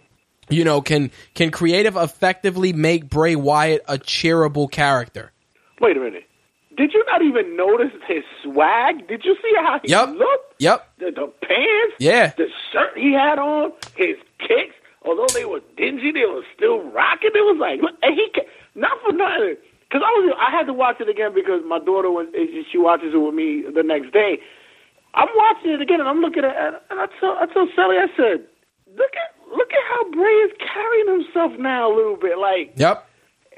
[0.50, 5.32] you know, can can creative effectively make Bray Wyatt a cheerable character?
[5.80, 6.26] Wait a minute.
[6.78, 9.08] Did you not even notice his swag?
[9.08, 10.10] Did you see how he Yep.
[10.10, 10.56] looked?
[10.60, 10.90] Yep.
[11.00, 11.96] The, the pants?
[12.00, 12.34] Yeah.
[12.38, 13.72] The shirt he had on?
[13.96, 14.74] His kicks?
[15.04, 17.32] Although they were dingy, they were still rocking.
[17.34, 18.30] It was like, and he,
[18.76, 19.58] not for nothing.
[19.90, 22.78] Because I was, I had to watch it again because my daughter was, eh, she
[22.78, 24.40] watches it with me the next day.
[25.14, 27.98] I'm watching it again and I'm looking at it and I tell, I tell Sally,
[27.98, 28.46] I said,
[28.96, 32.38] look at, look at how Bray is carrying himself now a little bit.
[32.38, 33.04] Like, Yep.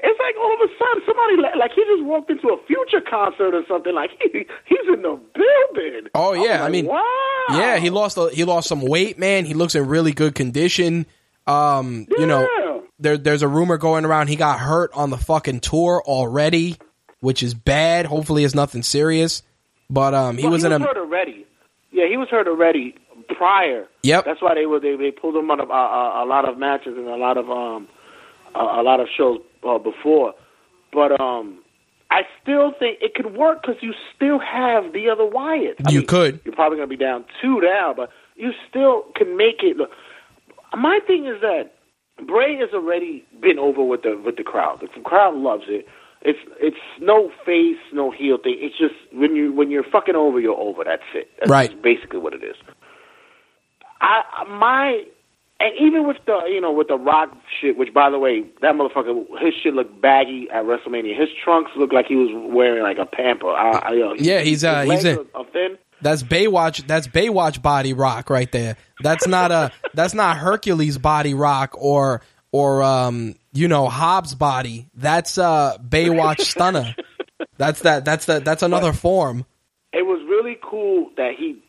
[0.02, 3.00] it's like all of a sudden somebody like, like he just walked into a future
[3.00, 3.94] concert or something.
[3.94, 6.08] Like he he's in the building.
[6.16, 7.04] Oh, yeah, I like, mean, wow.
[7.50, 9.44] Yeah, he lost a, he lost some weight, man.
[9.44, 11.06] He looks in really good condition.
[11.46, 15.60] Um, you know, there there's a rumor going around he got hurt on the fucking
[15.60, 16.76] tour already,
[17.20, 18.06] which is bad.
[18.06, 19.42] Hopefully, it's nothing serious.
[19.90, 21.46] But um, he Well, was he in was a hurt already.
[21.92, 22.94] Yeah, he was hurt already
[23.36, 23.86] prior.
[24.02, 24.24] Yep.
[24.24, 26.94] That's why they were they, they pulled him on a, a, a lot of matches
[26.96, 27.88] and a lot of um
[28.54, 30.34] a, a lot of shows uh, before.
[30.92, 31.58] But um,
[32.10, 35.76] I still think it could work because you still have the other Wyatt.
[35.86, 36.40] I You mean, could.
[36.44, 39.76] You're probably going to be down two now, but you still can make it.
[39.76, 39.90] Look,
[40.76, 41.72] my thing is that
[42.26, 44.80] Bray has already been over with the with the crowd.
[44.80, 45.86] The crowd loves it.
[46.22, 48.56] It's it's no face, no heel thing.
[48.58, 50.84] It's just when you when you're fucking over, you're over.
[50.84, 51.28] That's it.
[51.38, 51.82] That's Right.
[51.82, 52.56] basically what it is.
[54.00, 55.04] I my
[55.60, 57.30] and even with the you know with the Rock
[57.60, 61.18] shit, which by the way, that motherfucker his shit looked baggy at WrestleMania.
[61.18, 63.48] His trunks looked like he was wearing like a pamper.
[63.50, 65.78] I, I, you know, Yeah, he's, uh, he's legs in- are- are thin.
[66.04, 66.86] That's Baywatch.
[66.86, 68.76] That's Baywatch body rock right there.
[69.02, 72.20] That's not a that's not Hercules body rock or
[72.52, 74.88] or um you know Hobbs body.
[74.94, 76.94] That's uh Baywatch stunner.
[77.58, 78.04] That's that.
[78.04, 78.44] That's that.
[78.44, 79.44] That's another form.
[79.92, 81.60] it was really cool that he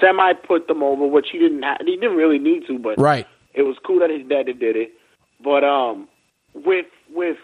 [0.00, 1.62] semi put them over, which he didn't.
[1.62, 3.26] Ha- he didn't really need to, but Right.
[3.54, 4.92] it was cool that his dad did it.
[5.42, 6.08] But um,
[6.54, 7.36] with with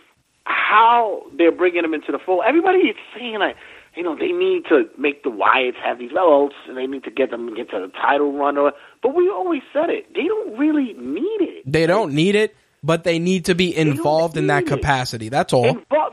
[0.44, 3.56] how they're bringing him into the fold, everybody is saying like,
[3.96, 7.10] you know, they need to make the Wyatts have these belts, and they need to
[7.10, 8.56] get them get to the title run.
[8.56, 8.72] Or,
[9.02, 11.62] but we always said it, they don't really need it.
[11.66, 14.68] They don't need it, but they need to be involved in that it.
[14.68, 15.28] capacity.
[15.28, 15.64] That's all.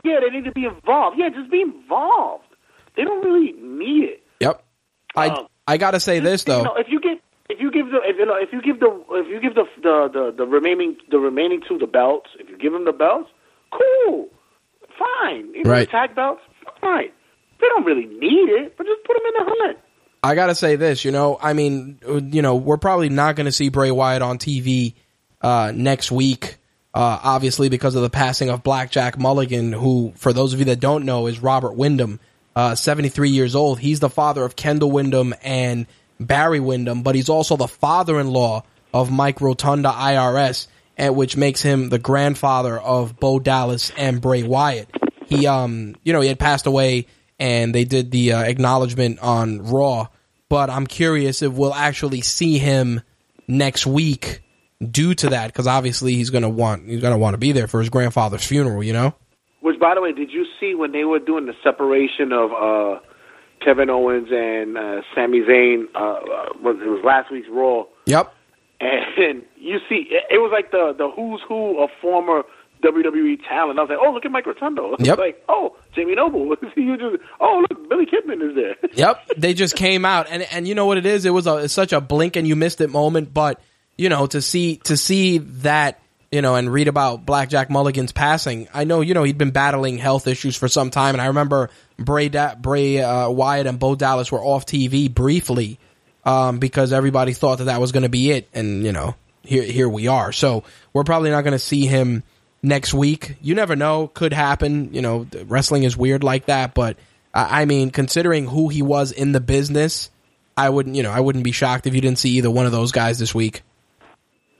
[0.04, 1.18] Yeah, they need to be involved.
[1.18, 2.44] Yeah, just be involved.
[2.96, 4.22] They don't really need it.
[4.40, 4.64] Yep.
[5.14, 6.62] I Um, I gotta say this You though.
[6.64, 9.04] know, if you get if you give the if you know if you give the
[9.10, 12.56] if you give the the the, the remaining the remaining two the belts, if you
[12.58, 13.30] give them the belts,
[13.70, 14.28] cool,
[14.98, 15.52] fine.
[15.54, 15.86] You know, Right.
[15.88, 16.40] The tag belts,
[16.80, 17.10] fine.
[17.60, 19.78] They don't really need it, but just put them in the hunt.
[20.22, 22.00] I gotta say this, you know, I mean,
[22.32, 24.94] you know, we're probably not gonna see Bray Wyatt on TV
[25.40, 26.56] uh, next week,
[26.94, 30.80] uh, obviously because of the passing of Blackjack Mulligan, who, for those of you that
[30.80, 32.18] don't know, is Robert Windham,
[32.56, 33.78] uh, 73 years old.
[33.78, 35.86] He's the father of Kendall Windham and
[36.18, 40.66] Barry Windham, but he's also the father-in-law of Mike Rotunda IRS,
[40.96, 44.88] and which makes him the grandfather of Bo Dallas and Bray Wyatt.
[45.26, 47.06] He, um, you know, he had passed away,
[47.38, 50.08] and they did the uh, acknowledgement on Raw
[50.48, 53.02] but I'm curious if we'll actually see him
[53.46, 54.42] next week
[54.80, 57.80] due to that because obviously he's gonna want he's gonna want to be there for
[57.80, 58.82] his grandfather's funeral.
[58.82, 59.14] You know.
[59.60, 63.00] Which, by the way, did you see when they were doing the separation of uh,
[63.62, 65.86] Kevin Owens and uh, Sami Zayn?
[65.94, 66.20] Uh, uh,
[66.62, 67.84] was it was last week's Raw?
[68.06, 68.34] Yep.
[68.80, 72.44] And you see, it, it was like the the who's who of former
[72.82, 73.78] WWE talent.
[73.78, 74.96] I was like, oh, look at Mike Rotundo.
[74.98, 75.18] Yep.
[75.18, 76.46] like, oh, Jamie Noble.
[76.76, 78.76] you just, oh, look, Billy Kidman is there.
[78.94, 81.24] Yep, they just came out, and and you know what it is?
[81.24, 83.60] It was a it's such a blink and you missed it moment, but
[83.96, 86.00] you know to see to see that
[86.32, 88.66] you know and read about Blackjack Mulligan's passing.
[88.74, 91.70] I know you know he'd been battling health issues for some time, and I remember
[91.96, 95.78] Bray da- Bray uh, Wyatt and Bo Dallas were off TV briefly
[96.24, 99.62] um, because everybody thought that that was going to be it, and you know here
[99.62, 100.32] here we are.
[100.32, 102.22] So we're probably not going to see him
[102.62, 103.36] next week.
[103.40, 104.92] You never know; could happen.
[104.92, 106.74] You know, wrestling is weird like that.
[106.74, 106.96] But
[107.34, 110.10] I I mean, considering who he was in the business,
[110.56, 112.72] I wouldn't you know I wouldn't be shocked if you didn't see either one of
[112.72, 113.62] those guys this week.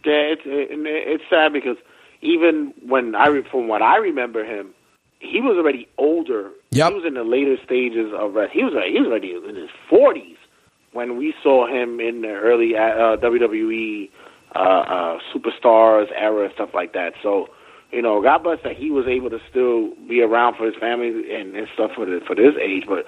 [0.05, 1.77] Yeah, it's it's sad because
[2.21, 4.75] even when I from what I remember him,
[5.21, 6.51] he was already older.
[6.71, 6.89] Yep.
[6.89, 8.53] He was in the later stages of rest.
[8.53, 10.37] He was he was already in his forties
[10.93, 14.11] when we saw him in the early uh, WWE
[14.55, 17.13] uh, uh, superstars era and stuff like that.
[17.23, 17.49] So,
[17.93, 21.09] you know, God bless that he was able to still be around for his family
[21.35, 22.85] and, and stuff for the, for this age.
[22.87, 23.07] But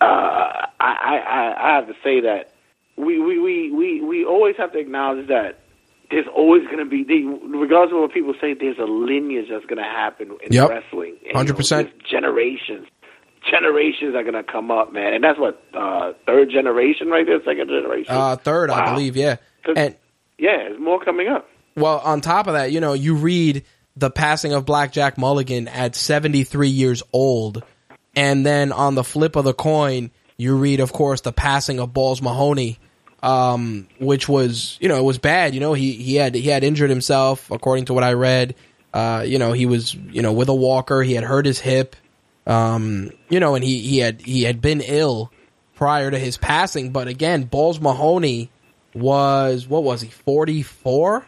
[0.00, 2.52] uh, I, I I have to say that
[2.96, 5.58] we we we we, we always have to acknowledge that
[6.10, 9.78] there's always going to be, regardless of what people say, there's a lineage that's going
[9.78, 10.68] to happen in Yep.
[10.68, 11.16] wrestling.
[11.34, 11.90] And, you know, 100%.
[12.04, 12.86] generations,
[13.50, 15.14] generations are going to come up, man.
[15.14, 18.14] And that's what uh, third generation right there, second generation.
[18.14, 19.36] Uh, third, I believe, yeah,
[19.74, 19.96] And
[20.38, 21.48] yeah, there's more coming up.
[21.76, 23.64] Well, on top of that, you know, you read
[23.96, 27.62] the passing of Blackjack Mulligan at 73 years old.
[28.14, 31.92] And then on the flip of the coin, you read, of course, the passing of
[31.92, 32.78] Balls Mahoney,
[33.22, 35.54] um, which was, you know, it was bad.
[35.54, 38.54] You know, he, he had, he had injured himself, according to what I read.
[38.92, 41.02] Uh, you know, he was, you know, with a walker.
[41.02, 41.96] He had hurt his hip.
[42.46, 45.30] Um, you know, and he, he had, he had been ill
[45.74, 46.90] prior to his passing.
[46.90, 48.50] But again, Balls Mahoney
[48.94, 51.24] was, what was he, 44?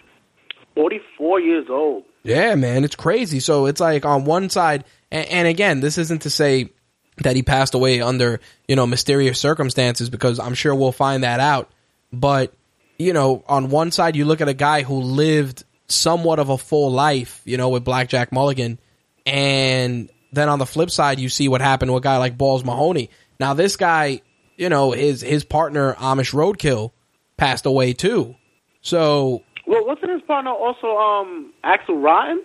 [0.74, 2.04] 44 years old.
[2.24, 3.38] Yeah, man, it's crazy.
[3.38, 6.70] So it's like on one side, and, and again, this isn't to say
[7.18, 11.38] that he passed away under you know mysterious circumstances because I'm sure we'll find that
[11.38, 11.70] out.
[12.12, 12.55] But
[12.98, 16.59] you know, on one side, you look at a guy who lived somewhat of a
[16.59, 18.78] full life, you know, with Blackjack Mulligan,
[19.26, 22.64] and then on the flip side, you see what happened to a guy like Balls
[22.64, 23.10] Mahoney.
[23.38, 24.22] Now, this guy,
[24.56, 26.92] you know, his his partner Amish Roadkill
[27.36, 28.34] passed away too.
[28.80, 32.42] So Well, wasn't his partner also um, Axl Rotten?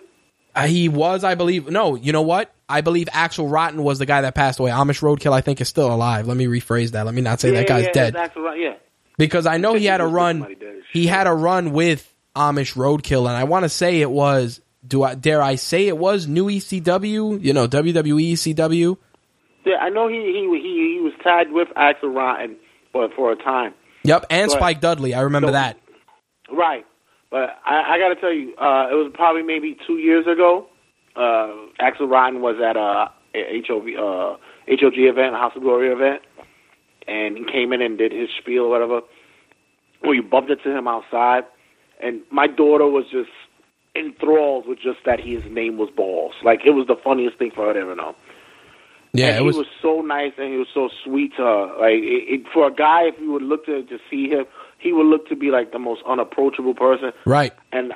[0.54, 1.68] Uh, he was, I believe.
[1.68, 2.52] No, you know what?
[2.68, 4.70] I believe Axl Rotten was the guy that passed away.
[4.70, 6.26] Amish Roadkill, I think, is still alive.
[6.26, 7.06] Let me rephrase that.
[7.06, 8.74] Let me not say that guy's yeah, dead Rotten, yeah.
[9.16, 10.56] because I know he had a run.
[10.92, 14.60] He had a run with Amish Roadkill, and I want to say it was.
[14.86, 17.44] Do I dare I say it was new ECW?
[17.44, 18.96] You know, WWE ECW.
[19.66, 22.56] Yeah, I know he he he, he was tied with Axl Rotten
[22.92, 23.74] for for a time.
[24.04, 24.58] Yep, and Right.
[24.58, 25.14] Spike Dudley.
[25.14, 25.78] I remember So- that.
[26.50, 26.84] Right.
[27.30, 30.66] But I, I got to tell you, uh, it was probably maybe two years ago.
[31.14, 34.36] Uh, Axl Rotten was at a, HOV, uh,
[34.68, 36.22] HOG event, a House of Glory event,
[37.06, 39.00] and he came in and did his spiel or whatever.
[40.02, 41.44] Well, you bumped into him outside,
[42.02, 43.30] and my daughter was just
[43.94, 46.34] enthralled with just that his name was Balls.
[46.44, 48.14] Like it was the funniest thing for her to ever know.
[49.12, 49.56] Yeah, and it he was.
[49.56, 51.66] was so nice and he was so sweet to her.
[51.78, 54.46] Like it, it, for a guy, if you would look to to see him,
[54.80, 57.12] he would look to be like the most unapproachable person.
[57.24, 57.52] Right.
[57.72, 57.92] And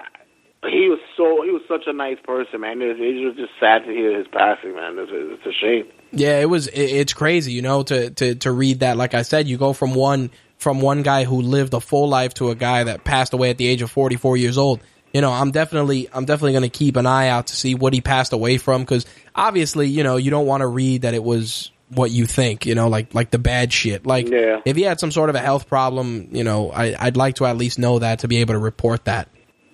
[0.62, 2.80] he was so he was such a nice person, man.
[2.80, 4.96] It was, it was just sad to hear his passing, man.
[4.98, 5.86] It's, it's a shame.
[6.12, 6.68] Yeah, it was.
[6.68, 8.96] It's crazy, you know, to to to read that.
[8.96, 12.34] Like I said, you go from one from one guy who lived a full life
[12.34, 14.80] to a guy that passed away at the age of forty four years old.
[15.12, 17.92] You know, I'm definitely I'm definitely going to keep an eye out to see what
[17.92, 21.22] he passed away from because obviously, you know, you don't want to read that it
[21.22, 22.66] was what you think.
[22.66, 24.06] You know, like like the bad shit.
[24.06, 24.60] Like Yeah.
[24.64, 27.46] if he had some sort of a health problem, you know, I, I'd like to
[27.46, 29.28] at least know that to be able to report that.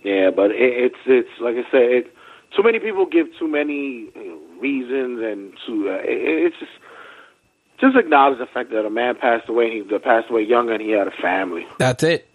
[0.04, 0.56] Yeah, but it,
[0.92, 2.14] it's it's like I said, it,
[2.56, 4.08] too many people give too many
[4.60, 6.72] reasons, and to uh, it, it's just
[7.80, 9.66] just acknowledge the fact that a man passed away.
[9.78, 11.66] and He passed away young, and he had a family.
[11.78, 12.26] That's it.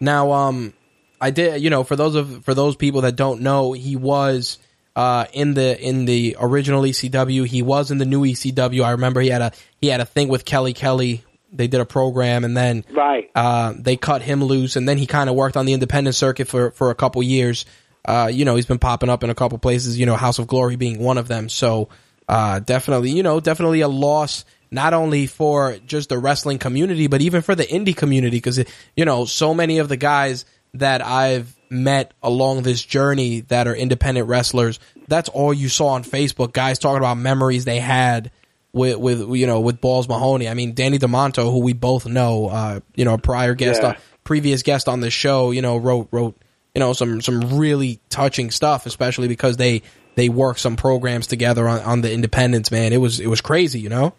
[0.00, 0.72] Now, um,
[1.20, 4.58] I did, you know, for those of for those people that don't know, he was
[5.00, 7.46] uh in the in the original ECW.
[7.46, 8.82] He was in the new ECW.
[8.84, 11.24] I remember he had a he had a thing with Kelly Kelly.
[11.52, 13.28] They did a program, and then Right.
[13.34, 16.46] uh, they cut him loose, and then he kind of worked on the independent circuit
[16.48, 17.64] for for a couple years.
[18.04, 19.98] Uh, you know, he's been popping up in a couple places.
[19.98, 21.48] You know, House of Glory being one of them.
[21.48, 21.88] So
[22.28, 27.20] uh, definitely, you know, definitely a loss not only for just the wrestling community, but
[27.20, 28.36] even for the indie community.
[28.36, 28.62] Because,
[28.96, 30.44] you know, so many of the guys
[30.74, 34.78] that I've met along this journey that are independent wrestlers,
[35.08, 36.52] that's all you saw on Facebook.
[36.52, 38.30] Guys talking about memories they had
[38.72, 40.48] with, with you know, with Balls Mahoney.
[40.48, 43.90] I mean, Danny Demanto, who we both know, uh, you know, a prior guest, Yeah.
[43.90, 46.36] on, previous guest on the show, you know, wrote, wrote,
[46.74, 49.82] you know, some, some really touching stuff, especially because they,
[50.14, 52.92] they work some programs together on, on the independents, man.
[52.92, 54.12] It was, it was crazy, you know?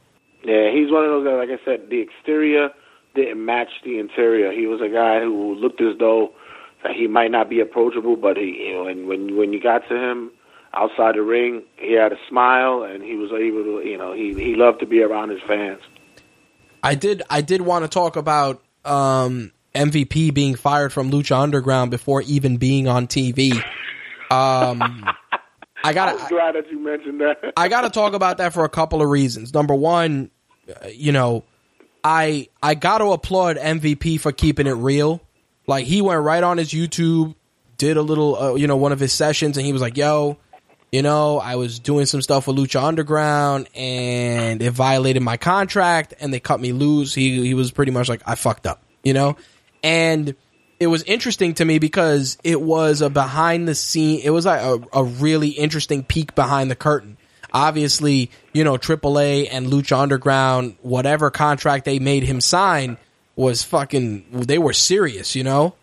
[0.43, 1.47] Yeah, he's one of those guys.
[1.47, 2.69] Like I said, the exterior
[3.15, 4.51] didn't match the interior.
[4.51, 6.31] He was a guy who looked as though
[6.83, 9.87] that he might not be approachable, but he, you know, and when when you got
[9.89, 10.31] to him
[10.73, 14.33] outside the ring, he had a smile and he was able to, you know, he
[14.33, 15.81] he loved to be around his fans.
[16.83, 21.91] I did I did want to talk about um, MVP being fired from Lucha Underground
[21.91, 23.53] before even being on TV.
[24.31, 25.05] Um,
[25.83, 27.53] I got glad that you mentioned that.
[27.57, 29.53] I got to talk about that for a couple of reasons.
[29.53, 30.29] Number one,
[30.69, 31.43] uh, you know,
[32.03, 35.21] I I got to applaud MVP for keeping it real.
[35.71, 37.33] Like he went right on his YouTube,
[37.77, 40.37] did a little, uh, you know, one of his sessions, and he was like, "Yo,
[40.91, 46.13] you know, I was doing some stuff with Lucha Underground, and it violated my contract,
[46.19, 49.13] and they cut me loose." He he was pretty much like, "I fucked up," you
[49.13, 49.37] know,
[49.81, 50.35] and
[50.81, 54.19] it was interesting to me because it was a behind the scene.
[54.21, 57.15] It was like a, a really interesting peek behind the curtain.
[57.53, 62.97] Obviously, you know, AAA and Lucha Underground, whatever contract they made him sign
[63.35, 64.25] was fucking.
[64.31, 65.75] They were serious, you know.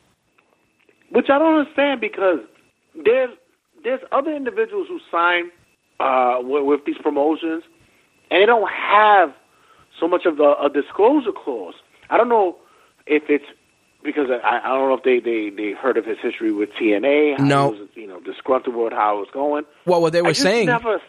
[1.11, 2.41] Which I don't understand because
[3.05, 3.31] there's
[3.85, 5.51] there's other individuals who sign
[6.01, 7.63] uh, with, with these promotions,
[8.31, 9.33] and they don't have
[9.99, 11.75] so much of a, a disclosure clause.
[12.11, 12.57] I don't know
[13.07, 13.45] if it's
[14.05, 17.39] because I, I don't know if they, they, they heard of his history with TNA.
[17.39, 17.69] How No.
[17.71, 19.65] was, you know, disgruntled with how it was going.
[19.87, 20.67] Well, what they were saying.
[20.67, 21.01] never.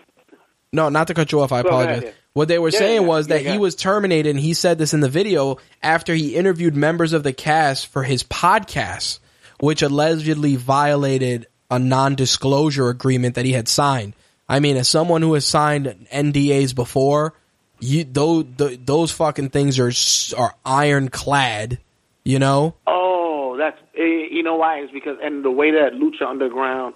[0.74, 1.52] No, not to cut you off.
[1.52, 2.04] I Go ahead, apologize.
[2.04, 2.12] yeah.
[2.40, 4.78] What they were Yeah, saying yeah, was yeah, that he was terminated, and he said
[4.78, 9.20] this in the video after he interviewed members of the cast for his podcast,
[9.60, 14.14] which allegedly violated a non-disclosure agreement that he had signed.
[14.48, 17.34] I mean, as someone who has signed NDAs before,
[17.82, 19.92] you those those fucking things are
[20.42, 21.78] are ironclad.
[22.24, 24.78] You know, Oh, that's eh, you know why?
[24.80, 26.94] It's because and the way that Lucha Underground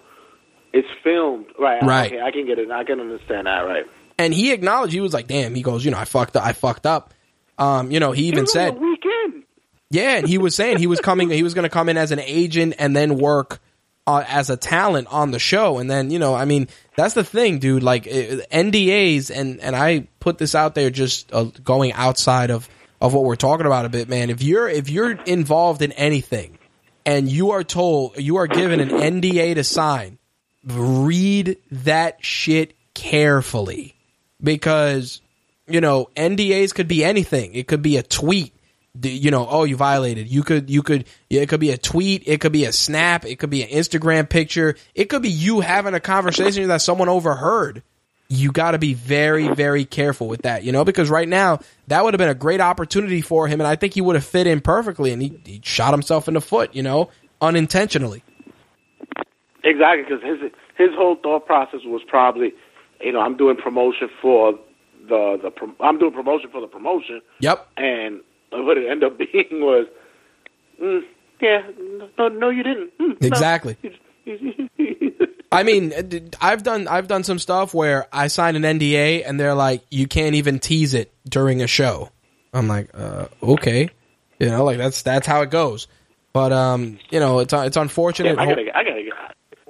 [0.71, 1.83] is filmed, right?
[1.83, 2.13] Right.
[2.13, 2.71] Okay, I can get it.
[2.71, 3.85] I can understand that, right?
[4.23, 6.45] And he acknowledged he was like, "Damn," he goes, "You know, I fucked up.
[6.45, 7.13] I fucked up."
[7.57, 9.43] Um, you know, he even It said, weekend.
[9.89, 11.29] Yeah, and he was saying he was coming.
[11.29, 13.59] He was going to come in as an agent and then work
[14.07, 15.77] uh, as a talent on the show.
[15.77, 16.67] And then you know, I mean,
[16.97, 17.83] that's the thing, dude.
[17.83, 22.67] Like eh, NDAs, and and I put this out there just uh, going outside of
[22.99, 24.29] of what we're talking about a bit, man.
[24.29, 26.57] If you're if you're involved in anything,
[27.05, 30.17] and you are told you are given an NDA to sign,
[30.65, 33.92] read that shit carefully
[34.43, 35.21] because
[35.67, 37.53] you know NDAs could be anything.
[37.53, 38.53] It could be a tweet.
[39.01, 40.27] You know, oh, you violated.
[40.27, 41.05] You could, you could.
[41.27, 42.23] It could be a tweet.
[42.27, 43.25] It could be a snap.
[43.25, 44.75] It could be an Instagram picture.
[44.93, 47.81] It could be you having a conversation that someone overheard.
[48.29, 50.63] You got to be very, very careful with that.
[50.63, 53.67] You know, because right now that would have been a great opportunity for him, and
[53.67, 55.11] I think he would have fit in perfectly.
[55.11, 56.75] And he, he shot himself in the foot.
[56.75, 57.09] You know,
[57.41, 58.23] unintentionally.
[59.63, 62.53] Exactly, because his his whole thought process was probably,
[63.03, 64.53] you know, I'm doing promotion for
[65.07, 67.67] the the prom- I'm doing promotion for the promotion, Yep.
[67.77, 68.21] and
[68.51, 69.87] what it ended up being was,
[70.81, 71.01] mm,
[71.41, 71.61] yeah,
[72.17, 72.97] no, no, you didn't.
[72.99, 73.27] Mm, no.
[73.27, 73.77] Exactly.
[75.51, 76.01] I mean, uh,
[76.41, 80.07] I've done I've done some stuff where I sign an NDA and they're like, you
[80.07, 82.09] can't even tease it during a show.
[82.53, 83.89] I'm like, uh, okay,
[84.39, 85.87] you know, like that's that's how it goes.
[86.33, 88.37] But um, you know, it's it's unfortunate.
[88.37, 89.13] Damn, I gotta, I gotta, get,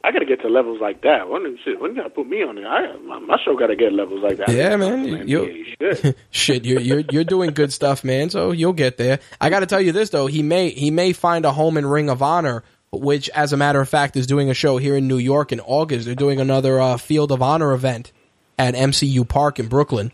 [0.06, 1.30] I gotta get to levels like that.
[1.30, 2.66] When shit, when you gotta put me on it?
[2.66, 4.50] I, my, my show gotta get levels like that.
[4.50, 6.18] Yeah, man, Man, you shit.
[6.30, 8.30] shit, you're you're you're doing good stuff, man.
[8.30, 9.20] So you'll get there.
[9.40, 11.86] I got to tell you this though, he may he may find a home in
[11.86, 15.08] Ring of Honor, which, as a matter of fact, is doing a show here in
[15.08, 16.06] New York in August.
[16.06, 18.12] They're doing another uh, Field of Honor event
[18.60, 20.12] at MCU Park in Brooklyn.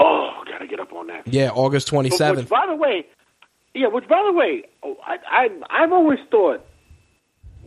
[0.00, 1.26] Oh, gotta get up on that.
[1.26, 2.50] Yeah, August twenty seventh.
[2.50, 3.06] Which, by the way,
[3.72, 3.86] yeah.
[3.86, 6.62] Which, by the way, oh, I, I I've always thought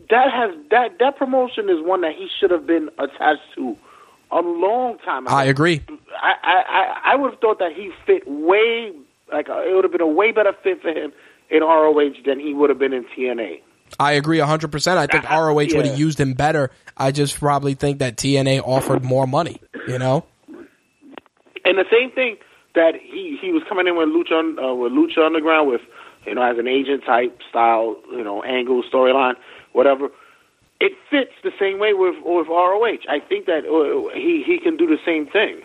[0.09, 3.77] that has that that promotion is one that he should have been attached to
[4.31, 5.35] a long time ago.
[5.35, 5.81] I agree.
[6.21, 8.93] I I I, I would have thought that he fit way
[9.31, 11.11] like uh, it would have been a way better fit for him
[11.49, 13.61] in ROH than he would have been in TNA.
[13.99, 14.97] I agree 100%.
[14.97, 16.71] I think Uh, ROH would have used him better.
[16.97, 20.25] I just probably think that TNA offered more money, you know?
[20.47, 22.37] And the same thing
[22.75, 25.81] that he he was coming in with Lucha uh, with Lucha Underground with
[26.25, 29.35] you know as an agent type style you know angle storyline
[29.75, 30.09] whatever.
[30.79, 33.05] It fits the same way with with ROH.
[33.09, 35.61] I think that uh, he he can do the same thing.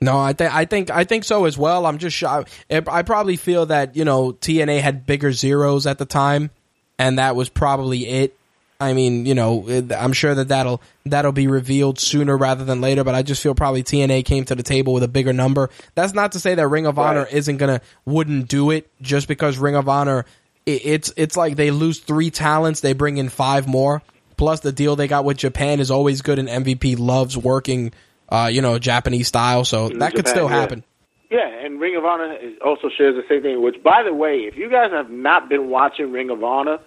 [0.00, 1.86] No, I think I think I think so as well.
[1.86, 2.44] I'm just shy.
[2.70, 6.50] I probably feel that you know TNA had bigger zeros at the time,
[6.98, 8.36] and that was probably it.
[8.80, 9.66] I mean, you know,
[9.96, 13.04] I'm sure that that'll that'll be revealed sooner rather than later.
[13.04, 15.70] But I just feel probably TNA came to the table with a bigger number.
[15.94, 19.58] That's not to say that Ring of Honor isn't gonna wouldn't do it just because
[19.58, 20.26] Ring of Honor.
[20.66, 24.02] It, it's it's like they lose three talents, they bring in five more.
[24.36, 27.92] Plus, the deal they got with Japan is always good, and MVP loves working,
[28.28, 29.64] uh, you know, Japanese style.
[29.64, 30.60] So that could still yeah.
[30.60, 30.84] happen.
[31.30, 33.62] Yeah, and Ring of Honor also shares the same thing.
[33.62, 36.78] Which, by the way, if you guys have not been watching Ring of Honor,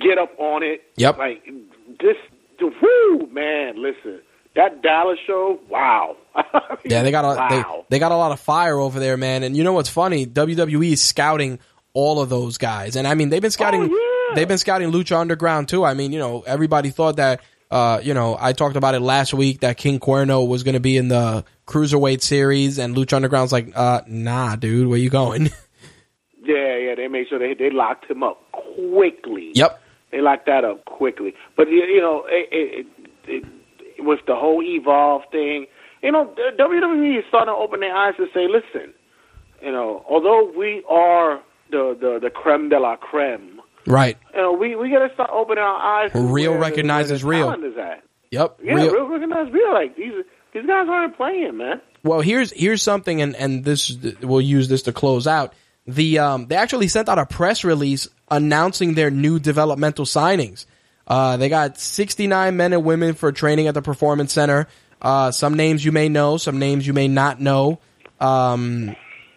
[0.00, 0.82] get up on it.
[0.96, 1.18] Yep.
[1.18, 1.44] Like
[2.00, 2.16] this,
[2.60, 3.82] whoo, man!
[3.82, 4.20] Listen,
[4.56, 6.16] that Dallas show, wow.
[6.84, 7.48] Yeah, they got a wow.
[7.88, 9.42] they, they got a lot of fire over there, man.
[9.42, 10.26] And you know what's funny?
[10.26, 11.58] WWE is scouting
[11.92, 13.82] all of those guys, and I mean they've been scouting.
[13.82, 14.34] Oh, yeah.
[14.34, 15.84] They've been scouting Lucha Underground too.
[15.84, 17.40] I mean, you know, everybody thought that.
[17.70, 20.80] Uh, you know, I talked about it last week that King Cuerno was going to
[20.80, 25.50] be in the cruiserweight series, and Lucha Underground's like, uh, nah, dude, where you going?
[26.48, 29.52] Yeah, yeah, they made sure they they locked him up quickly.
[29.54, 29.82] yep.
[30.10, 31.34] They locked that up quickly.
[31.58, 32.86] But you, you know, it, it,
[33.26, 33.44] it,
[33.98, 35.66] it, with the whole evolve thing,
[36.02, 38.94] you know, WWE is starting to open their eyes and say, listen,
[39.62, 44.16] you know, although we are the the, the creme de la creme, Right.
[44.34, 46.10] you know, we we got to start opening our eyes.
[46.14, 47.64] Real where- recognizes where real.
[47.64, 48.02] Is at.
[48.30, 48.58] Yep.
[48.62, 49.72] Yeah, Real- real, recognize real.
[49.72, 50.12] Like these
[50.52, 51.80] these guys aren't playing, man.
[52.04, 55.52] Well, here's here's something, and and this we'll use this to close out.
[55.86, 60.66] The um, they actually sent out a press release announcing their new developmental signings.
[61.06, 64.68] Uh, they got 69 men and women for training at the performance center.
[65.00, 67.78] Uh, some names you may know, some names you may not know.
[68.20, 68.94] Um,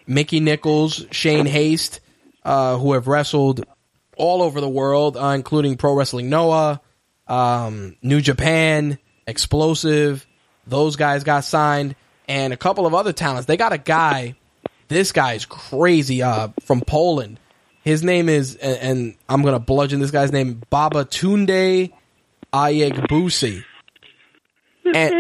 [0.08, 2.02] Mikey Nicholls, Shane Haste,
[2.44, 3.66] uh, who have wrestled
[4.18, 6.82] all over the world, uh, including Pro Wrestling Noah,
[7.28, 8.98] um, New Japan,
[9.28, 10.28] Explosive.
[10.68, 11.96] Those guys got signed,
[12.28, 13.46] and a couple of other talents.
[13.46, 14.36] They got a guy.
[14.88, 16.22] This guy's crazy.
[16.22, 17.40] Uh, from Poland.
[17.84, 21.92] His name is, and, and I'm gonna bludgeon this guy's name, Baba Tunde
[22.54, 23.64] Ayegbusi.
[24.94, 25.16] And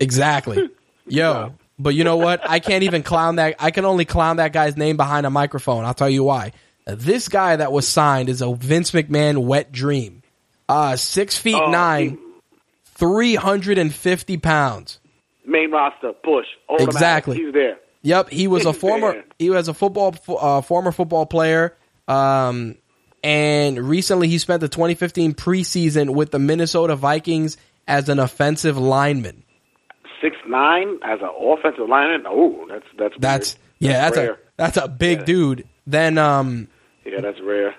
[0.00, 0.70] exactly,
[1.06, 1.54] yo.
[1.78, 2.40] But you know what?
[2.48, 3.56] I can't even clown that.
[3.58, 5.84] I can only clown that guy's name behind a microphone.
[5.84, 6.52] I'll tell you why.
[6.86, 10.22] This guy that was signed is a Vince McMahon wet dream.
[10.68, 12.18] Uh, six feet Oh, nine,
[12.84, 15.00] three hundred and fifty pounds.
[15.44, 16.94] Main roster, Bush, automatic.
[16.94, 17.36] Exactly.
[17.38, 17.78] He's there.
[18.02, 19.12] Yep, he was a former.
[19.12, 19.24] there.
[19.38, 21.76] He was a football uh, former football player,
[22.08, 22.76] um,
[23.22, 27.56] and recently he spent the 2015 preseason with the Minnesota Vikings
[27.88, 29.42] as an offensive lineman.
[30.20, 32.24] Six nine as an offensive lineman.
[32.28, 33.92] Oh, that's that's That's weird.
[33.92, 34.32] yeah, that's rare.
[34.32, 35.24] a that's a big Yeah.
[35.26, 35.68] dude.
[35.86, 36.68] Then um,
[37.06, 37.74] yeah, that's rare.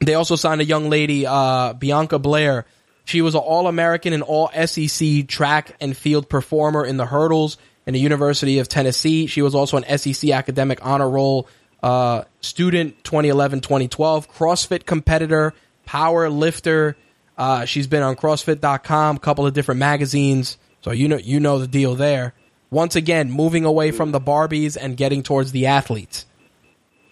[0.00, 2.66] They also signed a young lady, uh, Bianca Blair.
[3.04, 7.56] She was an All American and All SEC track and field performer in the hurdles
[7.86, 9.26] in the University of Tennessee.
[9.26, 11.48] She was also an SEC academic honor roll
[11.82, 15.54] uh, student 2011 2012, CrossFit competitor,
[15.84, 16.96] power lifter.
[17.38, 20.58] Uh, she's been on CrossFit.com, a couple of different magazines.
[20.82, 22.34] So you know you know the deal there.
[22.70, 26.26] Once again, moving away from the Barbies and getting towards the athletes.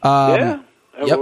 [0.03, 0.63] Um, yeah.
[1.05, 1.19] Yep.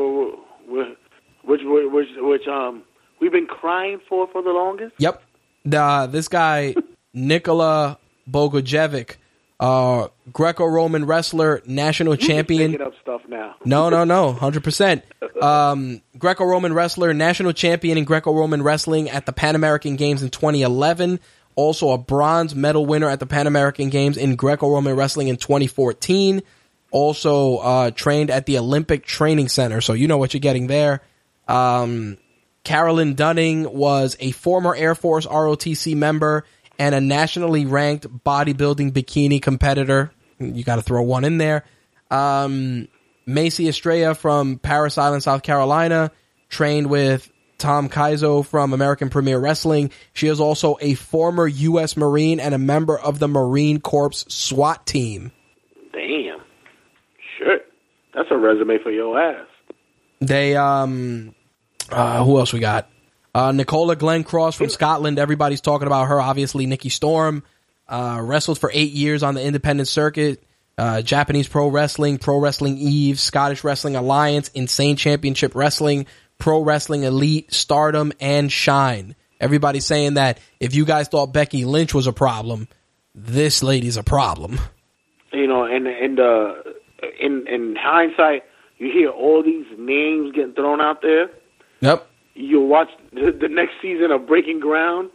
[1.45, 2.83] Which, which, which, um,
[3.21, 4.95] we've been crying for for the longest.
[4.99, 5.23] Yep.
[5.65, 6.75] The, this guy,
[7.15, 7.99] Nikola
[8.31, 9.17] Bogojevic,
[9.61, 12.73] uh, Greco-Roman wrestler, national champion.
[12.73, 13.55] Making up stuff now.
[13.65, 15.05] No, no, no, hundred percent.
[15.41, 21.21] Um, Greco-Roman wrestler, national champion in Greco-Roman wrestling at the Pan American Games in 2011.
[21.55, 26.43] Also a bronze medal winner at the Pan American Games in Greco-Roman wrestling in 2014.
[26.91, 31.03] Also uh, trained at the Olympic Training Center, so you know what you're getting there.
[31.53, 32.17] Um,
[32.65, 36.45] Carolyn Dunning was a former Air Force ROTC member
[36.79, 40.11] and a nationally ranked bodybuilding bikini competitor.
[40.39, 41.65] You got to throw one in there.
[42.11, 42.89] Um,
[43.27, 46.11] Macey Estrella from Parris Island, South Carolina,
[46.49, 49.91] trained with Tom Kaizo from American Premier Wrestling.
[50.15, 51.97] She is also a former U.S.
[51.97, 55.33] Marine and a member of the Marine Corps SWAT team.
[55.93, 56.41] Damn.
[57.39, 57.71] Shit.
[58.15, 59.47] That's a resume for your ass.
[60.21, 61.35] They um
[61.93, 62.89] uh who else we got?
[63.35, 65.19] Uh Nicola Glencross from Scotland.
[65.19, 67.43] Everybody's talking about her, obviously Nikki Storm.
[67.89, 70.43] Uh wrestled for eight years on the independent circuit.
[70.79, 76.07] Uh Japanese Pro Wrestling, Pro Wrestling Eve, Scottish Wrestling Alliance, Insane Championship Wrestling,
[76.39, 79.15] Pro Wrestling Elite, Stardom, and Shine.
[79.41, 82.69] Everybody's saying that if you guys thought Becky Lynch was a problem,
[83.15, 84.59] this lady's a problem.
[85.33, 86.55] You know, and and uh,
[87.21, 88.45] in in hindsight,
[88.79, 91.31] you hear all these names getting thrown out there.
[91.83, 92.09] Yep.
[92.35, 95.11] You'll watch the, the next season of Breaking Ground.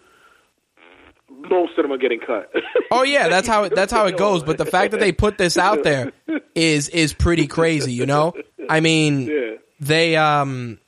[1.29, 2.51] most of them are getting cut.
[2.89, 4.43] Oh yeah, that's how it, that's how it goes.
[4.43, 6.13] But the fact that they put this out there
[6.55, 7.91] is is pretty crazy.
[7.91, 8.33] You know,
[8.69, 9.55] I mean, Yeah.
[9.81, 10.79] they um,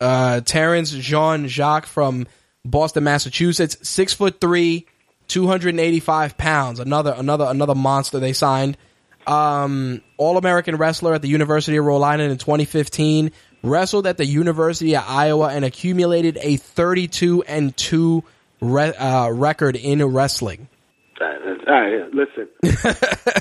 [0.00, 2.26] uh, Terrence Jean Jacques from
[2.64, 4.86] Boston, Massachusetts, six foot three,
[5.26, 6.80] two hundred and eighty five pounds.
[6.80, 8.78] Another another another monster they signed.
[9.26, 13.32] Um, All American wrestler at the University of Rhode Island in 2015.
[13.62, 18.22] Wrestled at the University of Iowa and accumulated a 32 and two
[18.60, 20.68] re- uh, record in wrestling.
[21.20, 22.48] All right, listen.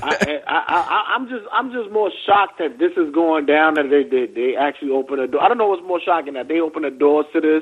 [0.04, 3.76] I, I, I, I'm just, I'm just more shocked that this is going down.
[3.76, 5.42] That they, they, they actually open a door.
[5.42, 7.62] I don't know what's more shocking that they open the doors to this,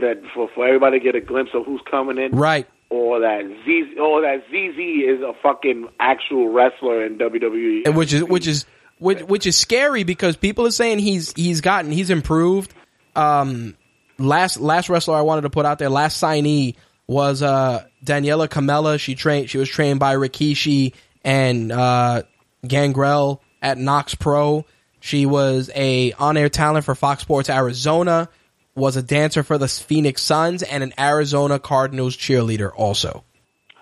[0.00, 2.66] that for for everybody to get a glimpse of who's coming in, Right.
[2.90, 7.82] or that Z, or that ZZ is a fucking actual wrestler in WWE.
[7.86, 8.64] And which is which is
[8.98, 12.72] which, which is scary because people are saying he's he's gotten he's improved.
[13.14, 13.76] Um,
[14.18, 18.98] last last wrestler I wanted to put out there, last signee was uh Daniela Camella.
[18.98, 20.94] She trained she was trained by Rikishi
[21.24, 22.22] and uh
[22.66, 24.64] Gangrel at Knokx Pro.
[25.00, 28.28] She was a on air talent for Fox Sports Arizona.
[28.74, 32.70] Was a dancer for the Phoenix Suns and an Arizona Cardinals cheerleader.
[32.76, 33.24] Also,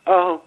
[0.06, 0.42] Oh,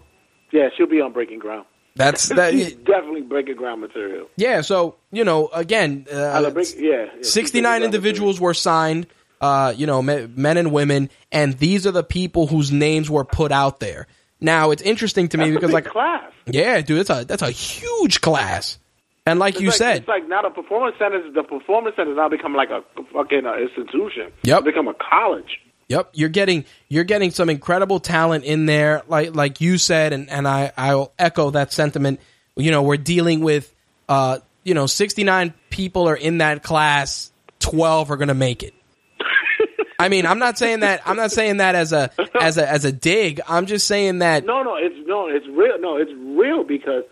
[0.52, 1.66] yeah, she'll be on Breaking Ground.
[1.98, 2.52] That's that.
[2.86, 4.28] Definitely Breaking Ground material.
[4.38, 9.08] Yeah, so you know, again, uh, break, yeah, yeah, 69 Breaking Ground individuals were signed,
[9.42, 13.26] uh, you know, me- men and women, and these are the people whose names were
[13.26, 14.08] put out there.
[14.40, 16.32] Now, it's interesting to me because, That's a like, class.
[16.46, 18.78] yeah, dude, that's a that's a huge class,
[19.26, 21.34] and like It's you like, said, it's like now the performance centers.
[21.34, 22.84] The performance centers now become like a
[23.14, 24.32] fucking uh, institution.
[24.44, 24.60] Yep.
[24.60, 25.60] It's become a college.
[25.90, 30.30] Yep, you're getting you're getting some incredible talent in there, like like you said, and
[30.30, 32.20] and I I'll echo that sentiment.
[32.58, 33.74] You know, we're dealing with,
[34.10, 38.74] uh, you know, 69 people are in that class, 12 are going to make it.
[40.00, 42.12] I mean, I'm not saying that I'm not saying that as a
[42.42, 43.40] as a as a dig.
[43.48, 45.80] I'm just saying that No, no, it's no, it's real.
[45.80, 47.04] No, it's real because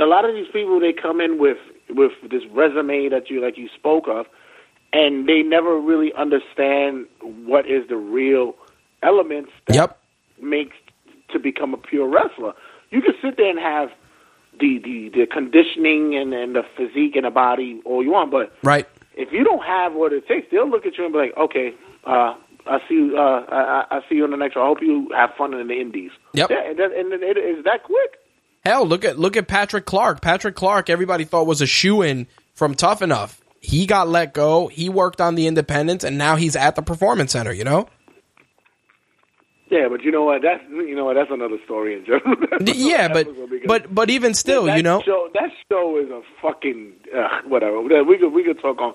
[0.00, 1.58] a lot of these people they come in with
[1.90, 4.26] with this resume that you like you spoke of,
[4.92, 8.54] and they never really understand what is the real
[9.02, 9.98] elements that Yep.
[10.40, 10.76] makes
[11.32, 12.54] to become a pure wrestler.
[12.90, 13.90] You can sit there and have
[14.58, 18.52] the the, the conditioning and, and the physique and the body all you want, but
[18.62, 18.86] right.
[19.14, 21.74] if you don't have what it takes, they'll look at you and be like, "Okay,
[22.04, 22.34] uh,
[22.66, 23.16] I see you.
[23.16, 24.62] Uh, I, I see you in the next show.
[24.62, 26.50] I hope you have fun in the Indies." Yep.
[26.50, 28.18] Yeah, and, that, and it's that quick.
[28.64, 30.20] Hell, look at look at Patrick Clark.
[30.22, 33.40] Patrick Clark, everybody thought was a shoe in from Tough Enough.
[33.60, 34.68] He got let go.
[34.68, 37.52] He worked on the independents, and now he's at the Performance Center.
[37.52, 37.88] You know.
[39.70, 40.40] Yeah, but you know what?
[40.42, 41.14] That's you know what?
[41.14, 42.36] That's another story in general.
[42.74, 43.28] Yeah, but
[43.66, 47.80] but but even still, that you know, show, that show is a fucking uh, whatever.
[47.80, 48.94] We could we could talk on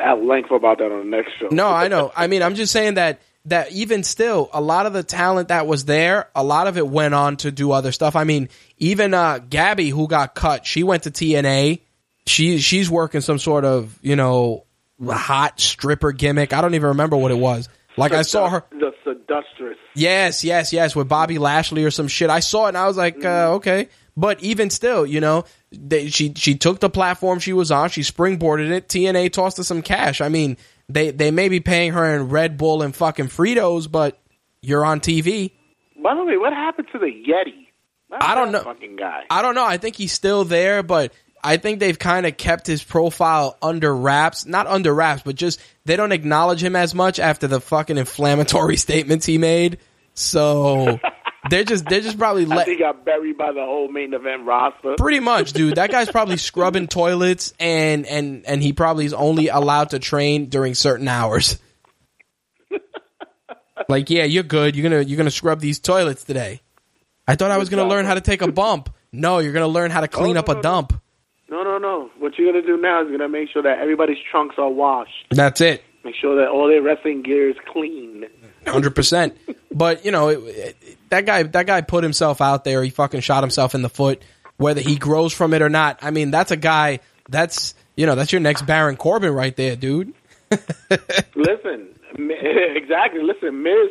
[0.00, 1.48] at length about that on the next show.
[1.50, 2.12] no, I know.
[2.16, 5.66] I mean, I'm just saying that that even still, a lot of the talent that
[5.66, 8.16] was there, a lot of it went on to do other stuff.
[8.16, 8.48] I mean,
[8.78, 11.80] even uh, Gabby, who got cut, she went to TNA.
[12.28, 14.64] She she's working some sort of you know
[15.04, 16.52] hot stripper gimmick.
[16.52, 17.68] I don't even remember what it was.
[17.96, 18.64] Like I saw her.
[18.70, 19.76] the seductress.
[19.94, 22.30] Yes, yes, yes, with Bobby Lashley or some shit.
[22.30, 23.88] I saw it and I was like, uh, okay.
[24.16, 28.02] But even still, you know, they, she she took the platform she was on, she
[28.02, 28.88] springboarded it.
[28.88, 30.20] TNA tossed her some cash.
[30.20, 30.56] I mean,
[30.88, 34.18] they they may be paying her in Red Bull and fucking Fritos, but
[34.60, 35.52] you're on TV.
[36.02, 37.66] By the way, what happened to the Yeti?
[38.10, 38.62] I don't know.
[38.62, 39.24] Fucking guy.
[39.30, 39.66] I don't know.
[39.66, 43.94] I think he's still there, but I think they've kind of kept his profile under
[43.94, 44.46] wraps.
[44.46, 48.76] Not under wraps, but just they don't acknowledge him as much after the fucking inflammatory
[48.78, 49.78] statements he made.
[50.14, 50.98] So
[51.50, 54.94] they're just they're just probably let he got buried by the whole main event roster.
[54.98, 55.76] Pretty much, dude.
[55.76, 60.46] That guy's probably scrubbing toilets and and and he probably is only allowed to train
[60.46, 61.58] during certain hours.
[63.88, 64.76] Like, yeah, you're good.
[64.76, 66.60] You're gonna you're gonna scrub these toilets today.
[67.26, 68.90] I thought I was gonna learn how to take a bump.
[69.12, 70.62] No, you're gonna learn how to clean Oh, up a no.
[70.62, 71.00] dump.
[71.50, 72.10] No, no, no.
[72.18, 75.26] What you're gonna do now is you're gonna make sure that everybody's trunks are washed.
[75.30, 75.82] That's it.
[76.04, 78.26] Make sure that all their wrestling gear is clean.
[78.66, 79.36] Hundred percent.
[79.70, 82.82] But you know, it, it, that guy that guy put himself out there.
[82.82, 84.22] He fucking shot himself in the foot.
[84.56, 87.00] Whether he grows from it or not, I mean, that's a guy.
[87.28, 90.12] That's you know, that's your next Baron Corbin right there, dude.
[91.34, 91.88] Listen,
[92.18, 93.22] exactly.
[93.22, 93.90] Listen, Miz,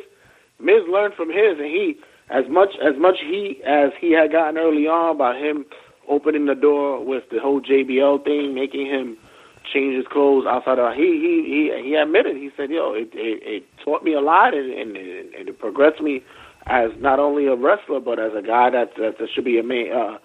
[0.59, 4.57] Miz learned from his, and he as much as much he as he had gotten
[4.57, 5.65] early on about him
[6.07, 9.17] opening the door with the whole JBL thing, making him
[9.73, 13.43] change his clothes outside of he he he he admitted he said yo it it,
[13.43, 16.23] it taught me a lot and, and and it progressed me
[16.67, 19.63] as not only a wrestler but as a guy that that, that should be a
[19.63, 20.17] man uh,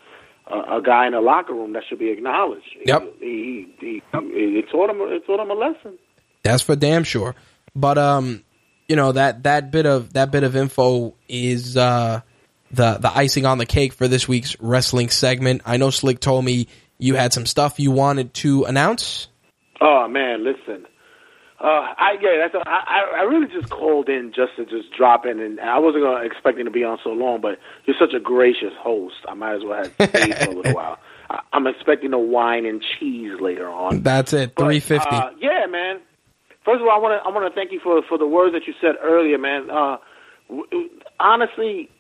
[0.47, 2.77] a, a guy in a locker room that should be acknowledged.
[2.85, 3.15] Yep.
[3.21, 5.99] He, he, he it taught him it taught him a lesson.
[6.43, 7.35] That's for damn sure.
[7.75, 8.45] But um,
[8.89, 12.21] you know that that bit of that bit of info is uh,
[12.73, 15.63] the the icing on the cake for this week's wrestling segment.
[15.65, 16.69] I know Slick told me
[16.99, 19.29] you had some stuff you wanted to announce.
[19.81, 20.87] Oh man, listen.
[21.63, 25.27] Uh, I yeah, that's a, I, I really just called in just to just drop
[25.27, 28.19] in, and I wasn't gonna expecting to be on so long, but you're such a
[28.19, 29.15] gracious host.
[29.29, 30.99] I might as well have stayed for a little while.
[31.31, 34.03] I, I'm expecting a wine and cheese later on.
[34.03, 35.09] That's it, three fifty.
[35.09, 36.01] Uh, yeah, man.
[36.65, 38.55] First of all, I want to I want to thank you for for the words
[38.55, 39.71] that you said earlier, man.
[39.71, 39.99] Uh,
[40.49, 40.91] w-
[41.21, 41.91] honestly,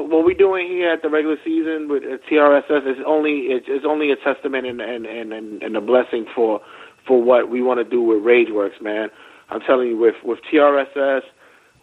[0.00, 4.12] what we're doing here at the regular season with uh, TRSS is only it's, only
[4.12, 6.60] a testament and and, and and a blessing for
[7.06, 9.08] for what we want to do with RageWorks, man.
[9.50, 11.22] I'm telling you, with with TRSS,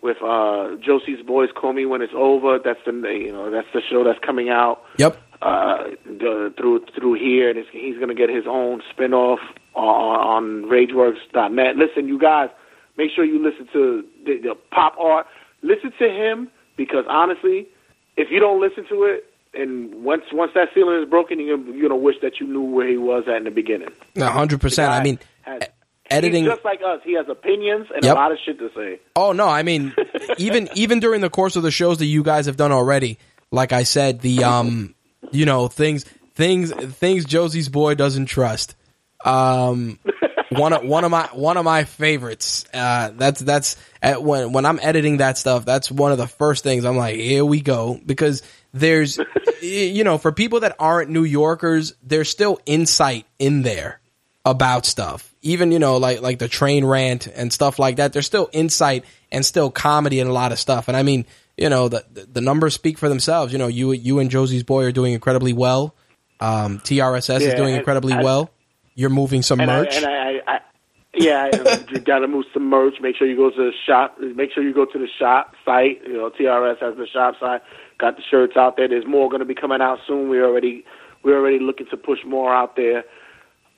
[0.01, 2.59] with uh, Josie's Boys, Call Me When It's Over.
[2.63, 5.17] That's the you know that's the show that's coming out yep.
[5.41, 9.39] uh, the, through through here, and it's, he's going to get his own spinoff
[9.75, 11.75] on, on RageWorks.net.
[11.75, 12.49] Listen, you guys,
[12.97, 15.27] make sure you listen to the, the pop art.
[15.61, 17.67] Listen to him because honestly,
[18.19, 21.71] if you don't listen to it, and once once that ceiling is broken, you're gonna,
[21.71, 23.89] you're gonna wish that you knew where he was at in the beginning.
[24.17, 24.91] hundred percent.
[24.91, 25.63] I mean, has-
[26.11, 26.43] editing.
[26.43, 27.01] He's just like us.
[27.03, 28.15] He has opinions and Yep.
[28.15, 28.99] a lot of shit to say.
[29.15, 29.93] Oh no, I mean,
[30.37, 33.17] even even during the course of the shows that you guys have done already,
[33.51, 34.93] like I said, the um,
[35.31, 36.03] you know, things
[36.35, 38.75] things things Josie's boy doesn't trust.
[39.25, 39.99] Um,
[40.49, 42.65] one of one of my one of my favorites.
[42.73, 45.65] Uh, that's that's at, when when I'm editing that stuff.
[45.65, 48.43] That's one of the first things I'm like, here we go, because
[48.73, 49.19] there's,
[49.61, 53.99] you know, for people that aren't New Yorkers, there's still insight in there
[54.45, 55.33] about stuff.
[55.41, 58.13] Even you know, like like the train rant and stuff like that.
[58.13, 60.87] There's still insight and still comedy and a lot of stuff.
[60.87, 61.25] And I mean,
[61.57, 63.53] you know, the the, numbers speak for themselves.
[63.53, 65.95] You know, you you and Josie's boy are doing incredibly well.
[66.39, 68.49] Um, TRSS is doing incredibly I- well.
[68.99, 69.93] You're moving some and merch.
[69.93, 70.59] I, and I, I, I
[71.13, 71.49] yeah,
[71.89, 72.95] you got to move some merch.
[72.99, 74.17] Make sure you go to the shop.
[74.19, 76.01] Make sure you go to the shop site.
[76.05, 77.61] You know, TRS has the shop site.
[77.97, 78.89] Got the shirts out there.
[78.89, 80.27] There's more going to be coming out soon.
[80.27, 80.83] We're already
[81.23, 83.05] we're already looking to push more out there.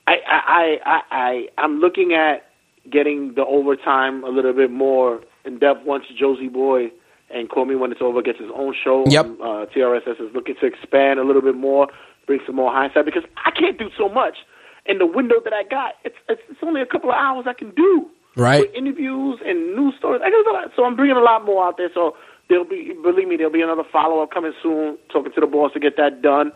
[0.08, 2.50] I I I, I, I I'm looking at
[2.90, 6.90] getting the overtime a little bit more in depth once Josie Boy
[7.30, 9.04] and Call Me When It's Over gets his own show.
[9.06, 9.24] Yep.
[9.24, 11.86] Um, uh, TRSS is looking to expand a little bit more,
[12.26, 14.38] bring some more hindsight because I can't do so much
[14.86, 15.94] in the window that I got.
[16.04, 18.06] It's it's, it's only a couple of hours I can do.
[18.36, 18.62] Right.
[18.62, 20.22] With interviews and news stories.
[20.24, 21.90] I got a lot, so I'm bringing a lot more out there.
[21.92, 22.16] So
[22.48, 24.96] there'll be, believe me, there'll be another follow up coming soon.
[25.12, 26.52] Talking to the boss to get that done.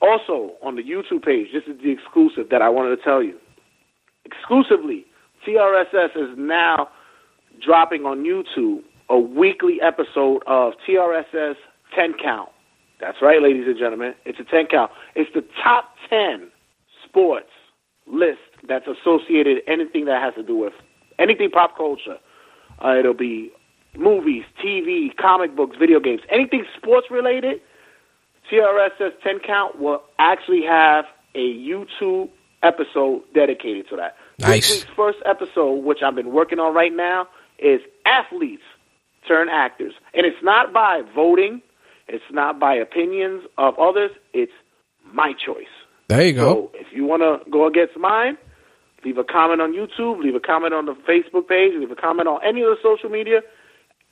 [0.00, 3.36] Also on the YouTube page, this is the exclusive that I wanted to tell you.
[4.24, 5.04] Exclusively,
[5.46, 6.88] TRSS is now
[7.64, 11.54] dropping on YouTube a weekly episode of TRSS
[11.96, 12.50] 10 Count.
[13.00, 14.14] That's right, ladies and gentlemen.
[14.24, 14.90] It's a 10 count.
[15.14, 16.50] It's the top 10
[17.08, 17.50] sports
[18.06, 20.72] list that's associated anything that has to do with
[21.18, 22.18] anything pop culture.
[22.82, 23.50] Uh, it'll be
[23.96, 27.60] movies, TV, comic books, video games, anything sports related.
[28.50, 31.04] TRSS 10 count will actually have
[31.34, 32.30] a YouTube
[32.62, 34.16] episode dedicated to that.
[34.38, 34.68] Nice.
[34.68, 37.28] This week's first episode, which I've been working on right now,
[37.58, 38.62] is athletes
[39.26, 39.92] turn actors.
[40.14, 41.60] And it's not by voting,
[42.06, 44.52] it's not by opinions of others, it's
[45.12, 45.66] my choice.
[46.08, 46.52] There you go.
[46.52, 48.36] So if you want to go against mine,
[49.04, 52.28] leave a comment on YouTube, leave a comment on the Facebook page, leave a comment
[52.28, 53.40] on any of the social media,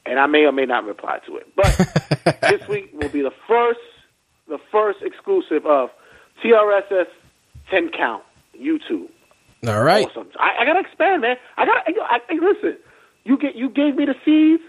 [0.04, 1.48] and I may or may not reply to it.
[1.56, 3.80] But this week will be the first,
[4.48, 5.90] the first exclusive of
[6.44, 7.06] TRSS
[7.70, 8.22] 10 Count
[8.58, 9.08] YouTube.
[9.66, 10.06] All right.
[10.06, 10.28] Awesome.
[10.38, 11.36] I, I gotta expand, man.
[11.56, 11.80] I gotta.
[12.02, 12.76] I, I, listen.
[13.24, 13.56] You get.
[13.56, 14.62] You gave me the seeds.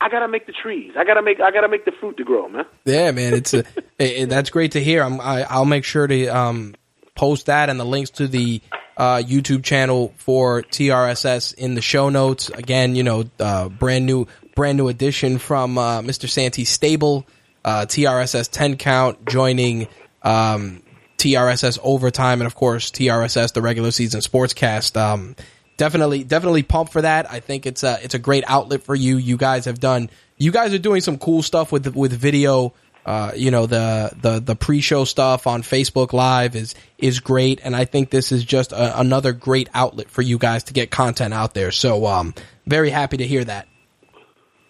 [0.00, 0.92] I gotta make the trees.
[0.96, 1.40] I gotta make.
[1.40, 2.66] I gotta make the fruit to grow, man.
[2.84, 3.64] Yeah, man, it's a,
[3.98, 5.02] it, that's great to hear.
[5.02, 6.74] I'm, I, I'll make sure to um,
[7.16, 8.62] post that and the links to the
[8.96, 12.48] uh, YouTube channel for TRSS in the show notes.
[12.50, 16.28] Again, you know, uh, brand new, brand new addition from uh, Mr.
[16.28, 17.26] Santy's stable,
[17.64, 19.88] uh, TRSS 10 count joining
[20.22, 20.82] um,
[21.16, 25.00] TRSS overtime, and of course TRSS the regular season sportscast.
[25.00, 25.36] Um,
[25.78, 27.30] definitely, definitely pumped for that.
[27.30, 29.16] I think it's a it's a great outlet for you.
[29.16, 30.10] You guys have done.
[30.36, 32.74] You guys are doing some cool stuff with with video.
[33.06, 37.74] Uh, you know the the the pre-show stuff on Facebook Live is is great, and
[37.74, 41.32] I think this is just a, another great outlet for you guys to get content
[41.32, 41.70] out there.
[41.70, 42.34] So, um,
[42.66, 43.66] very happy to hear that.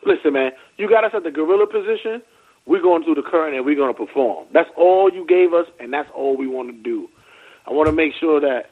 [0.06, 0.52] Listen, man.
[0.76, 2.22] You got us at the gorilla position.
[2.64, 4.46] We're going through the current and we're going to perform.
[4.52, 7.08] That's all you gave us, and that's all we want to do.
[7.66, 8.70] I want to make sure that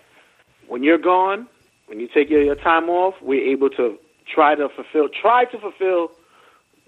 [0.69, 1.49] when you're gone,
[1.87, 3.99] when you take your, your time off, we're able to
[4.33, 6.11] try to fulfill, try to fulfill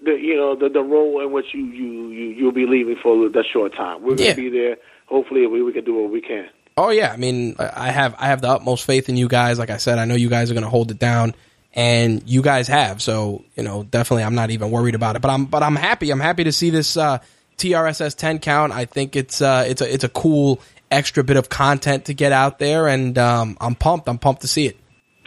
[0.01, 3.27] the you know the the role in which you you you you'll be leaving for
[3.29, 4.01] that short time.
[4.01, 4.77] We're gonna be there.
[5.07, 6.47] Hopefully, we we can do what we can.
[6.77, 9.59] Oh yeah, I mean, I have I have the utmost faith in you guys.
[9.59, 11.33] Like I said, I know you guys are going to hold it down.
[11.73, 13.01] and you guys have.
[13.01, 15.21] So you know, definitely, I'm not even worried about it.
[15.21, 16.11] But I'm but I'm happy.
[16.11, 17.19] I'm happy to see this uh,
[17.57, 18.71] TRSS 10 count.
[18.73, 22.31] I think it's uh, it's a it's a cool extra bit of content to get
[22.31, 24.07] out there, and um, I'm pumped.
[24.07, 24.77] I'm pumped to see it.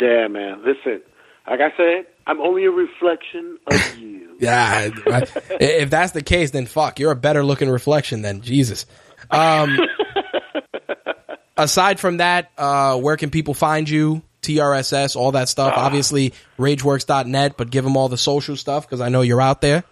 [0.01, 0.62] Yeah, man.
[0.64, 1.02] Listen,
[1.48, 4.36] like I said, I'm only a reflection of you.
[4.40, 4.90] yeah,
[5.60, 8.86] if that's the case, then fuck, you're a better looking reflection than Jesus.
[9.31, 9.78] Um,
[11.56, 14.23] aside from that, uh, where can people find you?
[14.43, 15.74] TRSS, all that stuff.
[15.77, 19.60] Uh, Obviously, RageWorks.net, but give them all the social stuff because I know you're out
[19.60, 19.85] there.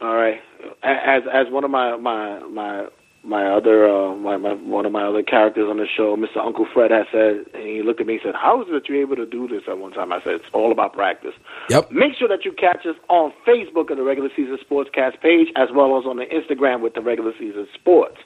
[0.00, 0.40] All right.
[0.82, 2.86] As as one of my my my
[3.28, 6.38] my other uh, my, my one of my other characters on the show, Mr.
[6.44, 8.88] Uncle Fred, has said, and he looked at me and said, "How is it that
[8.88, 11.34] you're able to do this?" At one time, I said, "It's all about practice."
[11.68, 11.92] Yep.
[11.92, 15.68] Make sure that you catch us on Facebook at the Regular Season Sportscast page, as
[15.74, 18.16] well as on the Instagram with the Regular Season Sports.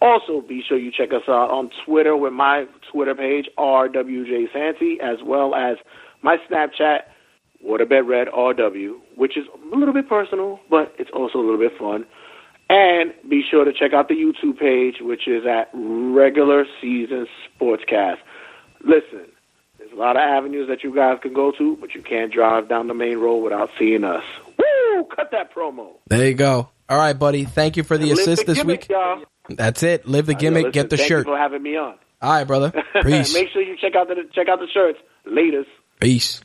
[0.00, 4.98] Also, be sure you check us out on Twitter with my Twitter page, RWJ Santy,
[5.02, 5.76] as well as
[6.22, 7.00] my Snapchat,
[7.66, 11.76] Waterbed Red RW, which is a little bit personal, but it's also a little bit
[11.76, 12.06] fun.
[12.70, 17.26] And be sure to check out the YouTube page, which is at Regular Season
[17.58, 18.18] Sportscast.
[18.84, 19.26] Listen,
[19.78, 22.68] there's a lot of avenues that you guys can go to, but you can't drive
[22.68, 24.22] down the main road without seeing us.
[24.58, 25.04] Woo!
[25.16, 25.92] Cut that promo.
[26.08, 26.68] There you go.
[26.90, 27.44] All right, buddy.
[27.44, 28.90] Thank you for the And assist the this gimmick, week.
[28.90, 29.22] Y'all.
[29.48, 30.06] That's it.
[30.06, 31.26] Live the gimmick, Listen, get the thank shirt.
[31.26, 31.94] You for having me on.
[32.20, 32.70] All right, brother.
[33.02, 33.32] Peace.
[33.32, 34.98] Make sure you check out the check out the shirts.
[35.24, 35.68] Latest.
[36.00, 36.42] Peace.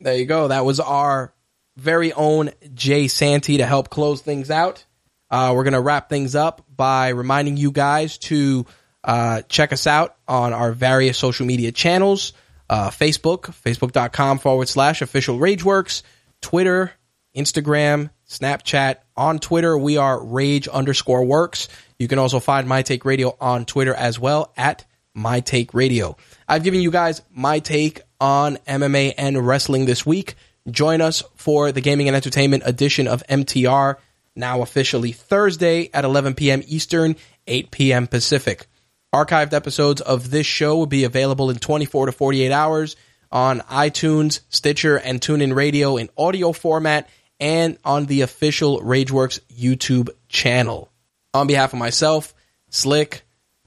[0.00, 0.48] There you go.
[0.48, 1.32] That was our
[1.76, 4.84] very own Jay Santy to help close things out.
[5.30, 8.66] Uh, we're going to wrap things up by reminding you guys to
[9.04, 12.32] uh, check us out on our various social media channels
[12.70, 16.02] uh, Facebook, facebook.com forward slash official Rageworks,
[16.40, 16.92] Twitter,
[17.34, 18.96] Instagram, Snapchat.
[19.16, 21.68] On Twitter, we are rage underscore works.
[21.98, 24.84] You can also find My Take Radio on Twitter as well at
[25.14, 26.16] My Take Radio.
[26.46, 30.34] I've given you guys my take on MMA and wrestling this week.
[30.70, 33.96] Join us for the gaming and entertainment edition of MTR,
[34.38, 36.62] now officially Thursday at 11 p.m.
[36.66, 37.16] Eastern,
[37.46, 38.06] 8 p.m.
[38.06, 38.66] Pacific.
[39.14, 42.96] Archived episodes of this show will be available in 24 to 48 hours
[43.32, 47.08] on iTunes, Stitcher, and TuneIn Radio in audio format
[47.40, 50.90] and on the official Rageworks YouTube channel.
[51.34, 52.34] On behalf of myself,
[52.70, 53.22] Slick,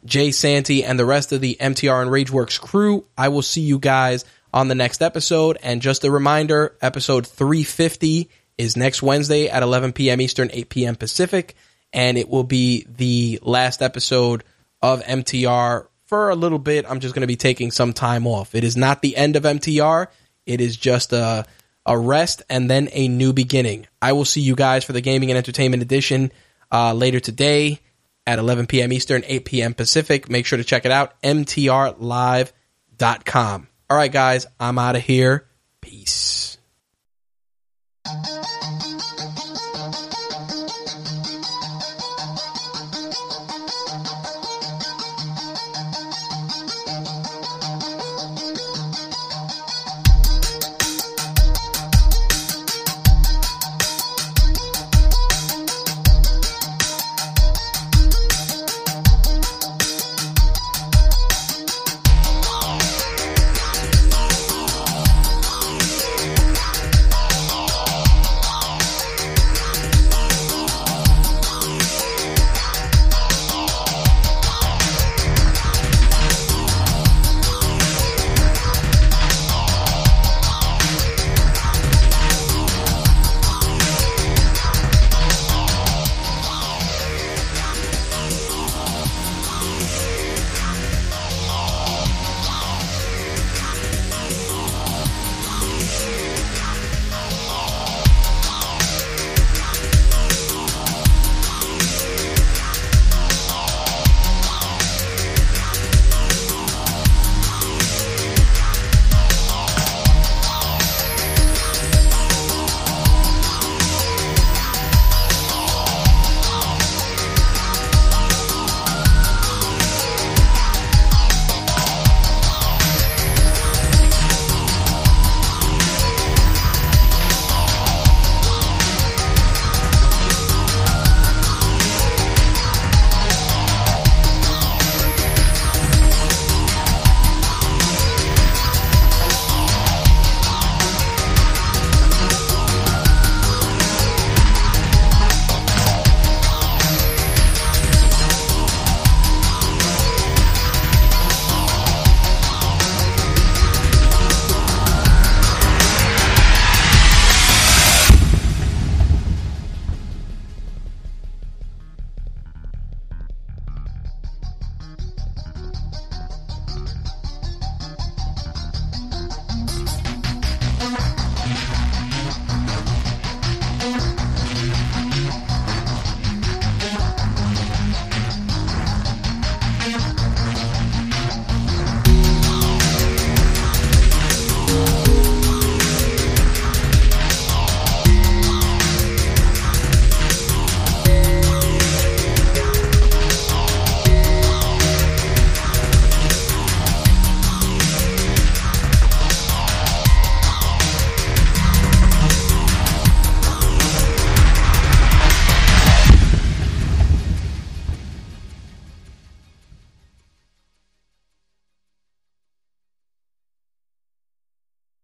[0.06, 3.80] Jay Santy, and the rest of the MTR and Rageworks crew, I will see you
[3.80, 5.58] guys on the next episode.
[5.64, 10.22] And just a reminder, episode 350 is next Wednesday at 11 p.m.
[10.22, 10.96] Eastern, 8 p.m.
[10.96, 11.56] Pacific,
[11.94, 14.44] and it will be the last episode
[14.82, 16.86] of MTR for a little bit.
[16.90, 18.56] I'm just going to be taking some time off.
[18.56, 20.08] It is not the end of MTR.
[20.46, 21.46] It is just a
[21.86, 23.88] a rest and then a new beginning.
[24.02, 26.32] I will see you guys for the gaming and entertainment edition
[26.72, 27.80] uh, later today
[28.28, 28.94] at 11 p.m.
[28.94, 29.74] Eastern, 8 p.m.
[29.74, 30.30] Pacific.
[30.30, 32.48] Make sure to check it out, mtrlive.com.
[33.90, 35.48] All right, guys, I'm out of here.
[35.82, 36.51] Peace.
[38.14, 38.91] Música